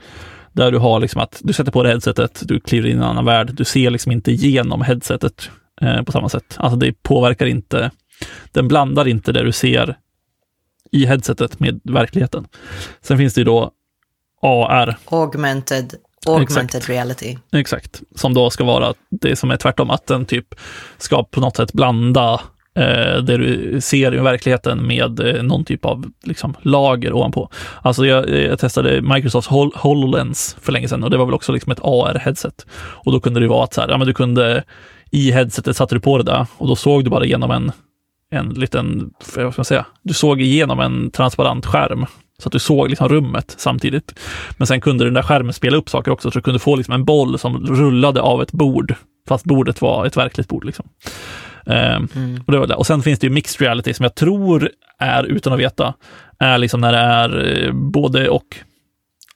Där 0.52 0.72
du 0.72 0.78
har 0.78 1.00
liksom 1.00 1.20
att 1.20 1.40
du 1.44 1.52
sätter 1.52 1.72
på 1.72 1.82
dig 1.82 1.92
headsetet, 1.92 2.42
du 2.42 2.60
kliver 2.60 2.88
in 2.88 2.94
i 2.94 2.98
en 2.98 3.04
annan 3.04 3.24
värld, 3.24 3.50
du 3.54 3.64
ser 3.64 3.90
liksom 3.90 4.12
inte 4.12 4.30
igenom 4.30 4.82
headsetet 4.82 5.50
eh, 5.82 6.02
på 6.02 6.12
samma 6.12 6.28
sätt. 6.28 6.56
Alltså 6.58 6.76
det 6.78 7.02
påverkar 7.02 7.46
inte, 7.46 7.90
den 8.52 8.68
blandar 8.68 9.08
inte 9.08 9.32
det 9.32 9.44
du 9.44 9.52
ser 9.52 9.98
i 10.92 11.06
headsetet 11.06 11.60
med 11.60 11.80
verkligheten. 11.84 12.46
Sen 13.00 13.18
finns 13.18 13.34
det 13.34 13.40
ju 13.40 13.44
då 13.44 13.70
AR. 14.42 14.96
Augmented 15.04 15.94
Augmented 16.26 16.64
Exakt. 16.64 16.88
reality. 16.88 17.36
Exakt, 17.52 18.02
som 18.14 18.34
då 18.34 18.50
ska 18.50 18.64
vara 18.64 18.94
det 19.10 19.36
som 19.36 19.50
är 19.50 19.56
tvärtom, 19.56 19.90
att 19.90 20.06
den 20.06 20.24
typ 20.24 20.54
ska 20.98 21.24
på 21.24 21.40
något 21.40 21.56
sätt 21.56 21.72
blanda 21.72 22.40
eh, 22.74 23.16
det 23.22 23.36
du 23.36 23.80
ser 23.80 24.14
i 24.14 24.18
verkligheten 24.18 24.86
med 24.86 25.20
eh, 25.20 25.42
någon 25.42 25.64
typ 25.64 25.84
av 25.84 26.04
liksom, 26.22 26.54
lager 26.62 27.12
ovanpå. 27.12 27.48
Alltså 27.82 28.06
jag, 28.06 28.28
jag 28.28 28.58
testade 28.58 29.02
Microsofts 29.02 29.48
Hol 29.48 29.72
HoloLens 29.74 30.56
för 30.60 30.72
länge 30.72 30.88
sedan 30.88 31.04
och 31.04 31.10
det 31.10 31.16
var 31.16 31.24
väl 31.24 31.34
också 31.34 31.52
liksom 31.52 31.72
ett 31.72 31.80
AR-headset. 31.80 32.66
Och 32.74 33.12
då 33.12 33.20
kunde 33.20 33.40
det 33.40 33.48
vara 33.48 33.64
att 33.64 33.74
så 33.74 33.80
här, 33.80 33.88
ja, 33.88 33.98
men 33.98 34.06
du 34.06 34.14
kunde 34.14 34.64
i 35.12 35.31
headsetet 35.33 35.76
satte 35.76 35.95
du 35.95 36.00
på 36.00 36.19
det 36.19 36.25
där 36.25 36.47
och 36.59 36.69
då 36.69 36.76
såg 36.76 37.04
du 37.04 37.11
bara 37.11 37.25
igenom 37.25 37.50
en, 37.50 37.73
en 38.31 38.49
liten, 38.49 39.11
vad 39.37 39.52
ska 39.52 39.61
man 39.61 39.64
säga, 39.64 39.87
du 40.02 40.14
såg 40.14 40.40
igenom 40.40 40.81
en 40.81 41.11
transparent 41.11 41.66
skärm 41.66 42.07
så 42.38 42.49
att 42.49 42.52
du 42.52 42.59
såg 42.59 42.88
liksom 42.88 43.09
rummet 43.09 43.54
samtidigt. 43.59 44.19
Men 44.57 44.66
sen 44.66 44.81
kunde 44.81 45.04
den 45.04 45.14
där 45.14 45.23
skärmen 45.23 45.52
spela 45.52 45.76
upp 45.76 45.88
saker 45.88 46.11
också, 46.11 46.31
så 46.31 46.38
du 46.38 46.42
kunde 46.42 46.59
få 46.59 46.76
liksom 46.76 46.95
en 46.95 47.04
boll 47.04 47.38
som 47.38 47.66
rullade 47.66 48.21
av 48.21 48.42
ett 48.42 48.52
bord, 48.52 48.95
fast 49.28 49.45
bordet 49.45 49.83
var 49.83 50.07
ett 50.07 50.16
verkligt 50.16 50.49
bord. 50.49 50.64
Liksom. 50.64 50.88
mm. 52.16 52.42
och, 52.47 52.52
det 52.52 52.59
var 52.59 52.66
det. 52.66 52.75
och 52.75 52.87
sen 52.87 53.02
finns 53.02 53.19
det 53.19 53.26
ju 53.26 53.33
mixed 53.33 53.61
reality 53.61 53.95
som 53.95 54.04
jag 54.04 54.14
tror 54.14 54.71
är, 54.99 55.25
utan 55.25 55.52
att 55.52 55.59
veta, 55.59 55.95
är 56.38 56.59
liksom 56.59 56.81
när 56.81 56.92
det 56.92 56.99
är 56.99 57.64
eh, 57.64 57.73
både 57.73 58.28
och. 58.28 58.57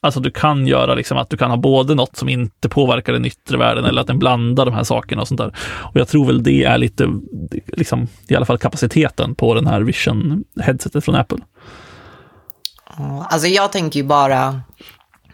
Alltså 0.07 0.21
du 0.21 0.31
kan 0.31 0.67
göra 0.67 0.95
liksom 0.95 1.19
att 1.19 1.31
du 1.31 1.37
kan 1.37 1.51
ha 1.51 1.57
både 1.57 1.95
något 1.95 2.17
som 2.17 2.29
inte 2.29 2.69
påverkar 2.69 3.13
den 3.13 3.25
yttre 3.25 3.59
världen 3.59 3.85
eller 3.85 4.01
att 4.01 4.07
den 4.07 4.19
blandar 4.19 4.65
de 4.65 4.75
här 4.75 4.85
sakerna 4.85 5.23
och 5.23 5.29
sånt 5.29 5.39
där. 5.39 5.55
Och 5.77 5.97
jag 5.97 6.09
tror 6.09 6.27
väl 6.27 6.43
det 6.43 6.65
är 6.65 6.79
lite, 6.79 7.09
liksom, 7.67 8.09
i 8.29 8.37
alla 8.37 8.47
fall 8.47 8.59
kapaciteten 8.59 9.35
på 9.35 9.55
den 9.55 9.67
här 9.67 9.81
Vision 9.81 10.45
headsetet 10.61 11.05
från 11.05 11.15
Apple. 11.15 11.39
Alltså 13.31 13.49
jag 13.49 13.73
tänker 13.73 14.01
ju 14.01 14.07
bara 14.07 14.61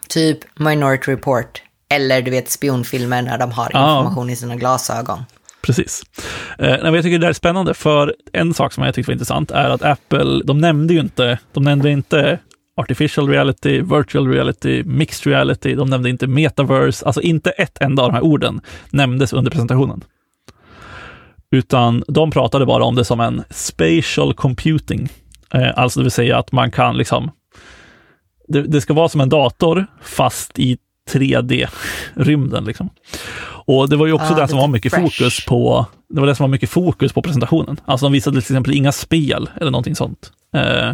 typ 0.08 0.38
Minority 0.58 1.12
Report 1.12 1.62
eller 1.88 2.22
du 2.22 2.30
vet 2.30 2.50
spionfilmer 2.50 3.22
när 3.22 3.38
de 3.38 3.50
har 3.50 3.66
information 3.66 4.28
ja. 4.28 4.32
i 4.32 4.36
sina 4.36 4.56
glasögon. 4.56 5.24
Precis. 5.62 6.02
Eh, 6.58 6.68
jag 6.68 7.02
tycker 7.02 7.18
det 7.18 7.26
är 7.26 7.32
spännande, 7.32 7.74
för 7.74 8.14
en 8.32 8.54
sak 8.54 8.72
som 8.72 8.84
jag 8.84 8.94
tyckte 8.94 9.10
var 9.10 9.12
intressant 9.12 9.50
är 9.50 9.70
att 9.70 9.82
Apple, 9.82 10.42
de 10.44 10.58
nämnde 10.58 10.94
ju 10.94 11.00
inte, 11.00 11.38
de 11.52 11.64
nämnde 11.64 11.90
inte 11.90 12.38
artificial 12.76 13.28
reality, 13.28 13.80
virtual 13.80 14.28
reality, 14.28 14.82
mixed 14.84 15.26
reality, 15.26 15.74
de 15.74 15.90
nämnde 15.90 16.10
inte 16.10 16.26
metaverse, 16.26 17.06
alltså 17.06 17.20
inte 17.20 17.50
ett 17.50 17.78
enda 17.80 18.02
av 18.02 18.08
de 18.08 18.14
här 18.14 18.24
orden 18.24 18.60
nämndes 18.90 19.32
under 19.32 19.50
presentationen. 19.50 20.04
Utan 21.50 22.04
de 22.08 22.30
pratade 22.30 22.66
bara 22.66 22.84
om 22.84 22.94
det 22.94 23.04
som 23.04 23.20
en 23.20 23.44
spatial 23.50 24.34
computing, 24.34 25.08
eh, 25.54 25.70
alltså 25.76 26.00
det 26.00 26.04
vill 26.04 26.10
säga 26.10 26.38
att 26.38 26.52
man 26.52 26.70
kan 26.70 26.96
liksom, 26.96 27.30
det, 28.48 28.62
det 28.62 28.80
ska 28.80 28.94
vara 28.94 29.08
som 29.08 29.20
en 29.20 29.28
dator 29.28 29.86
fast 30.02 30.58
i 30.58 30.78
3D-rymden. 31.10 32.66
Liksom. 32.66 32.90
Och 33.64 33.88
det 33.88 33.96
var 33.96 34.06
ju 34.06 34.12
också 34.12 34.32
ah, 34.34 34.40
det 34.40 34.48
som 34.48 34.58
var 34.58 34.68
mycket 34.68 34.92
fresh. 34.92 35.04
fokus 35.04 35.44
på, 35.46 35.86
det 36.08 36.20
var 36.20 36.26
det 36.26 36.34
som 36.34 36.44
var 36.44 36.48
mycket 36.48 36.70
fokus 36.70 37.12
på 37.12 37.22
presentationen. 37.22 37.80
Alltså 37.84 38.06
de 38.06 38.12
visade 38.12 38.40
till 38.40 38.52
exempel 38.54 38.74
inga 38.74 38.92
spel 38.92 39.50
eller 39.60 39.70
någonting 39.70 39.96
sånt. 39.96 40.32
Eh, 40.56 40.90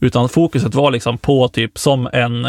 utan 0.00 0.28
fokuset 0.28 0.74
var 0.74 0.90
liksom 0.90 1.18
på 1.18 1.48
typ 1.48 1.78
som 1.78 2.08
en, 2.12 2.44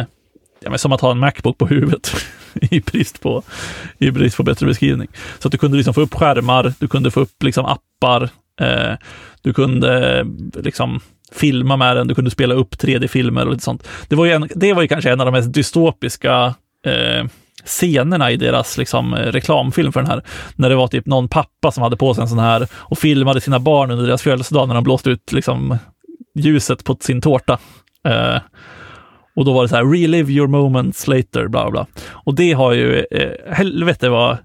ja, 0.59 0.69
men 0.69 0.79
som 0.79 0.91
att 0.91 1.01
ha 1.01 1.11
en 1.11 1.19
Macbook 1.19 1.57
på 1.57 1.67
huvudet 1.67 2.15
i, 2.53 2.79
brist 2.79 3.21
på, 3.21 3.43
i 3.97 4.11
brist 4.11 4.37
på 4.37 4.43
bättre 4.43 4.65
beskrivning. 4.65 5.07
Så 5.39 5.47
att 5.47 5.51
du 5.51 5.57
kunde 5.57 5.77
liksom 5.77 5.93
få 5.93 6.01
upp 6.01 6.13
skärmar, 6.13 6.73
du 6.79 6.87
kunde 6.87 7.11
få 7.11 7.19
upp 7.19 7.43
liksom 7.43 7.65
appar, 7.65 8.29
eh, 8.61 8.97
du 9.41 9.53
kunde 9.53 10.25
liksom 10.53 10.99
filma 11.31 11.77
med 11.77 11.95
den, 11.95 12.07
du 12.07 12.15
kunde 12.15 12.31
spela 12.31 12.55
upp 12.55 12.75
3D-filmer 12.75 13.45
och 13.45 13.51
lite 13.51 13.63
sånt. 13.63 13.87
Det 14.07 14.15
var 14.15 14.25
ju, 14.25 14.31
en, 14.31 14.49
det 14.55 14.73
var 14.73 14.81
ju 14.81 14.87
kanske 14.87 15.11
en 15.11 15.19
av 15.19 15.25
de 15.25 15.31
mest 15.31 15.53
dystopiska 15.53 16.55
eh, 16.85 17.25
scenerna 17.65 18.31
i 18.31 18.35
deras 18.35 18.77
liksom, 18.77 19.13
eh, 19.13 19.31
reklamfilm 19.31 19.91
för 19.91 19.99
den 19.99 20.09
här. 20.09 20.23
När 20.55 20.69
det 20.69 20.75
var 20.75 20.87
typ 20.87 21.05
någon 21.05 21.27
pappa 21.27 21.71
som 21.71 21.83
hade 21.83 21.97
på 21.97 22.13
sig 22.13 22.21
en 22.21 22.29
sån 22.29 22.39
här 22.39 22.67
och 22.73 22.97
filmade 22.97 23.41
sina 23.41 23.59
barn 23.59 23.91
under 23.91 24.07
deras 24.07 24.21
födelsedag 24.21 24.67
när 24.67 24.75
de 24.75 24.83
blåste 24.83 25.09
ut 25.09 25.31
liksom, 25.31 25.77
ljuset 26.35 26.83
på 26.83 26.97
sin 26.99 27.21
tårta. 27.21 27.59
Eh, 28.07 28.37
och 29.35 29.45
då 29.45 29.53
var 29.53 29.63
det 29.63 29.69
så 29.69 29.75
här, 29.75 29.85
relive 29.85 30.31
your 30.31 30.47
moments 30.47 31.07
later, 31.07 31.47
bla 31.47 31.71
bla. 31.71 31.87
Och 32.09 32.35
det 32.35 32.51
har 32.51 32.73
ju, 32.73 33.05
eh, 33.11 33.53
helvete 33.53 34.09
vad 34.09 34.37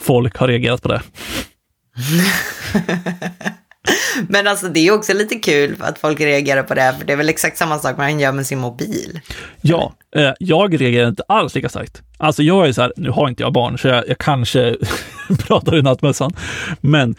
folk 0.00 0.36
har 0.36 0.48
reagerat 0.48 0.82
på 0.82 0.88
det. 0.88 1.02
Men 4.28 4.46
alltså 4.46 4.68
det 4.68 4.80
är 4.80 4.92
också 4.92 5.14
lite 5.14 5.34
kul 5.34 5.76
att 5.80 5.98
folk 5.98 6.20
reagerar 6.20 6.62
på 6.62 6.74
det, 6.74 6.94
för 6.98 7.06
det 7.06 7.12
är 7.12 7.16
väl 7.16 7.28
exakt 7.28 7.58
samma 7.58 7.78
sak 7.78 7.96
man 7.96 8.20
gör 8.20 8.32
med 8.32 8.46
sin 8.46 8.58
mobil. 8.58 9.20
Ja, 9.60 9.94
eh, 10.16 10.32
jag 10.40 10.80
reagerar 10.80 11.08
inte 11.08 11.22
alls 11.28 11.54
lika 11.54 11.68
starkt. 11.68 12.02
Alltså 12.18 12.42
jag 12.42 12.68
är 12.68 12.72
så 12.72 12.82
här, 12.82 12.92
nu 12.96 13.10
har 13.10 13.28
inte 13.28 13.42
jag 13.42 13.52
barn, 13.52 13.78
så 13.78 13.88
jag, 13.88 14.08
jag 14.08 14.18
kanske 14.18 14.76
pratar 15.38 15.76
i 15.76 15.82
nattmössan, 15.82 16.32
men 16.80 17.16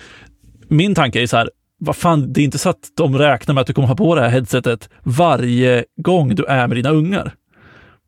min 0.68 0.96
tanke 0.96 1.22
är 1.22 1.28
så 1.28 1.38
här, 1.38 1.50
vad 1.80 1.96
fan, 1.96 2.34
det 2.34 2.42
är 2.42 2.46
inte 2.46 2.58
så 2.58 2.70
att 2.70 2.92
de 2.98 3.18
räknar 3.18 3.54
med 3.54 3.62
att 3.62 3.68
du 3.68 3.74
kommer 3.74 3.88
ha 3.88 3.96
på 3.96 4.16
det 4.16 4.22
här 4.22 4.30
headsetet 4.30 4.90
varje 5.04 5.86
gång 6.02 6.36
du 6.36 6.46
är 6.46 6.68
med 6.68 6.78
dina 6.78 6.90
ungar. 6.90 7.34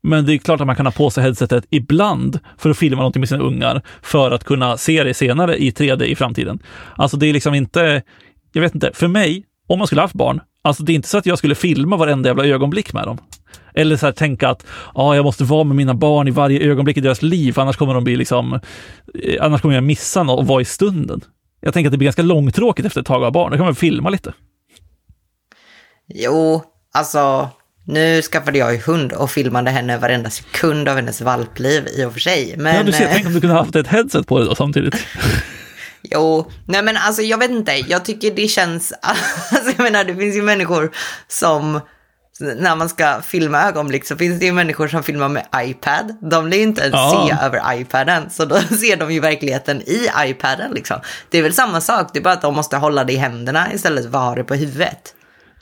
Men 0.02 0.26
det 0.26 0.34
är 0.34 0.38
klart 0.38 0.60
att 0.60 0.66
man 0.66 0.76
kan 0.76 0.86
ha 0.86 0.92
på 0.92 1.10
sig 1.10 1.22
headsetet 1.22 1.64
ibland 1.70 2.38
för 2.58 2.70
att 2.70 2.78
filma 2.78 2.96
någonting 2.96 3.20
med 3.20 3.28
sina 3.28 3.42
ungar 3.42 3.82
för 4.02 4.30
att 4.30 4.44
kunna 4.44 4.76
se 4.76 5.04
det 5.04 5.14
senare 5.14 5.56
i 5.56 5.70
3D 5.70 6.02
i 6.02 6.14
framtiden. 6.14 6.62
Alltså 6.96 7.16
det 7.16 7.26
är 7.26 7.32
liksom 7.32 7.54
inte, 7.54 8.02
jag 8.52 8.62
vet 8.62 8.74
inte, 8.74 8.90
för 8.94 9.08
mig, 9.08 9.44
om 9.66 9.78
man 9.78 9.86
skulle 9.86 10.00
haft 10.00 10.14
barn, 10.14 10.40
alltså 10.62 10.82
det 10.82 10.92
är 10.92 10.94
inte 10.94 11.08
så 11.08 11.18
att 11.18 11.26
jag 11.26 11.38
skulle 11.38 11.54
filma 11.54 11.96
varenda 11.96 12.28
jävla 12.28 12.46
ögonblick 12.46 12.92
med 12.92 13.04
dem. 13.04 13.18
Eller 13.74 13.96
så 13.96 14.06
här, 14.06 14.12
tänka 14.12 14.48
att 14.48 14.66
ah, 14.94 15.14
jag 15.14 15.24
måste 15.24 15.44
vara 15.44 15.64
med 15.64 15.76
mina 15.76 15.94
barn 15.94 16.28
i 16.28 16.30
varje 16.30 16.60
ögonblick 16.60 16.96
i 16.96 17.00
deras 17.00 17.22
liv, 17.22 17.60
annars 17.60 17.76
kommer 17.76 17.94
de 17.94 18.04
bli 18.04 18.16
liksom, 18.16 18.60
eh, 19.14 19.44
annars 19.44 19.60
kommer 19.60 19.74
jag 19.74 19.84
missa 19.84 20.22
något 20.22 20.38
och 20.38 20.46
vara 20.46 20.62
i 20.62 20.64
stunden. 20.64 21.20
Jag 21.60 21.74
tänker 21.74 21.88
att 21.88 21.92
det 21.92 21.98
blir 21.98 22.06
ganska 22.06 22.22
långtråkigt 22.22 22.86
efter 22.86 23.00
ett 23.00 23.06
tag 23.06 23.24
av 23.24 23.32
barn, 23.32 23.50
då 23.50 23.56
kan 23.56 23.66
man 23.66 23.74
filma 23.74 24.10
lite. 24.10 24.32
Jo, 26.08 26.62
alltså 26.94 27.50
nu 27.84 28.22
skaffade 28.22 28.58
jag 28.58 28.72
ju 28.72 28.80
hund 28.80 29.12
och 29.12 29.30
filmade 29.30 29.70
henne 29.70 29.98
varenda 29.98 30.30
sekund 30.30 30.88
av 30.88 30.96
hennes 30.96 31.20
valpliv 31.20 31.88
i 31.96 32.04
och 32.04 32.12
för 32.12 32.20
sig. 32.20 32.54
Men... 32.58 32.76
Ja, 32.76 32.82
du 32.82 32.92
ser, 32.92 33.08
tänk 33.12 33.26
om 33.26 33.32
du 33.32 33.40
kunde 33.40 33.56
haft 33.56 33.76
ett 33.76 33.86
headset 33.86 34.26
på 34.26 34.38
dig 34.38 34.48
då 34.48 34.54
samtidigt. 34.54 34.94
Jo, 36.02 36.50
nej 36.66 36.82
men 36.82 36.96
alltså 36.96 37.22
jag 37.22 37.38
vet 37.38 37.50
inte, 37.50 37.72
jag 37.72 38.04
tycker 38.04 38.30
det 38.30 38.48
känns, 38.48 38.92
alltså 39.02 39.72
jag 39.76 39.82
menar 39.82 40.04
det 40.04 40.16
finns 40.16 40.36
ju 40.36 40.42
människor 40.42 40.92
som, 41.28 41.80
när 42.40 42.76
man 42.76 42.88
ska 42.88 43.20
filma 43.22 43.62
ögonblick 43.62 44.04
så 44.04 44.16
finns 44.16 44.40
det 44.40 44.46
ju 44.46 44.52
människor 44.52 44.88
som 44.88 45.02
filmar 45.02 45.28
med 45.28 45.46
iPad. 45.56 46.16
De 46.20 46.44
vill 46.44 46.54
ju 46.54 46.62
inte 46.62 46.82
ens 46.82 46.94
ja. 46.94 47.28
se 47.28 47.44
över 47.46 47.80
iPaden, 47.80 48.30
så 48.30 48.44
då 48.44 48.60
ser 48.80 48.96
de 48.96 49.12
ju 49.12 49.20
verkligheten 49.20 49.82
i 49.82 50.08
iPaden 50.18 50.72
liksom. 50.72 51.00
Det 51.30 51.38
är 51.38 51.42
väl 51.42 51.54
samma 51.54 51.80
sak, 51.80 52.10
det 52.12 52.18
är 52.18 52.22
bara 52.22 52.34
att 52.34 52.42
de 52.42 52.54
måste 52.54 52.76
hålla 52.76 53.04
det 53.04 53.12
i 53.12 53.16
händerna 53.16 53.72
istället 53.72 54.10
för 54.10 54.18
att 54.18 54.24
ha 54.24 54.34
det 54.34 54.44
på 54.44 54.54
huvudet. 54.54 55.14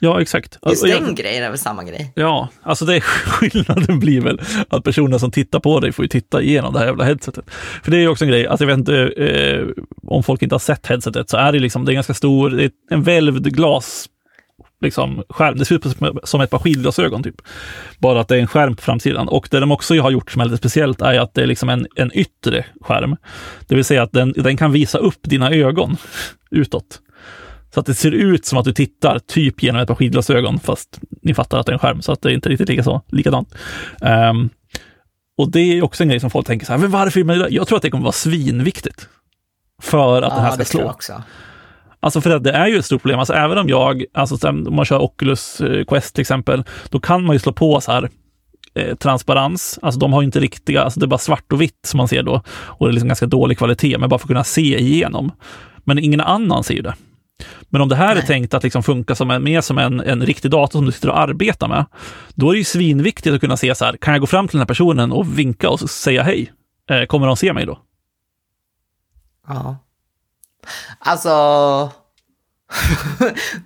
Ja, 0.03 0.21
exakt. 0.21 0.59
Just 0.69 0.83
den 0.83 1.05
jag, 1.05 1.15
grejen 1.15 1.43
är 1.43 1.49
väl 1.49 1.57
samma 1.57 1.83
grej. 1.83 2.11
Ja, 2.15 2.49
alltså 2.63 2.85
det 2.85 2.95
är 2.95 3.01
skillnaden 3.25 3.99
blir 3.99 4.21
väl 4.21 4.41
att 4.69 4.83
personen 4.83 5.19
som 5.19 5.31
tittar 5.31 5.59
på 5.59 5.79
dig 5.79 5.91
får 5.91 6.05
ju 6.05 6.09
titta 6.09 6.41
igenom 6.41 6.73
det 6.73 6.79
här 6.79 6.85
jävla 6.85 7.03
headsetet. 7.03 7.45
För 7.83 7.91
det 7.91 7.97
är 7.97 8.01
ju 8.01 8.07
också 8.07 8.25
en 8.25 8.31
grej, 8.31 8.47
alltså 8.47 8.63
jag 8.63 8.67
vet 8.67 8.77
inte 8.77 8.95
eh, 9.17 9.67
om 10.07 10.23
folk 10.23 10.41
inte 10.41 10.55
har 10.55 10.59
sett 10.59 10.87
headsetet 10.87 11.29
så 11.29 11.37
är 11.37 11.51
det 11.51 11.59
liksom, 11.59 11.85
det 11.85 11.91
är 11.91 11.93
ganska 11.93 12.13
stor, 12.13 12.49
det 12.49 12.63
är 12.63 12.71
en 12.89 13.03
välvd 13.03 13.55
glas 13.55 14.09
liksom, 14.81 15.23
skärm. 15.29 15.57
Det 15.57 15.65
ser 15.65 15.75
ut 15.75 15.83
som 16.23 16.41
ett 16.41 16.49
par 16.49 16.59
skidglasögon 16.59 17.23
typ. 17.23 17.41
Bara 17.99 18.21
att 18.21 18.27
det 18.27 18.35
är 18.35 18.39
en 18.39 18.47
skärm 18.47 18.75
på 18.75 18.81
framsidan. 18.81 19.27
Och 19.27 19.47
det 19.51 19.59
de 19.59 19.71
också 19.71 19.99
har 19.99 20.11
gjort 20.11 20.31
som 20.31 20.41
är 20.41 20.45
lite 20.45 20.57
speciellt 20.57 21.01
är 21.01 21.19
att 21.19 21.33
det 21.33 21.41
är 21.41 21.47
liksom 21.47 21.69
en, 21.69 21.87
en 21.95 22.11
yttre 22.13 22.65
skärm. 22.81 23.15
Det 23.67 23.75
vill 23.75 23.85
säga 23.85 24.03
att 24.03 24.11
den, 24.11 24.33
den 24.37 24.57
kan 24.57 24.71
visa 24.71 24.97
upp 24.97 25.19
dina 25.21 25.51
ögon 25.51 25.97
utåt. 26.51 26.99
Så 27.73 27.79
att 27.79 27.85
det 27.85 27.93
ser 27.93 28.11
ut 28.11 28.45
som 28.45 28.57
att 28.57 28.65
du 28.65 28.73
tittar 28.73 29.19
typ 29.19 29.63
genom 29.63 29.81
ett 29.81 29.87
par 29.87 29.95
skidglasögon, 29.95 30.59
fast 30.59 30.99
ni 31.21 31.33
fattar 31.33 31.59
att 31.59 31.65
det 31.65 31.71
är 31.71 31.73
en 31.73 31.79
skärm, 31.79 32.01
så 32.01 32.11
att 32.11 32.21
det 32.21 32.29
är 32.29 32.33
inte 32.33 32.49
riktigt 32.49 32.69
lika 32.69 32.83
så, 32.83 33.01
likadant. 33.07 33.55
Um, 34.01 34.49
och 35.37 35.51
det 35.51 35.59
är 35.59 35.83
också 35.83 36.03
en 36.03 36.09
grej 36.09 36.19
som 36.19 36.29
folk 36.29 36.47
tänker 36.47 36.65
så 36.65 36.71
här, 36.71 36.79
men 36.79 36.91
varför 36.91 37.23
det? 37.23 37.49
Jag 37.49 37.67
tror 37.67 37.75
att 37.75 37.81
det 37.81 37.89
kommer 37.89 38.03
vara 38.03 38.11
svinviktigt 38.11 39.07
för 39.81 40.21
att 40.21 40.33
ja, 40.33 40.35
det 40.35 40.41
här 40.41 40.51
ska 40.51 40.65
slå. 40.65 40.89
Också. 40.89 41.23
Alltså 41.99 42.21
för 42.21 42.29
att 42.29 42.43
det 42.43 42.51
är 42.51 42.67
ju 42.67 42.77
ett 42.77 42.85
stort 42.85 43.01
problem. 43.01 43.19
Alltså 43.19 43.33
även 43.33 43.57
om 43.57 43.69
jag, 43.69 44.03
alltså 44.13 44.49
om 44.49 44.75
man 44.75 44.85
kör 44.85 45.01
Oculus 45.01 45.61
eh, 45.61 45.85
Quest 45.85 46.15
till 46.15 46.21
exempel, 46.21 46.63
då 46.89 46.99
kan 46.99 47.23
man 47.23 47.35
ju 47.35 47.39
slå 47.39 47.53
på 47.53 47.81
så 47.81 47.91
här 47.91 48.09
eh, 48.73 48.95
transparens. 48.95 49.79
Alltså 49.81 49.99
de 49.99 50.13
har 50.13 50.23
inte 50.23 50.39
riktiga, 50.39 50.83
alltså 50.83 50.99
det 50.99 51.05
är 51.05 51.07
bara 51.07 51.17
svart 51.17 51.53
och 51.53 51.61
vitt 51.61 51.85
som 51.85 51.97
man 51.97 52.07
ser 52.07 52.23
då. 52.23 52.41
Och 52.49 52.87
det 52.87 52.91
är 52.91 52.93
liksom 52.93 53.07
ganska 53.07 53.25
dålig 53.25 53.57
kvalitet, 53.57 53.97
men 53.97 54.09
bara 54.09 54.19
för 54.19 54.25
att 54.25 54.27
kunna 54.27 54.43
se 54.43 54.79
igenom. 54.79 55.31
Men 55.83 55.99
ingen 55.99 56.21
annan 56.21 56.63
ser 56.63 56.81
det. 56.81 56.93
Men 57.69 57.81
om 57.81 57.89
det 57.89 57.95
här 57.95 58.15
Nej. 58.15 58.23
är 58.23 58.27
tänkt 58.27 58.53
att 58.53 58.63
liksom 58.63 58.83
funka 58.83 59.15
som 59.15 59.31
en, 59.31 59.43
mer 59.43 59.61
som 59.61 59.77
en, 59.77 59.99
en 59.99 60.25
riktig 60.25 60.51
dator 60.51 60.79
som 60.79 60.85
du 60.85 60.91
sitter 60.91 61.09
och 61.09 61.19
arbetar 61.19 61.67
med, 61.67 61.85
då 62.35 62.49
är 62.49 62.51
det 62.51 62.57
ju 62.57 62.63
svinviktigt 62.63 63.35
att 63.35 63.41
kunna 63.41 63.57
se 63.57 63.75
så 63.75 63.85
här, 63.85 63.97
kan 63.97 64.13
jag 64.13 64.21
gå 64.21 64.27
fram 64.27 64.47
till 64.47 64.57
den 64.57 64.61
här 64.61 64.65
personen 64.65 65.11
och 65.11 65.39
vinka 65.39 65.69
och 65.69 65.79
säga 65.79 66.23
hej? 66.23 66.51
Eh, 66.89 67.05
kommer 67.05 67.27
de 67.27 67.37
se 67.37 67.53
mig 67.53 67.65
då? 67.65 67.79
Ja. 69.47 69.77
Alltså, 70.99 71.29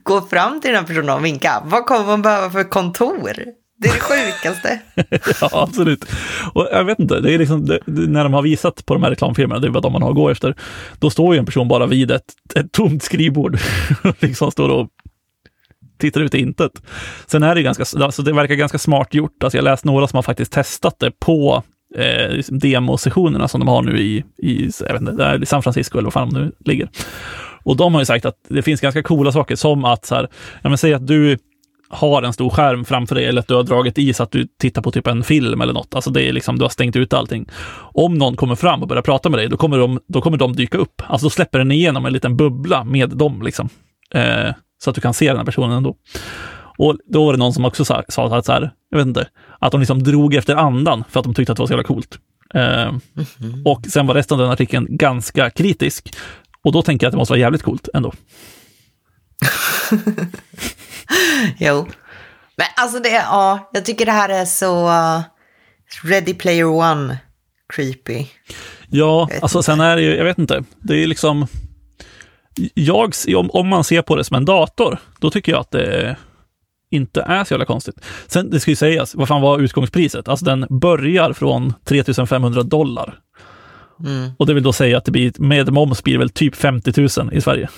gå 0.03 0.21
fram 0.21 0.61
till 0.61 0.71
den 0.71 0.79
här 0.79 0.87
personen 0.87 1.09
och 1.09 1.25
vinka. 1.25 1.61
Vad 1.65 1.85
kommer 1.85 2.05
man 2.05 2.21
behöva 2.21 2.49
för 2.49 2.63
kontor? 2.63 3.33
Det 3.77 3.87
är 3.87 3.93
det 3.93 3.99
sjukaste. 3.99 4.79
ja, 5.41 5.49
absolut. 5.51 6.05
Och 6.53 6.67
jag 6.71 6.83
vet 6.83 6.99
inte, 6.99 7.19
det 7.19 7.33
är 7.33 7.37
liksom, 7.37 7.65
det, 7.65 7.79
när 7.85 8.23
de 8.23 8.33
har 8.33 8.41
visat 8.41 8.85
på 8.85 8.93
de 8.93 9.03
här 9.03 9.09
reklamfilmerna, 9.09 9.59
det 9.59 9.67
är 9.67 9.71
vad 9.71 9.83
de 9.83 9.93
man 9.93 10.01
har 10.01 10.09
att 10.09 10.15
gå 10.15 10.29
efter, 10.29 10.55
då 10.99 11.09
står 11.09 11.33
ju 11.33 11.39
en 11.39 11.45
person 11.45 11.67
bara 11.67 11.85
vid 11.85 12.11
ett, 12.11 12.33
ett 12.55 12.71
tomt 12.71 13.03
skrivbord 13.03 13.59
och 14.03 14.15
liksom 14.23 14.51
står 14.51 14.69
och 14.69 14.89
tittar 15.97 16.21
ut 16.21 16.35
i 16.35 16.39
intet. 16.39 16.71
Sen 17.27 17.43
är 17.43 17.55
det 17.55 17.61
ganska, 17.61 18.03
alltså 18.03 18.21
det 18.21 18.33
verkar 18.33 18.55
ganska 18.55 18.77
smart 18.77 19.13
gjort. 19.13 19.43
Alltså 19.43 19.57
jag 19.57 19.63
har 19.63 19.71
läst 19.71 19.85
några 19.85 20.07
som 20.07 20.17
har 20.17 20.23
faktiskt 20.23 20.51
testat 20.51 20.99
det 20.99 21.11
på 21.11 21.63
eh, 21.95 22.29
liksom 22.29 22.59
demosessionerna 22.59 23.47
som 23.47 23.59
de 23.59 23.67
har 23.67 23.81
nu 23.81 23.99
i, 23.99 24.23
i, 24.37 24.71
jag 24.79 24.93
vet 24.93 25.01
inte, 25.01 25.11
där 25.11 25.43
i 25.43 25.45
San 25.45 25.63
Francisco 25.63 25.97
eller 25.97 26.05
var 26.05 26.11
fan 26.11 26.33
de 26.33 26.39
nu 26.39 26.51
ligger. 26.65 26.89
Och 27.63 27.77
de 27.77 27.93
har 27.93 28.01
ju 28.01 28.05
sagt 28.05 28.25
att 28.25 28.37
det 28.49 28.61
finns 28.61 28.81
ganska 28.81 29.03
coola 29.03 29.31
saker 29.31 29.55
som 29.55 29.85
att 29.85 30.05
så 30.05 30.15
här, 30.15 30.27
ja 30.61 30.69
men 30.69 30.77
säg 30.77 30.93
att 30.93 31.07
du 31.07 31.37
har 31.89 32.23
en 32.23 32.33
stor 32.33 32.49
skärm 32.49 32.85
framför 32.85 33.15
dig 33.15 33.25
eller 33.25 33.41
att 33.41 33.47
du 33.47 33.55
har 33.55 33.63
dragit 33.63 33.97
i 33.97 34.13
så 34.13 34.23
att 34.23 34.31
du 34.31 34.47
tittar 34.59 34.81
på 34.81 34.91
typ 34.91 35.07
en 35.07 35.23
film 35.23 35.61
eller 35.61 35.73
något. 35.73 35.95
Alltså 35.95 36.09
det 36.09 36.23
är 36.29 36.33
liksom, 36.33 36.57
du 36.57 36.63
har 36.63 36.69
stängt 36.69 36.95
ut 36.95 37.13
allting. 37.13 37.49
Om 37.93 38.13
någon 38.13 38.35
kommer 38.35 38.55
fram 38.55 38.81
och 38.81 38.87
börjar 38.87 39.03
prata 39.03 39.29
med 39.29 39.39
dig, 39.39 39.49
då 39.49 39.57
kommer 39.57 39.77
de, 39.77 39.99
då 40.07 40.21
kommer 40.21 40.37
de 40.37 40.55
dyka 40.55 40.77
upp. 40.77 41.01
Alltså 41.07 41.25
då 41.25 41.29
släpper 41.29 41.59
den 41.59 41.71
igenom 41.71 42.05
en 42.05 42.13
liten 42.13 42.37
bubbla 42.37 42.83
med 42.83 43.09
dem 43.09 43.41
liksom. 43.41 43.69
Eh, 44.13 44.53
så 44.83 44.89
att 44.89 44.95
du 44.95 45.01
kan 45.01 45.13
se 45.13 45.27
den 45.27 45.37
här 45.37 45.45
personen 45.45 45.71
ändå. 45.71 45.95
Och 46.77 46.97
då 47.05 47.25
var 47.25 47.33
det 47.33 47.39
någon 47.39 47.53
som 47.53 47.65
också 47.65 47.85
sa, 47.85 48.03
sa 48.09 48.37
att 48.37 48.45
så 48.45 48.51
här, 48.51 48.71
jag 48.89 48.97
vet 48.97 49.07
inte, 49.07 49.27
att 49.59 49.71
de 49.71 49.79
liksom 49.79 50.03
drog 50.03 50.35
efter 50.35 50.55
andan 50.55 51.03
för 51.09 51.19
att 51.19 51.23
de 51.23 51.33
tyckte 51.33 51.51
att 51.51 51.57
det 51.57 51.61
var 51.61 51.67
så 51.67 51.73
jävla 51.73 51.83
coolt. 51.83 52.19
Eh, 52.53 52.81
mm 52.81 53.01
-hmm. 53.15 53.63
Och 53.65 53.85
sen 53.85 54.07
var 54.07 54.15
resten 54.15 54.35
av 54.35 54.41
den 54.41 54.51
artikeln 54.51 54.87
ganska 54.89 55.49
kritisk. 55.49 56.15
Och 56.63 56.71
då 56.71 56.81
tänker 56.81 57.05
jag 57.05 57.09
att 57.09 57.13
det 57.13 57.17
måste 57.17 57.31
vara 57.31 57.39
jävligt 57.39 57.63
coolt 57.63 57.89
ändå. 57.93 58.13
jo. 61.57 61.87
Men 62.55 62.67
alltså 62.75 62.99
det, 62.99 63.09
ja, 63.09 63.69
jag 63.73 63.85
tycker 63.85 64.05
det 64.05 64.11
här 64.11 64.29
är 64.29 64.45
så 64.45 64.87
uh, 64.87 65.21
Ready 66.03 66.33
Player 66.33 66.65
One 66.65 67.17
creepy. 67.73 68.25
Ja, 68.89 69.29
alltså 69.41 69.63
sen 69.63 69.79
är 69.79 69.95
det 69.95 70.01
ju, 70.01 70.15
jag 70.15 70.25
vet 70.25 70.37
inte, 70.37 70.63
det 70.79 71.03
är 71.03 71.07
liksom, 71.07 71.47
jag, 72.73 73.13
om, 73.35 73.51
om 73.51 73.67
man 73.67 73.83
ser 73.83 74.01
på 74.01 74.15
det 74.15 74.23
som 74.23 74.37
en 74.37 74.45
dator, 74.45 74.97
då 75.19 75.29
tycker 75.29 75.51
jag 75.51 75.61
att 75.61 75.71
det 75.71 76.17
inte 76.89 77.21
är 77.21 77.43
så 77.43 77.53
jävla 77.53 77.65
konstigt. 77.65 77.95
Sen, 78.27 78.49
det 78.49 78.59
ska 78.59 78.71
ju 78.71 78.75
sägas, 78.75 79.15
vad 79.15 79.27
fan 79.27 79.41
var 79.41 79.59
utgångspriset? 79.59 80.27
Alltså 80.27 80.45
den 80.45 80.65
börjar 80.69 81.33
från 81.33 81.73
3500 81.83 82.63
dollar. 82.63 83.19
Mm. 83.99 84.31
Och 84.37 84.45
det 84.45 84.53
vill 84.53 84.63
då 84.63 84.73
säga 84.73 84.97
att 84.97 85.05
det 85.05 85.11
blir, 85.11 85.33
med 85.37 85.73
moms 85.73 86.03
blir 86.03 86.13
det 86.13 86.19
väl 86.19 86.29
typ 86.29 86.55
50 86.55 87.21
000 87.21 87.33
i 87.33 87.41
Sverige. 87.41 87.69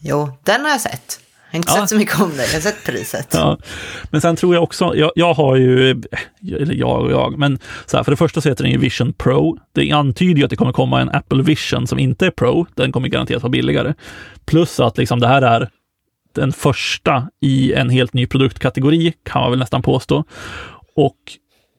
Jo, 0.00 0.38
den 0.44 0.60
har 0.60 0.70
jag 0.70 0.80
sett. 0.80 1.20
Jag 1.50 1.52
har 1.52 1.58
inte 1.58 1.72
ja. 1.72 1.80
sett 1.80 1.88
så 1.88 1.96
mycket 1.96 2.20
om 2.20 2.36
det, 2.36 2.46
jag 2.46 2.52
har 2.52 2.60
sett 2.60 2.84
priset. 2.84 3.28
Ja. 3.32 3.58
Men 4.10 4.20
sen 4.20 4.36
tror 4.36 4.54
jag 4.54 4.62
också, 4.62 4.96
jag, 4.96 5.12
jag 5.14 5.34
har 5.34 5.56
ju, 5.56 5.90
eller 6.42 6.74
jag 6.74 7.00
och 7.00 7.10
jag, 7.12 7.38
men 7.38 7.58
så 7.86 7.96
här, 7.96 8.04
för 8.04 8.12
det 8.12 8.16
första 8.16 8.40
så 8.40 8.48
heter 8.48 8.64
den 8.64 8.72
ju 8.72 8.78
Vision 8.78 9.12
Pro. 9.12 9.58
Det 9.72 9.92
antyder 9.92 10.38
ju 10.38 10.44
att 10.44 10.50
det 10.50 10.56
kommer 10.56 10.72
komma 10.72 11.00
en 11.00 11.10
Apple 11.10 11.42
Vision 11.42 11.86
som 11.86 11.98
inte 11.98 12.26
är 12.26 12.30
Pro. 12.30 12.66
Den 12.74 12.92
kommer 12.92 13.08
garanterat 13.08 13.42
vara 13.42 13.50
billigare. 13.50 13.94
Plus 14.44 14.80
att 14.80 14.98
liksom 14.98 15.20
det 15.20 15.28
här 15.28 15.42
är 15.42 15.70
den 16.32 16.52
första 16.52 17.28
i 17.40 17.72
en 17.72 17.90
helt 17.90 18.12
ny 18.12 18.26
produktkategori, 18.26 19.12
kan 19.22 19.42
man 19.42 19.50
väl 19.50 19.58
nästan 19.58 19.82
påstå. 19.82 20.24
Och 20.96 21.18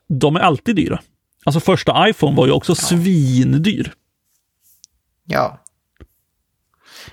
de 0.09 0.35
är 0.35 0.39
alltid 0.39 0.75
dyra. 0.75 0.99
Alltså 1.45 1.59
första 1.59 2.09
iPhone 2.09 2.37
var 2.37 2.45
ju 2.45 2.51
också 2.51 2.71
ja. 2.71 2.75
svindyr. 2.75 3.93
Ja. 5.25 5.60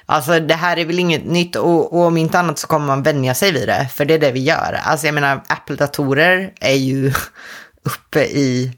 Alltså 0.07 0.41
det 0.41 0.55
här 0.55 0.77
är 0.77 0.85
väl 0.85 0.99
inget 0.99 1.25
nytt 1.25 1.57
och, 1.57 1.93
och 1.93 2.07
om 2.07 2.17
inte 2.17 2.39
annat 2.39 2.59
så 2.59 2.67
kommer 2.67 2.87
man 2.87 3.03
vänja 3.03 3.35
sig 3.35 3.53
vid 3.53 3.69
det, 3.69 3.89
för 3.95 4.05
det 4.05 4.15
är 4.15 4.19
det 4.19 4.33
vi 4.33 4.41
gör. 4.41 4.79
Alltså 4.83 5.07
jag 5.07 5.15
menar, 5.15 5.41
Apple-datorer 5.49 6.53
är 6.61 6.75
ju 6.75 7.13
uppe 7.85 8.21
i, 8.21 8.73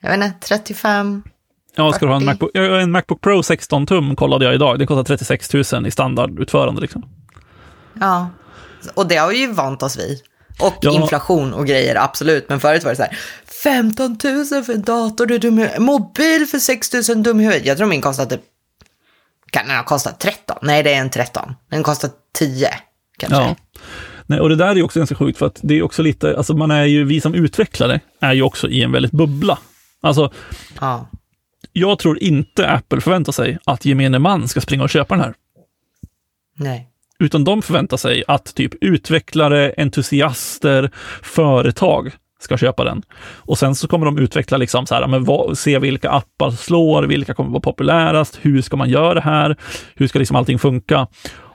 jag 0.00 0.10
vet 0.10 0.24
inte, 0.24 0.46
35, 0.46 1.22
Ja, 1.76 1.92
ska 1.92 2.06
du 2.06 2.12
ha 2.12 2.16
en 2.16 2.24
Macbook, 2.24 2.50
en 2.54 2.90
Macbook 2.90 3.20
Pro 3.20 3.42
16 3.42 3.86
tum 3.86 4.16
kollade 4.16 4.44
jag 4.44 4.54
idag. 4.54 4.78
Det 4.78 4.86
kostar 4.86 5.04
36 5.04 5.72
000 5.72 5.86
i 5.86 5.90
standardutförande 5.90 6.80
liksom. 6.80 7.04
Ja, 8.00 8.30
och 8.94 9.08
det 9.08 9.16
har 9.16 9.28
vi 9.28 9.38
ju 9.38 9.52
vant 9.52 9.82
oss 9.82 9.98
vid. 9.98 10.20
Och 10.60 10.74
ja. 10.80 10.92
inflation 10.92 11.54
och 11.54 11.66
grejer, 11.66 11.96
absolut. 11.96 12.48
Men 12.48 12.60
förut 12.60 12.84
var 12.84 12.90
det 12.90 12.96
så 12.96 13.02
här, 13.02 13.18
15 13.62 14.18
000 14.24 14.64
för 14.64 14.72
en 14.72 14.82
dator, 14.82 15.26
du 15.26 15.34
är 15.34 15.38
dum 15.38 15.68
Mobil 15.78 16.46
för 16.46 16.58
6 16.58 17.08
000, 17.08 17.22
dum 17.22 17.40
i 17.40 17.44
huvudet. 17.44 17.66
Jag 17.66 17.76
tror 17.76 17.86
min 17.86 18.00
kostade, 18.00 18.38
kan 19.54 19.66
den 19.66 19.76
ha 19.76 19.84
kostat 19.84 20.20
13? 20.20 20.56
Nej, 20.62 20.82
det 20.82 20.94
är 20.94 21.00
en 21.00 21.10
13. 21.10 21.54
Den 21.70 21.82
kostar 21.82 22.10
10, 22.32 22.68
kanske. 23.18 23.36
Ja. 23.36 23.56
Nej, 24.26 24.40
och 24.40 24.48
det 24.48 24.56
där 24.56 24.76
är 24.76 24.82
också 24.82 25.00
ganska 25.00 25.14
sjukt, 25.14 25.38
för 25.38 25.46
att 25.46 25.60
det 25.62 25.74
är 25.74 25.82
också 25.82 26.02
lite, 26.02 26.36
alltså 26.36 26.54
man 26.54 26.70
är 26.70 26.84
ju, 26.84 27.04
vi 27.04 27.20
som 27.20 27.34
utvecklare 27.34 28.00
är 28.20 28.32
ju 28.32 28.42
också 28.42 28.68
i 28.68 28.82
en 28.82 28.92
väldigt 28.92 29.12
bubbla. 29.12 29.58
Alltså, 30.00 30.32
ja. 30.80 31.08
jag 31.72 31.98
tror 31.98 32.22
inte 32.22 32.68
Apple 32.70 33.00
förväntar 33.00 33.32
sig 33.32 33.58
att 33.64 33.84
gemene 33.84 34.18
man 34.18 34.48
ska 34.48 34.60
springa 34.60 34.82
och 34.82 34.90
köpa 34.90 35.14
den 35.14 35.24
här. 35.24 35.34
Nej. 36.56 36.88
Utan 37.18 37.44
de 37.44 37.62
förväntar 37.62 37.96
sig 37.96 38.24
att 38.28 38.54
typ 38.54 38.74
utvecklare, 38.80 39.74
entusiaster, 39.76 40.90
företag 41.22 42.12
ska 42.44 42.56
köpa 42.56 42.84
den. 42.84 43.02
Och 43.36 43.58
sen 43.58 43.74
så 43.74 43.88
kommer 43.88 44.06
de 44.06 44.18
utveckla 44.18 44.56
liksom 44.56 44.86
så 44.86 44.94
här, 44.94 45.06
men 45.06 45.24
vad, 45.24 45.58
se 45.58 45.78
vilka 45.78 46.10
appar 46.10 46.50
slår, 46.50 47.02
vilka 47.02 47.34
kommer 47.34 47.50
vara 47.50 47.60
populärast, 47.60 48.38
hur 48.42 48.62
ska 48.62 48.76
man 48.76 48.90
göra 48.90 49.14
det 49.14 49.20
här, 49.20 49.56
hur 49.94 50.08
ska 50.08 50.18
liksom 50.18 50.36
allting 50.36 50.58
funka? 50.58 51.06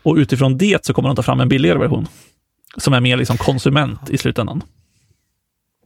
Och 0.03 0.15
utifrån 0.15 0.57
det 0.57 0.85
så 0.85 0.93
kommer 0.93 1.09
de 1.09 1.15
ta 1.15 1.23
fram 1.23 1.39
en 1.39 1.49
billigare 1.49 1.79
version 1.79 2.07
som 2.77 2.93
är 2.93 2.99
mer 2.99 3.17
liksom 3.17 3.37
konsument 3.37 4.09
i 4.09 4.17
slutändan. 4.17 4.63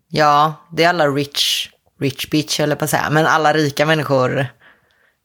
Ja, 0.09 0.53
det 0.71 0.83
är 0.83 0.89
alla 0.89 1.07
rich, 1.07 1.69
rich 1.99 2.29
bitch 2.29 2.59
eller 2.59 2.75
på 2.75 2.83
att 2.83 2.89
säga, 2.89 3.09
men 3.09 3.25
alla 3.25 3.53
rika 3.53 3.85
människor 3.85 4.47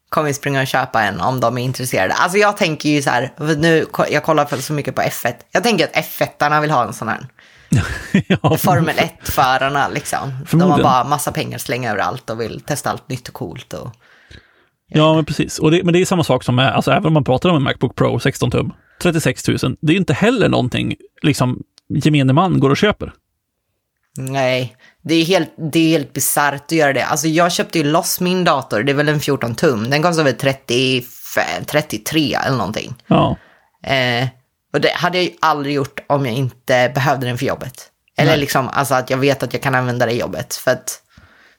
kommer 0.08 0.32
springa 0.32 0.60
och 0.60 0.66
köpa 0.66 1.02
en 1.02 1.20
om 1.20 1.40
de 1.40 1.58
är 1.58 1.62
intresserade. 1.62 2.14
Alltså 2.14 2.38
jag 2.38 2.56
tänker 2.56 2.88
ju 2.88 3.02
så 3.02 3.10
här, 3.10 3.32
nu, 3.56 3.86
jag 4.10 4.24
kollar 4.24 4.60
så 4.60 4.72
mycket 4.72 4.94
på 4.94 5.02
F1. 5.02 5.34
Jag 5.50 5.62
tänker 5.62 5.84
att 5.84 5.92
F1-arna 5.92 6.60
vill 6.60 6.70
ha 6.70 6.84
en 6.86 6.92
sån 6.92 7.08
här. 7.08 7.26
ja, 8.28 8.56
Formel 8.56 8.96
1-förarna 8.96 9.88
liksom. 9.88 10.32
De 10.50 10.60
har 10.60 10.82
bara 10.82 11.04
massa 11.04 11.32
pengar 11.32 11.58
slänga 11.58 11.90
överallt 11.90 12.30
och 12.30 12.40
vill 12.40 12.60
testa 12.60 12.90
allt 12.90 13.08
nytt 13.08 13.28
och 13.28 13.34
coolt. 13.34 13.72
Och, 13.72 13.92
ja, 14.88 15.14
men 15.14 15.24
precis. 15.24 15.60
Det, 15.70 15.84
men 15.84 15.92
det 15.92 16.00
är 16.00 16.04
samma 16.04 16.24
sak 16.24 16.44
som 16.44 16.54
med, 16.54 16.74
alltså 16.74 16.90
även 16.90 17.06
om 17.06 17.12
man 17.12 17.24
pratar 17.24 17.48
om 17.48 17.56
en 17.56 17.62
Macbook 17.62 17.96
Pro 17.96 18.20
16 18.20 18.50
tum, 18.50 18.72
36 19.02 19.48
000, 19.48 19.58
det 19.80 19.92
är 19.92 19.96
inte 19.96 20.14
heller 20.14 20.48
någonting 20.48 20.96
liksom 21.22 21.62
gemene 21.88 22.32
man 22.32 22.60
går 22.60 22.70
och 22.70 22.76
köper. 22.76 23.12
Nej, 24.16 24.76
det 25.02 25.14
är 25.14 25.24
helt, 25.24 25.54
det 25.72 25.78
är 25.78 25.88
helt 25.88 26.12
bisarrt 26.12 26.64
att 26.64 26.72
göra 26.72 26.92
det. 26.92 27.04
Alltså 27.04 27.28
jag 27.28 27.52
köpte 27.52 27.78
ju 27.78 27.84
loss 27.84 28.20
min 28.20 28.44
dator, 28.44 28.82
det 28.82 28.92
är 28.92 28.96
väl 28.96 29.08
en 29.08 29.20
14 29.20 29.54
tum. 29.54 29.90
Den 29.90 30.02
kostar 30.02 30.24
väl 30.24 30.34
30, 30.34 31.02
33 31.66 32.34
eller 32.34 32.56
någonting. 32.56 32.94
Ja. 33.06 33.36
Eh, 33.84 34.28
och 34.72 34.80
det 34.80 34.92
hade 34.94 35.18
jag 35.18 35.24
ju 35.24 35.30
aldrig 35.40 35.74
gjort 35.74 36.00
om 36.06 36.26
jag 36.26 36.34
inte 36.34 36.92
behövde 36.94 37.26
den 37.26 37.38
för 37.38 37.46
jobbet. 37.46 37.90
Eller 38.16 38.30
Nej. 38.30 38.40
liksom, 38.40 38.68
alltså 38.68 38.94
att 38.94 39.10
jag 39.10 39.18
vet 39.18 39.42
att 39.42 39.52
jag 39.52 39.62
kan 39.62 39.74
använda 39.74 40.06
det 40.06 40.12
i 40.12 40.20
jobbet. 40.20 40.54
För 40.54 40.70
att, 40.70 41.02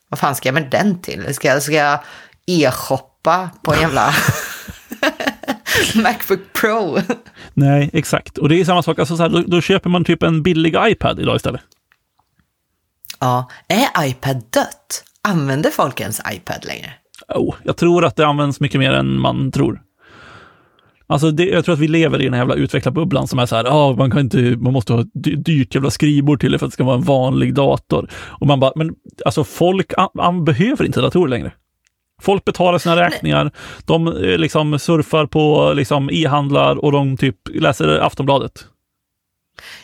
vad 0.10 0.20
fan 0.20 0.36
ska 0.36 0.48
jag 0.48 0.54
med 0.54 0.70
den 0.72 1.02
till? 1.02 1.34
Ska 1.36 1.48
jag, 1.48 1.64
ska 1.64 1.74
jag 1.74 2.00
e-shoppa 2.48 3.50
på 3.64 3.74
en 3.74 3.82
jävla 3.82 4.14
Macbook 5.96 6.40
Pro? 6.54 6.98
Nej, 7.54 7.90
exakt. 7.94 8.38
Och 8.38 8.50
det 8.50 8.56
är 8.56 8.66
samma 8.66 8.84
sak, 8.84 9.00
alltså 9.00 9.18
så 9.18 9.24
här, 9.24 9.30
då, 9.30 9.42
då 9.42 9.62
köper 9.62 9.90
man 9.90 10.06
typ 10.06 10.24
en 10.24 10.44
billig 10.44 10.76
iPad 10.80 11.20
idag 11.20 11.36
istället. 11.36 11.62
Ja, 13.20 13.50
är 13.68 14.06
iPad 14.06 14.44
dött? 14.50 15.04
Använder 15.22 15.70
folk 15.70 16.00
ens 16.00 16.22
iPad 16.32 16.66
längre? 16.66 16.94
Oh, 17.28 17.56
jag 17.64 17.78
tror 17.78 18.06
att 18.06 18.16
det 18.16 18.28
används 18.28 18.60
mycket 18.60 18.80
mer 18.80 18.92
än 18.92 19.20
man 19.20 19.52
tror. 19.52 19.82
Alltså 21.10 21.32
det, 21.32 21.46
jag 21.46 21.66
tror 21.66 21.74
att 21.74 21.80
vi 21.80 21.88
lever 21.88 22.22
i 22.22 22.24
den 22.24 22.34
här 22.34 22.42
jävla 22.42 22.56
utvecklarbubblan 22.56 23.28
som 23.28 23.40
är 23.40 23.46
så 23.46 23.56
här, 23.56 23.66
oh, 23.66 23.98
man, 23.98 24.12
kan 24.12 24.20
inte, 24.20 24.38
man 24.38 24.74
måste 24.74 24.94
ha 24.94 25.04
dyrt 25.14 25.76
jävla 25.76 25.90
skrivbord 25.90 26.40
till 26.40 26.52
det 26.52 26.60
för 26.60 26.66
att 26.66 26.72
det 26.72 26.74
ska 26.74 26.84
vara 26.84 26.96
en 26.96 27.04
vanlig 27.04 27.54
dator. 27.54 28.10
Och 28.14 28.48
man 28.48 28.60
bara, 28.60 28.72
men 28.76 28.96
alltså 29.26 29.44
folk 29.44 29.94
an, 30.18 30.46
behöver 30.46 30.86
inte 30.86 31.02
datorer 31.02 31.30
längre. 31.30 31.52
Folk 32.22 32.46
betalar 32.46 32.78
sina 32.78 32.96
räkningar, 32.96 33.52
de 33.86 34.08
eh, 34.08 34.38
liksom 34.38 34.80
surfar 34.80 35.26
på 35.26 35.74
liksom 35.76 36.10
e-handlar 36.12 36.86
och 36.86 36.92
de 36.92 37.18
typ 37.18 37.36
läser 37.54 38.00
Aftonbladet. 38.00 38.66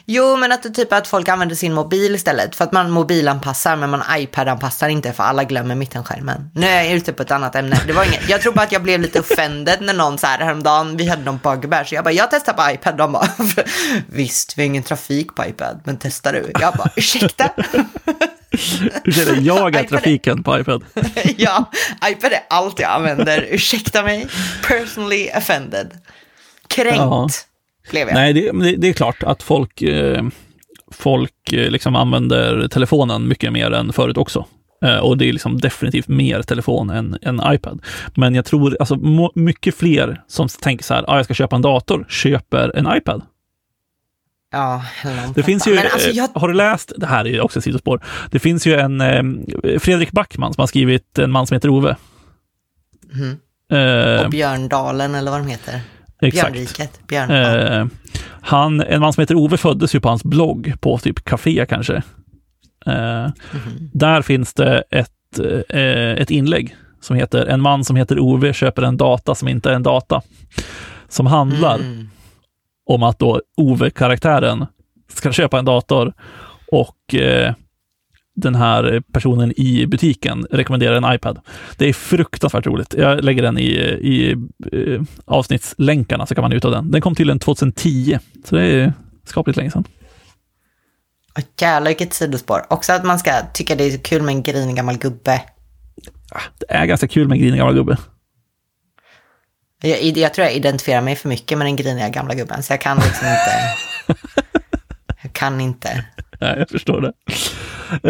Jo, 0.06 0.38
men 0.38 0.52
att 0.52 0.64
det 0.64 0.70
typ 0.70 0.94
att 0.94 1.08
folk 1.08 1.30
använder 1.30 1.56
sin 1.56 1.74
mobil 1.74 2.16
istället. 2.16 2.56
För 2.56 2.64
att 2.64 2.72
man 2.72 2.92
mobilanpassar, 2.92 3.76
men 3.76 3.90
man 3.90 4.04
iPad-anpassar 4.18 4.90
inte 4.90 5.14
för 5.14 5.24
alla 5.24 5.44
glömmer 5.44 5.76
mittenskärmen. 5.76 6.52
Nu 6.54 6.68
är 6.68 6.84
jag 6.84 6.94
ute 6.94 7.14
på 7.14 7.24
ett 7.24 7.32
annat 7.32 7.56
ämne. 7.56 7.82
Det 7.88 7.94
var 7.94 8.04
inget, 8.04 8.30
jag 8.30 8.42
tror 8.42 8.54
bara 8.54 8.62
att 8.62 8.72
jag 8.72 8.84
blev 8.84 9.02
lite 9.02 9.20
offended 9.20 9.82
när 9.82 9.94
någon 9.94 10.18
så 10.18 10.28
här 10.28 10.40
häromdagen, 10.40 10.98
vi 10.98 11.08
hade 11.08 11.24
någon 11.24 11.38
bugbear, 11.38 11.84
så 11.84 11.96
jag 11.96 12.04
bara, 12.04 12.14
jag 12.14 12.32
testar 12.32 12.54
på 12.54 12.72
iPad. 12.74 12.98
De 12.98 13.12
bara, 13.12 13.30
visst, 14.08 14.58
vi 14.58 14.62
har 14.62 14.66
ingen 14.66 14.84
trafik 14.84 15.36
på 15.36 15.46
iPad, 15.46 15.82
men 15.84 15.98
testar 15.98 16.34
du? 16.34 16.52
Jag 16.60 16.74
bara, 16.74 16.90
ursäkta? 16.96 17.50
Ursäkta, 19.04 19.36
jag 19.40 19.76
är 19.76 19.84
trafiken 19.84 20.44
på 20.44 20.60
iPad. 20.60 20.84
ja, 21.38 21.72
iPad 22.10 22.32
är 22.32 22.44
allt 22.50 22.80
jag 22.80 22.92
använder. 22.92 23.48
Ursäkta 23.50 24.04
mig, 24.04 24.28
personally 24.68 25.30
offended. 25.38 25.92
Kränkt. 26.68 26.98
Ja 26.98 27.30
blev 27.92 28.08
jag. 28.08 28.16
Nej, 28.16 28.34
det, 28.34 28.76
det 28.78 28.90
är 28.90 28.94
klart 28.94 29.24
att 29.24 29.44
folk, 29.44 29.82
eh, 29.82 30.24
folk 30.92 31.54
eh, 31.54 31.70
liksom 31.70 31.96
använder 31.96 32.68
telefonen 32.68 33.28
mycket 33.28 33.54
mer 33.54 33.72
än 33.72 33.94
förut 33.94 34.18
också. 34.18 34.46
Eh, 34.86 34.98
och 34.98 35.18
det 35.18 35.30
är 35.30 35.34
liksom 35.34 35.60
definitivt 35.60 36.08
mer 36.08 36.42
telefon 36.42 36.90
än, 36.90 37.18
än 37.22 37.42
iPad. 37.46 37.82
Men 38.16 38.36
jag 38.36 38.46
tror, 38.46 38.78
alltså 38.80 38.96
mycket 39.36 39.76
fler 39.76 40.22
som 40.28 40.48
tänker 40.48 40.84
så 40.84 40.94
här, 40.94 41.06
ah, 41.08 41.16
jag 41.16 41.26
ska 41.26 41.34
köpa 41.34 41.56
en 41.56 41.62
dator, 41.62 42.06
köper 42.10 42.78
en 42.78 42.98
iPad. 42.98 43.22
Ja, 44.52 44.84
det 45.36 45.44
finns 45.44 45.68
ju, 45.68 45.78
alltså 45.78 46.10
jag... 46.10 46.30
har 46.34 46.48
du 46.48 46.54
läst, 46.54 46.94
det 46.98 47.06
här 47.06 47.28
är 47.28 47.42
också 47.42 47.60
ett 47.60 47.64
sidospår, 47.64 48.04
det 48.32 48.40
finns 48.40 48.68
ju 48.68 48.76
en 48.76 49.00
Fredrik 49.80 50.12
Backman 50.12 50.54
som 50.54 50.62
har 50.62 50.68
skrivit 50.68 51.20
En 51.20 51.32
man 51.32 51.48
som 51.48 51.56
heter 51.56 51.70
Ove. 51.70 51.96
Mm. 53.14 53.38
Uh, 53.74 54.26
och 54.26 54.30
Björndalen 54.30 55.16
eller 55.16 55.32
vad 55.32 55.40
de 55.40 55.48
heter. 55.48 55.82
Exakt. 56.22 56.54
Björnriket. 56.54 57.08
Björn, 57.08 57.32
eh, 57.32 57.86
Han, 58.42 58.82
en 58.82 59.02
man 59.02 59.14
som 59.14 59.22
heter 59.22 59.36
Ove 59.36 59.58
föddes 59.58 59.96
ju 59.96 60.00
på 60.00 60.10
hans 60.10 60.24
blogg 60.24 60.74
på 60.80 60.98
typ 60.98 61.24
Café 61.26 61.66
kanske. 61.70 61.96
Eh, 62.86 63.28
Där 63.94 64.22
finns 64.22 64.54
det 64.54 64.84
ett, 64.92 65.40
eh, 65.70 66.12
ett 66.22 66.32
inlägg 66.32 66.76
som 67.02 67.16
heter 67.16 67.46
En 67.46 67.62
man 67.62 67.84
som 67.86 67.96
heter 67.96 68.20
Ove 68.20 68.54
köper 68.54 68.82
en 68.82 68.98
data 68.98 69.36
som 69.36 69.48
inte 69.48 69.70
är 69.70 69.74
en 69.74 69.84
data. 69.84 70.22
Som 71.08 71.26
handlar 71.26 71.76
Mm. 71.76 72.10
om 72.86 73.04
att 73.04 73.20
då 73.20 73.42
Ove-karaktären 73.58 74.66
ska 75.14 75.32
köpa 75.32 75.60
en 75.60 75.66
dator 75.66 76.14
och 76.72 77.16
eh, 77.16 77.54
den 78.36 78.56
här 78.56 79.04
personen 79.12 79.54
i 79.58 79.86
butiken 79.88 80.48
rekommenderar 80.52 80.96
en 80.96 81.16
iPad. 81.16 81.40
Det 81.78 81.90
är 81.90 81.94
fruktansvärt 81.94 82.66
roligt. 82.66 82.94
Jag 82.98 83.24
lägger 83.24 83.44
den 83.44 83.58
i, 83.58 83.70
i 84.02 84.32
eh, 84.72 85.02
avsnittslänkarna 85.26 86.26
så 86.26 86.36
kan 86.36 86.42
man 86.42 86.52
njuta 86.52 86.68
av 86.68 86.74
den. 86.74 86.92
Den 86.92 87.02
kom 87.02 87.16
till 87.16 87.30
en 87.30 87.40
2010, 87.40 88.20
så 88.46 88.56
det 88.56 88.64
är 88.64 88.94
skapligt 89.26 89.58
länge 89.58 89.72
sedan. 89.72 89.84
Jävlar 91.62 91.90
vilket 91.90 92.14
sidospår. 92.14 92.66
Också 92.70 92.94
att 92.94 93.06
man 93.06 93.20
ska 93.20 93.32
tycka 93.54 93.76
det 93.76 93.84
är 93.84 93.98
kul 93.98 94.22
med 94.22 94.36
en 94.36 94.44
grinig 94.44 94.76
gammal 94.76 94.98
gubbe. 94.98 95.42
Det 96.60 96.66
är 96.70 96.86
ganska 96.86 97.08
kul 97.08 97.28
med 97.28 97.36
en 97.36 97.42
grinig 97.42 97.58
gammal 97.58 97.74
gubbe. 97.74 97.98
Jag, 99.82 100.18
jag 100.18 100.34
tror 100.34 100.48
jag 100.48 100.56
identifierar 100.56 101.02
mig 101.02 101.16
för 101.16 101.30
mycket 101.30 101.58
med 101.58 101.68
den 101.68 101.76
griniga 101.76 102.10
gamla 102.10 102.36
gubben, 102.36 102.64
så 102.64 102.74
jag 102.74 102.82
kan 102.82 102.98
liksom 102.98 103.28
inte... 103.28 103.76
Kan 105.36 105.62
inte. 105.62 106.06
Nej, 106.40 106.56
jag 106.58 106.70
förstår 106.70 107.02
det. 107.02 107.14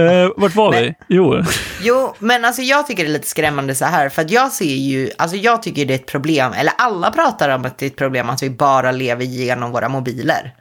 Eh, 0.01 0.29
vart 0.38 0.55
var 0.55 0.71
vi? 0.71 0.93
Jo, 1.07 1.43
Jo, 1.81 2.15
men 2.19 2.45
alltså 2.45 2.61
jag 2.61 2.88
tycker 2.88 3.03
det 3.03 3.09
är 3.09 3.13
lite 3.13 3.27
skrämmande 3.27 3.75
så 3.75 3.85
här, 3.85 4.09
för 4.09 4.21
att 4.21 4.31
jag 4.31 4.51
ser 4.51 4.75
ju, 4.75 5.09
alltså 5.17 5.38
jag 5.38 5.63
tycker 5.63 5.85
det 5.85 5.93
är 5.93 5.95
ett 5.95 6.05
problem, 6.05 6.53
eller 6.53 6.73
alla 6.77 7.11
pratar 7.11 7.49
om 7.49 7.65
att 7.65 7.77
det 7.77 7.85
är 7.85 7.89
ett 7.89 7.95
problem 7.95 8.29
att 8.29 8.43
vi 8.43 8.49
bara 8.49 8.91
lever 8.91 9.25
genom 9.25 9.71
våra 9.71 9.89
mobiler. 9.89 10.53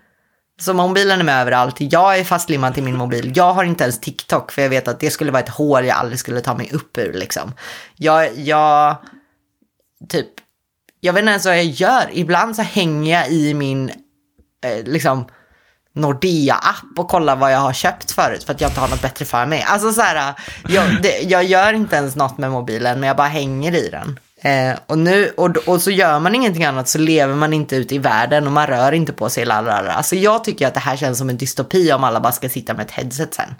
Så 0.60 0.74
mobilen 0.74 1.20
är 1.20 1.24
med 1.24 1.40
överallt, 1.40 1.76
jag 1.78 2.18
är 2.18 2.24
fastlimmad 2.24 2.74
till 2.74 2.82
min 2.82 2.96
mobil, 2.96 3.32
jag 3.34 3.52
har 3.52 3.64
inte 3.64 3.84
ens 3.84 4.00
TikTok 4.00 4.52
för 4.52 4.62
jag 4.62 4.70
vet 4.70 4.88
att 4.88 5.00
det 5.00 5.10
skulle 5.10 5.30
vara 5.30 5.42
ett 5.42 5.48
hål 5.48 5.84
jag 5.84 5.96
aldrig 5.96 6.18
skulle 6.18 6.40
ta 6.40 6.54
mig 6.54 6.70
upp 6.72 6.98
ur 6.98 7.12
liksom. 7.12 7.52
Jag, 7.96 8.38
jag, 8.38 8.96
typ, 10.08 10.28
jag 11.00 11.12
vet 11.12 11.20
inte 11.20 11.30
ens 11.30 11.46
vad 11.46 11.58
jag 11.58 11.64
gör, 11.64 12.10
ibland 12.12 12.56
så 12.56 12.62
hänger 12.62 13.20
jag 13.20 13.30
i 13.30 13.54
min, 13.54 13.90
eh, 14.64 14.84
liksom, 14.84 15.26
Nordea-app 15.94 16.98
och 16.98 17.08
kollar 17.08 17.36
vad 17.36 17.52
jag 17.52 17.58
har 17.58 17.72
köpt 17.72 18.10
förut 18.10 18.44
för 18.44 18.52
att 18.52 18.60
jag 18.60 18.70
inte 18.70 18.80
har 18.80 18.88
något 18.88 19.02
bättre 19.02 19.24
för 19.24 19.46
mig. 19.46 19.64
Alltså 19.66 19.92
så 19.92 20.00
här, 20.00 20.34
jag, 20.68 21.02
det, 21.02 21.22
jag 21.22 21.44
gör 21.44 21.72
inte 21.72 21.96
ens 21.96 22.16
något 22.16 22.38
med 22.38 22.50
mobilen 22.50 23.00
men 23.00 23.06
jag 23.06 23.16
bara 23.16 23.28
hänger 23.28 23.74
i 23.74 23.88
den. 23.88 24.18
Eh, 24.44 24.78
och, 24.86 24.98
nu, 24.98 25.30
och, 25.36 25.56
och 25.56 25.82
så 25.82 25.90
gör 25.90 26.20
man 26.20 26.34
ingenting 26.34 26.64
annat 26.64 26.88
så 26.88 26.98
lever 26.98 27.34
man 27.34 27.52
inte 27.52 27.76
ute 27.76 27.94
i 27.94 27.98
världen 27.98 28.46
och 28.46 28.52
man 28.52 28.66
rör 28.66 28.92
inte 28.92 29.12
på 29.12 29.28
sig. 29.28 29.44
Lalala. 29.44 29.92
Alltså 29.92 30.16
jag 30.16 30.44
tycker 30.44 30.66
att 30.66 30.74
det 30.74 30.80
här 30.80 30.96
känns 30.96 31.18
som 31.18 31.30
en 31.30 31.36
dystopi 31.36 31.92
om 31.92 32.04
alla 32.04 32.20
bara 32.20 32.32
ska 32.32 32.48
sitta 32.48 32.74
med 32.74 32.84
ett 32.84 32.90
headset 32.90 33.34
sen. 33.34 33.54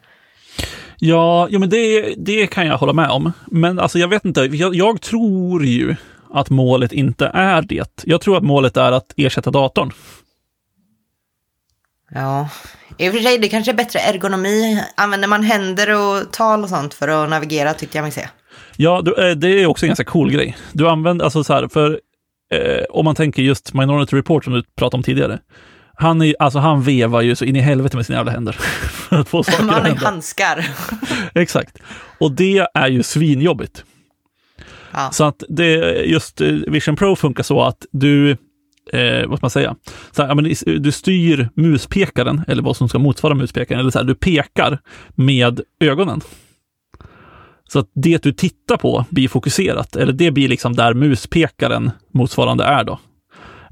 Ja, 0.99 1.49
ja 1.51 1.59
men 1.59 1.71
det, 1.71 2.15
det 2.17 2.47
kan 2.47 2.67
jag 2.67 2.79
hålla 2.79 2.93
med 2.93 3.11
om. 3.11 3.33
Men 3.47 3.79
alltså 3.79 3.99
jag 3.99 4.09
vet 4.09 4.25
inte, 4.25 4.41
jag, 4.41 4.75
jag 4.75 5.01
tror 5.01 5.65
ju 5.65 5.97
att 6.33 6.51
målet 6.51 6.93
inte 6.93 7.31
är 7.35 7.63
det. 7.63 8.03
Jag 8.05 8.21
tror 8.21 8.37
att 8.37 8.43
målet 8.43 8.77
är 8.77 8.93
att 8.93 9.13
ersätta 9.17 9.51
datorn. 9.51 9.93
Ja, 12.15 12.49
i 12.99 13.09
och 13.09 13.13
för 13.13 13.21
sig 13.21 13.39
det 13.39 13.49
kanske 13.49 13.73
är 13.73 13.77
bättre 13.77 13.99
ergonomi. 13.99 14.83
Använder 14.95 15.29
man 15.29 15.43
händer 15.43 15.91
och 15.91 16.33
tal 16.33 16.63
och 16.63 16.69
sånt 16.69 16.95
för 16.95 17.09
att 17.09 17.31
navigera 17.31 17.75
tyckte 17.75 17.99
jag 17.99 18.03
mig 18.03 18.13
se. 18.13 18.29
Ja, 18.77 18.99
eh, 19.19 19.31
det 19.31 19.49
är 19.49 19.67
också 19.67 19.87
en 19.87 19.89
ganska 19.89 20.05
cool 20.05 20.31
grej. 20.31 20.57
Du 20.73 20.89
använder, 20.89 21.25
alltså 21.25 21.45
så 21.45 21.53
här, 21.53 21.69
för 21.69 22.01
eh, 22.55 22.85
om 22.91 23.05
man 23.05 23.15
tänker 23.15 23.43
just 23.43 23.75
Minority 23.75 24.17
Report 24.17 24.45
som 24.45 24.53
du 24.53 24.63
pratade 24.63 24.99
om 24.99 25.03
tidigare. 25.03 25.39
Han, 25.97 26.23
är, 26.23 26.35
alltså 26.39 26.59
han 26.59 26.83
vevar 26.83 27.21
ju 27.21 27.37
så 27.37 27.45
in 27.45 27.57
i 27.57 27.61
helvete 27.61 27.97
med 27.97 28.07
sina 28.07 28.19
jävla 28.19 28.33
händer. 28.33 28.53
för 29.09 29.21
att 29.21 29.29
få 29.29 29.43
saker 29.43 29.65
Man 29.65 29.83
har 29.83 29.89
ju 29.89 29.95
handskar. 29.95 30.67
Exakt. 31.35 31.79
Och 32.19 32.33
det 32.33 32.67
är 32.75 32.89
ju 32.89 33.03
svinjobbigt. 33.03 33.85
Ja. 34.93 35.11
Så 35.13 35.25
att 35.25 35.43
det, 35.49 35.75
just 36.05 36.41
eh, 36.41 36.49
Vision 36.49 36.97
Pro 36.97 37.17
funkar 37.17 37.43
så 37.43 37.63
att 37.63 37.87
du, 37.93 38.37
eh, 38.95 39.27
vad 39.27 39.39
ska 39.39 39.45
man 39.45 39.51
säga, 39.51 39.77
så 40.11 40.23
här, 40.23 40.29
ja, 40.29 40.35
men 40.35 40.55
du 40.83 40.93
styr 40.93 41.49
muspekaren, 41.55 42.43
eller 42.49 42.63
vad 42.63 42.77
som 42.77 42.89
ska 42.89 42.99
motsvara 42.99 43.35
muspekaren, 43.35 43.81
eller 43.81 43.91
så 43.91 43.99
här, 43.99 44.07
du 44.07 44.15
pekar 44.15 44.79
med 45.15 45.61
ögonen. 45.81 46.21
Så 47.69 47.79
att 47.79 47.91
det 47.95 48.23
du 48.23 48.33
tittar 48.33 48.77
på 48.77 49.05
blir 49.11 49.29
fokuserat, 49.29 49.97
eller 49.97 50.13
det 50.13 50.31
blir 50.31 50.49
liksom 50.49 50.77
där 50.77 50.95
muspekaren 50.95 51.91
motsvarande 52.13 52.65
är 52.65 52.85
då. 52.85 53.01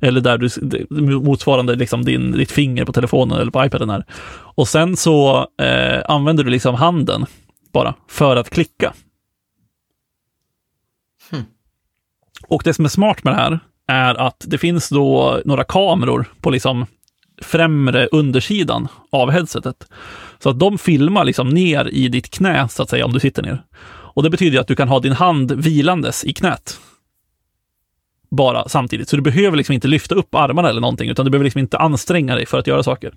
Eller 0.00 0.20
där 0.20 0.38
du, 0.38 1.18
motsvarande 1.20 1.74
liksom 1.74 2.04
din, 2.04 2.32
ditt 2.32 2.50
finger 2.50 2.84
på 2.84 2.92
telefonen 2.92 3.38
eller 3.38 3.50
på 3.50 3.64
iPaden 3.64 3.90
är. 3.90 4.04
Och 4.54 4.68
sen 4.68 4.96
så 4.96 5.46
eh, 5.62 6.02
använder 6.08 6.44
du 6.44 6.50
liksom 6.50 6.74
handen 6.74 7.26
bara 7.72 7.94
för 8.08 8.36
att 8.36 8.50
klicka. 8.50 8.94
Och 12.48 12.62
det 12.64 12.74
som 12.74 12.84
är 12.84 12.88
smart 12.88 13.24
med 13.24 13.32
det 13.32 13.36
här 13.36 13.60
är 13.92 14.14
att 14.14 14.44
det 14.48 14.58
finns 14.58 14.88
då 14.88 15.40
några 15.44 15.64
kameror 15.64 16.26
på 16.40 16.50
liksom 16.50 16.86
främre 17.42 18.06
undersidan 18.06 18.88
av 19.12 19.30
headsetet. 19.30 19.86
Så 20.38 20.50
att 20.50 20.58
de 20.58 20.78
filmar 20.78 21.24
liksom 21.24 21.48
ner 21.48 21.88
i 21.88 22.08
ditt 22.08 22.30
knä, 22.30 22.68
så 22.68 22.82
att 22.82 22.90
säga, 22.90 23.04
om 23.04 23.12
du 23.12 23.20
sitter 23.20 23.42
ner. 23.42 23.62
Och 24.14 24.22
det 24.22 24.30
betyder 24.30 24.60
att 24.60 24.68
du 24.68 24.76
kan 24.76 24.88
ha 24.88 25.00
din 25.00 25.12
hand 25.12 25.52
vilandes 25.52 26.24
i 26.24 26.32
knät. 26.32 26.80
Bara 28.30 28.68
samtidigt. 28.68 29.08
Så 29.08 29.16
du 29.16 29.22
behöver 29.22 29.56
liksom 29.56 29.72
inte 29.72 29.88
lyfta 29.88 30.14
upp 30.14 30.34
armarna 30.34 30.68
eller 30.68 30.80
någonting, 30.80 31.10
utan 31.10 31.24
du 31.24 31.30
behöver 31.30 31.44
liksom 31.44 31.58
inte 31.58 31.78
anstränga 31.78 32.34
dig 32.34 32.46
för 32.46 32.58
att 32.58 32.66
göra 32.66 32.82
saker. 32.82 33.12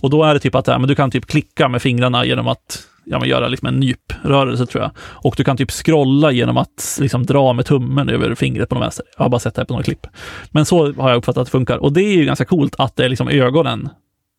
Och 0.00 0.10
då 0.10 0.24
är 0.24 0.34
det 0.34 0.40
typ 0.40 0.54
att 0.54 0.66
men 0.66 0.88
du 0.88 0.94
kan 0.94 1.10
typ 1.10 1.26
klicka 1.26 1.68
med 1.68 1.82
fingrarna 1.82 2.24
genom 2.24 2.48
att 2.48 2.86
ja, 3.04 3.18
men 3.18 3.28
göra 3.28 3.48
liksom 3.48 3.68
en 3.68 3.80
nyprörelse 3.80 4.66
tror 4.66 4.82
jag. 4.82 4.90
Och 4.98 5.34
du 5.36 5.44
kan 5.44 5.56
typ 5.56 5.70
scrolla 5.70 6.30
genom 6.30 6.56
att 6.56 6.98
liksom 7.00 7.26
dra 7.26 7.52
med 7.52 7.66
tummen 7.66 8.08
över 8.08 8.34
fingret 8.34 8.68
på 8.68 8.74
den 8.74 8.82
vänster. 8.82 9.04
Jag 9.16 9.24
har 9.24 9.30
bara 9.30 9.40
sett 9.40 9.54
det 9.54 9.60
här 9.60 9.66
på 9.66 9.72
några 9.72 9.84
klipp. 9.84 10.06
Men 10.50 10.66
så 10.66 10.92
har 10.92 11.10
jag 11.10 11.16
uppfattat 11.16 11.40
att 11.40 11.46
det 11.46 11.50
funkar. 11.50 11.78
Och 11.78 11.92
det 11.92 12.02
är 12.02 12.16
ju 12.16 12.24
ganska 12.24 12.44
coolt 12.44 12.74
att 12.78 12.96
det 12.96 13.04
är 13.04 13.08
liksom 13.08 13.28
ögonen 13.28 13.88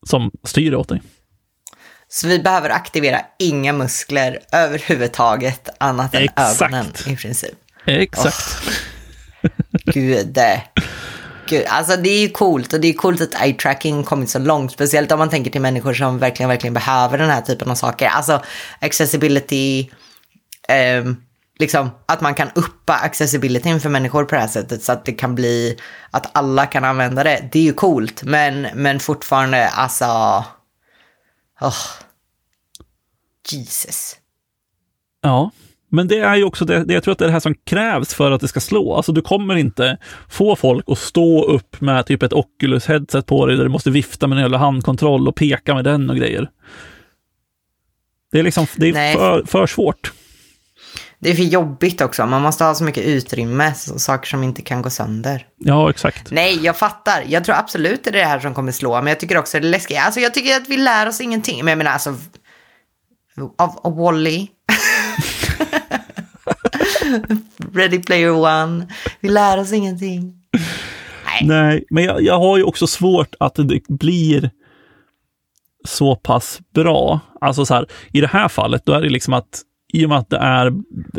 som 0.06 0.30
styr 0.44 0.74
åt 0.74 0.88
dig. 0.88 1.02
Så 2.08 2.28
vi 2.28 2.38
behöver 2.38 2.70
aktivera 2.70 3.20
inga 3.38 3.72
muskler 3.72 4.38
överhuvudtaget 4.52 5.68
annat 5.80 6.14
än 6.14 6.22
Exakt. 6.22 6.62
ögonen 6.62 6.86
i 7.06 7.16
princip. 7.16 7.54
Exakt. 7.86 8.62
Gud. 9.84 10.38
Gud. 11.52 11.66
Alltså 11.68 11.96
det 11.96 12.08
är 12.08 12.20
ju 12.20 12.28
coolt 12.28 12.72
och 12.72 12.80
det 12.80 12.88
är 12.88 12.92
coolt 12.92 13.20
att 13.20 13.42
eye 13.42 13.54
tracking 13.54 14.04
kommit 14.04 14.30
så 14.30 14.38
långt. 14.38 14.72
Speciellt 14.72 15.12
om 15.12 15.18
man 15.18 15.30
tänker 15.30 15.50
till 15.50 15.60
människor 15.60 15.94
som 15.94 16.18
verkligen, 16.18 16.48
verkligen 16.48 16.74
behöver 16.74 17.18
den 17.18 17.30
här 17.30 17.40
typen 17.40 17.70
av 17.70 17.74
saker. 17.74 18.08
Alltså 18.08 18.42
accessibility, 18.80 19.90
um, 21.02 21.22
liksom 21.58 21.90
att 22.06 22.20
man 22.20 22.34
kan 22.34 22.50
uppa 22.54 22.94
accessibilityn 22.94 23.80
för 23.80 23.88
människor 23.88 24.24
på 24.24 24.34
det 24.34 24.40
här 24.40 24.48
sättet 24.48 24.82
så 24.82 24.92
att 24.92 25.04
det 25.04 25.12
kan 25.12 25.34
bli 25.34 25.76
att 26.10 26.30
alla 26.32 26.66
kan 26.66 26.84
använda 26.84 27.24
det. 27.24 27.48
Det 27.52 27.58
är 27.58 27.62
ju 27.62 27.72
coolt, 27.72 28.22
men, 28.22 28.68
men 28.74 29.00
fortfarande 29.00 29.68
alltså... 29.68 30.04
Oh. 31.60 31.76
Jesus. 33.48 34.16
Ja, 35.22 35.50
men 35.92 36.08
det 36.08 36.18
är 36.18 36.36
ju 36.36 36.44
också 36.44 36.64
det, 36.64 36.84
det, 36.84 36.94
jag 36.94 37.02
tror 37.02 37.12
att 37.12 37.18
det 37.18 37.24
är 37.24 37.26
det 37.26 37.32
här 37.32 37.40
som 37.40 37.54
krävs 37.54 38.14
för 38.14 38.30
att 38.30 38.40
det 38.40 38.48
ska 38.48 38.60
slå. 38.60 38.96
Alltså 38.96 39.12
du 39.12 39.22
kommer 39.22 39.56
inte 39.56 39.98
få 40.28 40.56
folk 40.56 40.84
att 40.86 40.98
stå 40.98 41.44
upp 41.44 41.80
med 41.80 42.06
typ 42.06 42.22
ett 42.22 42.32
Oculus-headset 42.32 43.22
på 43.22 43.46
dig 43.46 43.56
där 43.56 43.64
du 43.64 43.70
måste 43.70 43.90
vifta 43.90 44.26
med 44.26 44.36
en 44.36 44.42
jävla 44.42 44.58
handkontroll 44.58 45.28
och 45.28 45.36
peka 45.36 45.74
med 45.74 45.84
den 45.84 46.10
och 46.10 46.16
grejer. 46.16 46.50
Det 48.32 48.38
är 48.38 48.42
liksom, 48.42 48.66
det 48.76 48.88
är 48.88 49.14
för, 49.14 49.44
för 49.44 49.66
svårt. 49.66 50.12
Det 51.18 51.30
är 51.30 51.34
för 51.34 51.42
jobbigt 51.42 52.00
också. 52.00 52.26
Man 52.26 52.42
måste 52.42 52.64
ha 52.64 52.74
så 52.74 52.84
mycket 52.84 53.04
utrymme, 53.04 53.74
så, 53.74 53.98
saker 53.98 54.26
som 54.28 54.42
inte 54.42 54.62
kan 54.62 54.82
gå 54.82 54.90
sönder. 54.90 55.46
Ja, 55.58 55.90
exakt. 55.90 56.30
Nej, 56.30 56.64
jag 56.64 56.76
fattar. 56.76 57.24
Jag 57.26 57.44
tror 57.44 57.56
absolut 57.56 58.04
det 58.04 58.10
är 58.10 58.14
det 58.14 58.24
här 58.24 58.40
som 58.40 58.54
kommer 58.54 58.72
slå, 58.72 58.94
men 58.94 59.06
jag 59.06 59.20
tycker 59.20 59.38
också 59.38 59.60
det 59.60 59.66
är 59.66 59.70
läskigt. 59.70 59.98
Alltså 60.00 60.20
jag 60.20 60.34
tycker 60.34 60.56
att 60.56 60.68
vi 60.68 60.76
lär 60.76 61.08
oss 61.08 61.20
ingenting. 61.20 61.64
Men 61.64 61.68
jag 61.68 61.78
menar 61.78 61.90
alltså, 61.90 62.14
av, 63.58 63.80
av 63.82 63.96
Wall-E. 63.96 64.46
Ready 67.72 68.02
Player 68.02 68.30
One. 68.30 68.86
Vi 69.20 69.28
lär 69.28 69.60
oss 69.60 69.72
ingenting. 69.72 70.34
Nej. 71.24 71.48
Nej, 71.48 71.84
men 71.90 72.04
jag, 72.04 72.22
jag 72.22 72.38
har 72.38 72.56
ju 72.56 72.62
också 72.62 72.86
svårt 72.86 73.34
att 73.40 73.54
det 73.54 73.88
blir 73.88 74.50
så 75.84 76.16
pass 76.16 76.60
bra. 76.74 77.20
Alltså 77.40 77.66
så 77.66 77.74
här, 77.74 77.86
i 78.12 78.20
det 78.20 78.26
här 78.26 78.48
fallet, 78.48 78.86
då 78.86 78.92
är 78.92 79.00
det 79.00 79.08
liksom 79.08 79.34
att 79.34 79.62
i 79.92 80.04
och 80.04 80.08
med 80.08 80.18
att 80.18 80.30
det 80.30 80.36
är 80.36 80.66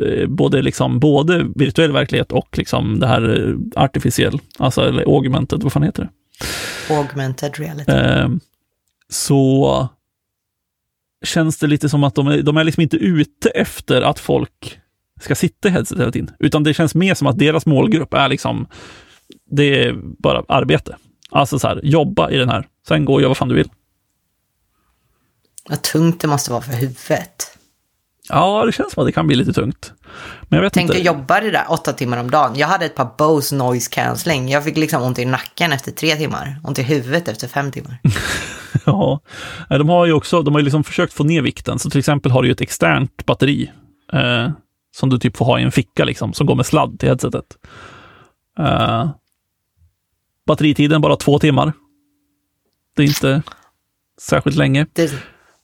eh, 0.02 0.28
både, 0.28 0.62
liksom, 0.62 1.00
både 1.00 1.46
virtuell 1.56 1.92
verklighet 1.92 2.32
och 2.32 2.58
liksom 2.58 3.00
det 3.00 3.08
här 3.08 3.50
eh, 3.50 3.84
artificiell, 3.84 4.40
alltså 4.60 4.82
eller 4.82 5.04
augmented, 5.16 5.64
vad 5.64 5.74
fan 5.74 5.84
heter 5.84 6.04
det? 6.04 6.10
Augmented 6.96 7.60
reality. 7.60 7.92
Eh, 7.92 8.30
så 9.10 9.90
känns 11.26 11.58
det 11.58 11.68
lite 11.68 11.90
som 11.90 12.04
att 12.04 12.16
de 12.16 12.28
är, 12.28 12.42
de 12.42 12.58
är 12.58 12.64
liksom 12.64 12.82
inte 12.82 12.98
ute 12.98 13.50
efter 13.50 14.02
att 14.02 14.20
folk 14.20 14.80
ska 15.24 15.36
sitta 15.36 15.68
i 15.68 15.72
headset 15.72 16.00
hela 16.00 16.12
tiden, 16.12 16.32
utan 16.40 16.64
det 16.64 16.74
känns 16.74 16.96
mer 16.96 17.14
som 17.14 17.28
att 17.28 17.40
deras 17.40 17.66
målgrupp 17.66 18.14
är 18.14 18.30
liksom, 18.30 18.68
det 19.52 19.84
är 19.84 19.94
bara 20.20 20.44
arbete. 20.48 20.96
Alltså 21.32 21.60
så 21.60 21.68
här, 21.68 21.80
jobba 21.84 22.30
i 22.30 22.38
den 22.38 22.50
här, 22.50 22.68
sen 22.88 23.06
gå 23.06 23.14
och 23.14 23.22
göra 23.22 23.30
vad 23.30 23.38
fan 23.38 23.50
du 23.50 23.56
vill. 23.56 23.70
Vad 25.70 25.82
tungt 25.82 26.22
det 26.22 26.28
måste 26.28 26.52
vara 26.52 26.62
för 26.62 26.74
huvudet. 26.74 27.58
Ja, 28.30 28.66
det 28.66 28.72
känns 28.72 28.94
som 28.94 29.02
att 29.02 29.08
det 29.08 29.12
kan 29.12 29.28
bli 29.28 29.36
lite 29.36 29.54
tungt. 29.54 29.94
Men 30.42 30.58
jag 30.58 30.64
vet 30.64 30.74
Tänk 30.74 30.90
inte. 30.90 30.98
att 31.00 31.06
jobba 31.06 31.40
det 31.42 31.52
där 31.52 31.66
åtta 31.70 31.94
timmar 31.94 32.18
om 32.18 32.32
dagen. 32.32 32.56
Jag 32.56 32.68
hade 32.68 32.86
ett 32.86 32.96
par 32.96 33.10
Bose 33.18 33.56
noise 33.56 33.90
cancelling. 33.92 34.50
Jag 34.50 34.64
fick 34.64 34.78
liksom 34.78 35.02
ont 35.04 35.20
i 35.20 35.26
nacken 35.26 35.72
efter 35.72 35.92
tre 35.92 36.16
timmar. 36.16 36.60
Ont 36.64 36.80
i 36.80 36.84
huvudet 36.84 37.28
efter 37.28 37.48
fem 37.48 37.72
timmar. 37.72 37.98
Ja, 38.86 39.20
de 39.70 39.90
har 39.90 40.06
ju 40.06 40.14
också, 40.14 40.42
de 40.42 40.54
har 40.54 40.60
ju 40.62 40.64
liksom 40.64 40.84
försökt 40.84 41.14
få 41.14 41.24
ner 41.24 41.42
vikten. 41.42 41.80
Så 41.80 41.90
till 41.90 42.00
exempel 42.00 42.32
har 42.32 42.42
du 42.42 42.48
ju 42.48 42.52
ett 42.52 42.62
externt 42.62 43.26
batteri 43.26 43.72
eh, 44.14 44.50
som 44.96 45.10
du 45.10 45.20
typ 45.20 45.38
får 45.38 45.46
ha 45.46 45.60
i 45.60 45.64
en 45.64 45.72
ficka 45.72 46.04
liksom, 46.06 46.34
som 46.34 46.48
går 46.48 46.56
med 46.56 46.66
sladd 46.66 47.00
till 47.00 47.10
headsetet. 47.10 47.46
Eh, 48.60 49.10
batteritiden 50.48 51.02
bara 51.02 51.16
två 51.16 51.40
timmar. 51.40 51.74
Det 52.96 53.04
är 53.04 53.08
inte 53.08 53.42
särskilt 54.22 54.56
länge. 54.58 54.86
Det, 54.94 55.14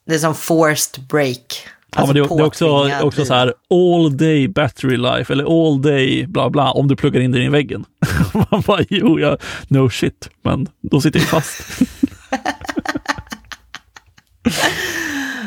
det 0.05 0.15
är 0.15 0.19
som 0.19 0.35
forced 0.35 1.03
break. 1.07 1.67
Ja, 1.95 2.05
men 2.05 2.15
det, 2.15 2.19
är- 2.21 2.35
det 2.37 2.43
är 2.43 2.45
också, 2.45 2.89
också 3.03 3.25
så 3.25 3.33
här 3.33 3.53
all 3.69 4.17
day 4.17 4.47
battery 4.47 4.97
life 4.97 5.33
eller 5.33 5.43
all 5.69 5.81
day 5.81 6.25
bla 6.27 6.49
bla 6.49 6.71
om 6.71 6.87
du 6.87 6.95
pluggar 6.95 7.21
in 7.21 7.31
den 7.31 7.41
i 7.41 7.49
väggen. 7.49 7.85
Man 8.51 8.61
bara, 8.67 8.81
jo, 8.89 9.19
jag, 9.19 9.37
no 9.67 9.89
shit, 9.89 10.29
men 10.41 10.67
då 10.81 11.01
sitter 11.01 11.19
jag 11.19 11.27
fast. 11.29 11.61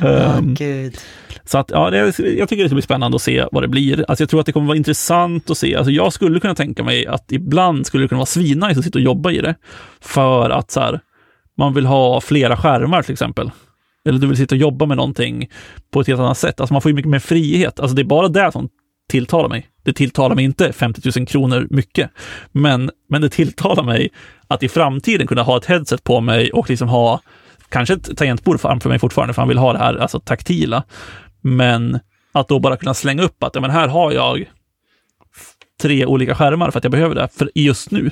Ehm, 0.03 0.55
gud. 0.55 0.97
Så 1.45 1.59
att, 1.59 1.71
ja, 1.71 1.91
det, 1.91 2.19
jag 2.19 2.49
tycker 2.49 2.63
det 2.63 2.69
ska 2.69 2.75
bli 2.75 2.83
spännande 2.83 3.15
att 3.17 3.23
se 3.23 3.47
vad 3.53 3.63
det 3.63 3.69
blir. 3.69 4.05
Alltså, 4.09 4.23
jag 4.23 4.31
tror 4.31 4.41
att 4.41 4.47
det 4.47 4.53
kommer 4.53 4.67
vara 4.67 4.77
intressant 4.77 5.51
att 5.51 5.59
se. 5.59 5.77
Alltså, 5.77 5.91
jag 5.91 6.13
skulle 6.13 6.41
kunna 6.41 6.55
tänka 6.55 6.85
mig 6.85 7.07
att 7.07 7.33
ibland 7.33 7.87
skulle 7.87 8.05
det 8.05 8.09
kunna 8.09 8.19
vara 8.19 8.27
svinnice 8.27 8.79
att 8.79 8.85
sitta 8.85 8.99
och 8.99 9.03
jobba 9.03 9.31
i 9.31 9.41
det. 9.41 9.55
För 10.01 10.51
att 10.51 10.71
så 10.71 10.81
här, 10.81 11.01
man 11.59 11.75
vill 11.75 11.87
ha 11.87 12.21
flera 12.21 12.57
skärmar 12.57 13.03
till 13.03 13.13
exempel. 13.13 13.51
Eller 14.09 14.19
du 14.19 14.27
vill 14.27 14.37
sitta 14.37 14.55
och 14.55 14.59
jobba 14.59 14.87
med 14.87 14.97
någonting 14.97 15.51
på 15.91 16.01
ett 16.01 16.07
helt 16.07 16.21
annat 16.21 16.39
sätt. 16.39 16.61
Alltså 16.61 16.75
man 16.75 16.83
får 16.83 16.91
ju 16.91 16.95
mycket 16.95 17.11
mer 17.11 17.19
frihet. 17.19 17.81
Alltså 17.81 17.95
det 17.95 18.03
är 18.03 18.05
bara 18.05 18.29
det 18.29 18.53
som 18.53 18.69
tilltalar 19.09 19.49
mig. 19.49 19.67
Det 19.85 19.93
tilltalar 19.93 20.37
mig 20.37 20.45
inte 20.45 20.73
50 20.73 21.19
000 21.19 21.27
kronor 21.27 21.67
mycket. 21.71 22.11
Men, 22.53 22.91
men 23.09 23.23
det 23.23 23.29
tilltalar 23.29 23.83
mig 23.83 24.11
att 24.49 24.63
i 24.63 24.69
framtiden 24.69 25.27
kunna 25.27 25.43
ha 25.43 25.57
ett 25.57 25.67
headset 25.67 26.05
på 26.05 26.21
mig 26.21 26.53
och 26.53 26.71
liksom 26.71 26.89
ha 26.89 27.21
kanske 27.73 27.95
ett 27.95 28.17
tangentbord 28.17 28.61
framför 28.61 28.89
mig 28.89 28.99
fortfarande, 28.99 29.35
för 29.35 29.43
han 29.43 29.49
vill 29.49 29.59
ha 29.59 29.73
det 29.73 29.79
här 29.79 29.97
alltså 29.97 30.21
taktila. 30.21 30.85
Men 31.41 32.01
att 32.33 32.49
då 32.49 32.59
bara 32.59 32.77
kunna 32.77 32.95
slänga 32.95 33.23
upp 33.23 33.43
att 33.43 33.55
ja, 33.55 33.61
men 33.61 33.71
här 33.71 33.89
har 33.89 34.13
jag 34.13 34.45
tre 35.83 36.07
olika 36.07 36.35
skärmar 36.35 36.71
för 36.71 36.79
att 36.79 36.85
jag 36.85 36.91
behöver 36.91 37.15
det 37.15 37.29
för 37.29 37.51
just 37.55 37.91
nu. 37.91 38.11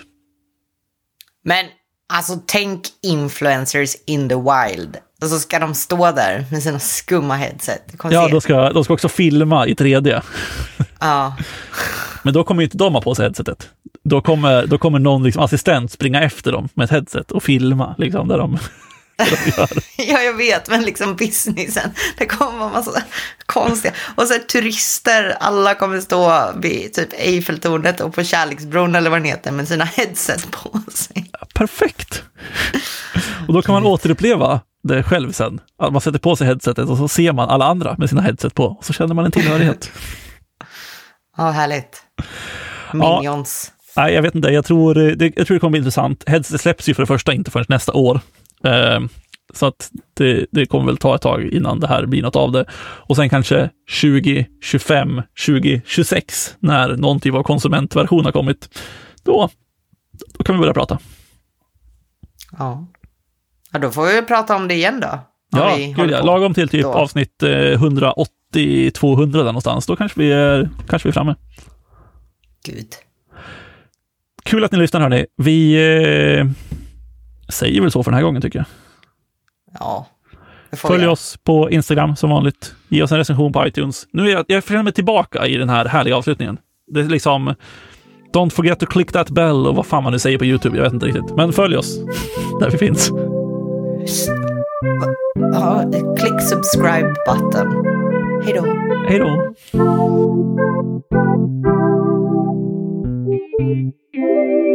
Men 1.45 1.67
alltså 2.13 2.39
tänk 2.47 2.81
influencers 3.03 3.97
in 4.07 4.29
the 4.29 4.35
wild. 4.35 4.97
Och 5.23 5.29
så 5.29 5.39
ska 5.39 5.59
de 5.59 5.75
stå 5.75 6.13
där 6.13 6.45
med 6.51 6.63
sina 6.63 6.79
skumma 6.79 7.37
headset. 7.37 7.83
Ja, 8.03 8.27
se. 8.27 8.33
de 8.33 8.41
ska, 8.41 8.73
de 8.73 8.85
ska 8.85 8.95
också 8.95 9.09
filma 9.09 9.67
i 9.67 9.75
3D. 9.75 10.23
Ja. 11.01 11.37
Men 12.23 12.35
då 12.35 12.45
kommer 12.45 12.63
inte 12.63 12.77
de 12.77 12.95
ha 12.95 13.01
på 13.03 13.15
sig 13.15 13.25
headsetet. 13.25 13.69
Då 14.05 14.21
kommer, 14.21 14.67
då 14.67 14.79
kommer 14.79 14.99
någon 14.99 15.23
liksom 15.23 15.43
assistent 15.43 15.93
springa 15.93 16.23
efter 16.23 16.53
dem 16.53 16.69
med 16.75 16.85
ett 16.85 16.91
headset 16.91 17.31
och 17.31 17.43
filma 17.43 17.95
liksom 17.99 18.29
där 18.29 18.39
de. 18.39 18.59
ja, 19.97 20.21
jag 20.21 20.35
vet, 20.35 20.69
men 20.69 20.83
liksom 20.83 21.17
businessen. 21.17 21.91
Det 22.19 22.27
kommer 22.27 22.59
vara 22.59 22.71
massa 22.73 23.03
konstiga. 23.47 23.95
Och 24.17 24.23
så 24.23 24.33
här, 24.33 24.41
turister, 24.41 25.37
alla 25.41 25.75
kommer 25.75 26.01
stå 26.01 26.53
vid 26.57 26.93
typ 26.93 27.09
Eiffeltornet 27.13 28.01
och 28.01 28.15
på 28.15 28.25
Kärleksbron 28.25 28.95
eller 28.95 29.11
vad 29.11 29.19
den 29.19 29.27
heter 29.27 29.53
med 29.53 29.69
sina 29.69 29.85
headset 29.85 30.51
på 30.51 30.81
sig. 30.93 31.31
Perfekt! 31.55 32.23
Och 33.49 33.55
då 33.55 33.63
kan 33.63 33.73
man 33.73 33.87
återuppleva 33.87 34.61
det 34.83 35.03
själv 35.03 35.33
sen. 35.33 35.61
Man 35.91 36.01
sätter 36.01 36.19
på 36.19 36.37
sig 36.37 36.47
headsetet 36.47 36.89
och 36.89 36.97
så 36.97 37.09
ser 37.09 37.33
man 37.33 37.49
alla 37.49 37.65
andra 37.65 37.95
med 37.99 38.09
sina 38.09 38.23
headset 38.23 38.55
på 38.55 38.65
och 38.65 38.85
så 38.85 38.93
känner 38.93 39.15
man 39.15 39.25
en 39.25 39.33
tillhörighet. 39.33 39.91
Ja, 41.37 41.51
härligt. 41.51 42.03
Ja. 42.93 43.17
Minions. 43.21 43.73
Nej, 43.97 44.15
jag 44.15 44.23
vet 44.23 44.35
inte. 44.35 44.49
Jag 44.49 44.65
tror, 44.65 44.95
det, 44.95 45.33
jag 45.37 45.47
tror 45.47 45.55
det 45.55 45.61
kommer 45.61 45.71
bli 45.71 45.79
intressant. 45.79 46.25
Headset 46.27 46.61
släpps 46.61 46.89
ju 46.89 46.95
för 46.95 47.03
det 47.03 47.07
första 47.07 47.33
inte 47.33 47.51
förrän 47.51 47.67
nästa 47.69 47.93
år. 47.93 48.21
Eh, 48.65 49.01
så 49.55 49.67
att 49.67 49.91
det, 50.15 50.47
det 50.51 50.67
kommer 50.67 50.87
väl 50.87 50.97
ta 50.97 51.15
ett 51.15 51.23
tag 51.23 51.45
innan 51.45 51.81
det 51.81 51.87
här 51.87 52.07
blir 52.07 52.23
något 52.23 52.37
av 52.37 52.53
det. 52.53 52.65
Och 52.81 53.17
sen 53.17 53.29
kanske 53.29 53.71
2025, 54.03 55.23
2026, 55.47 56.57
när 56.59 56.97
någon 56.97 57.21
typ 57.21 57.35
av 57.35 57.43
konsumentversion 57.43 58.25
har 58.25 58.33
kommit, 58.33 58.81
då, 59.23 59.49
då 60.39 60.45
kan 60.45 60.55
vi 60.55 60.61
börja 60.61 60.75
prata. 60.75 60.99
Ja. 62.59 62.87
ja, 63.73 63.79
då 63.79 63.91
får 63.91 64.07
vi 64.07 64.23
prata 64.23 64.57
om 64.57 64.69
det 64.69 64.75
igen 64.75 65.01
då. 65.01 65.19
Ja, 65.53 65.77
gud 65.97 66.11
ja. 66.11 66.23
Lagom 66.23 66.55
till 66.55 66.69
typ 66.69 66.83
då. 66.83 66.93
avsnitt 66.93 67.43
eh, 67.43 67.49
180-200 67.49 69.33
där 69.33 69.45
någonstans. 69.45 69.87
Då 69.87 69.97
kanske 69.97 70.21
vi 70.21 70.33
är, 70.33 70.71
kanske 70.89 71.09
vi 71.09 71.11
är 71.11 71.13
framme. 71.13 71.35
Gud. 72.67 72.89
Kul 74.43 74.65
att 74.65 74.73
ni 74.73 74.79
lyssnar 74.79 75.01
hörni. 75.01 75.27
Vi 75.37 75.75
eh, 76.39 76.47
säger 77.51 77.81
väl 77.81 77.91
så 77.91 78.03
för 78.03 78.11
den 78.11 78.17
här 78.17 78.25
gången 78.25 78.43
tycker 78.43 78.59
jag. 78.59 78.67
Ja. 79.79 80.07
Följ 80.73 81.03
jag. 81.03 81.13
oss 81.13 81.39
på 81.45 81.71
Instagram 81.71 82.17
som 82.17 82.31
vanligt. 82.31 82.75
Ge 82.89 83.03
oss 83.03 83.13
en 83.13 83.19
recension 83.19 83.53
på 83.53 83.67
iTunes. 83.67 84.07
Nu 84.13 84.29
är 84.29 84.33
jag, 84.33 84.45
jag 84.49 84.65
känner 84.65 84.83
mig 84.83 84.93
tillbaka 84.93 85.47
i 85.47 85.57
den 85.57 85.69
här 85.69 85.85
härliga 85.85 86.17
avslutningen. 86.17 86.59
Det 86.87 87.01
är 87.01 87.05
liksom 87.05 87.55
Don't 88.35 88.51
forget 88.51 88.81
to 88.81 88.87
click 88.87 89.13
that 89.13 89.31
bell 89.31 89.67
och 89.67 89.77
vad 89.77 89.87
fan 89.87 90.03
man 90.03 90.13
nu 90.13 90.19
säger 90.19 90.39
på 90.39 90.45
YouTube. 90.45 90.77
Jag 90.77 90.85
vet 90.85 90.93
inte 90.93 91.07
riktigt. 91.07 91.37
Men 91.37 91.53
följ 91.53 91.77
oss 91.77 91.99
där 92.61 92.71
vi 92.71 92.79
finns. 92.79 93.11
Klick 95.91 96.19
click 96.19 96.41
subscribe 96.41 97.15
button. 97.27 97.85
Hej 98.45 98.55
då. 98.55 98.65
Hej 99.09 99.19
då. 99.19 99.55
Thank 103.61 103.95
you. 104.15 104.70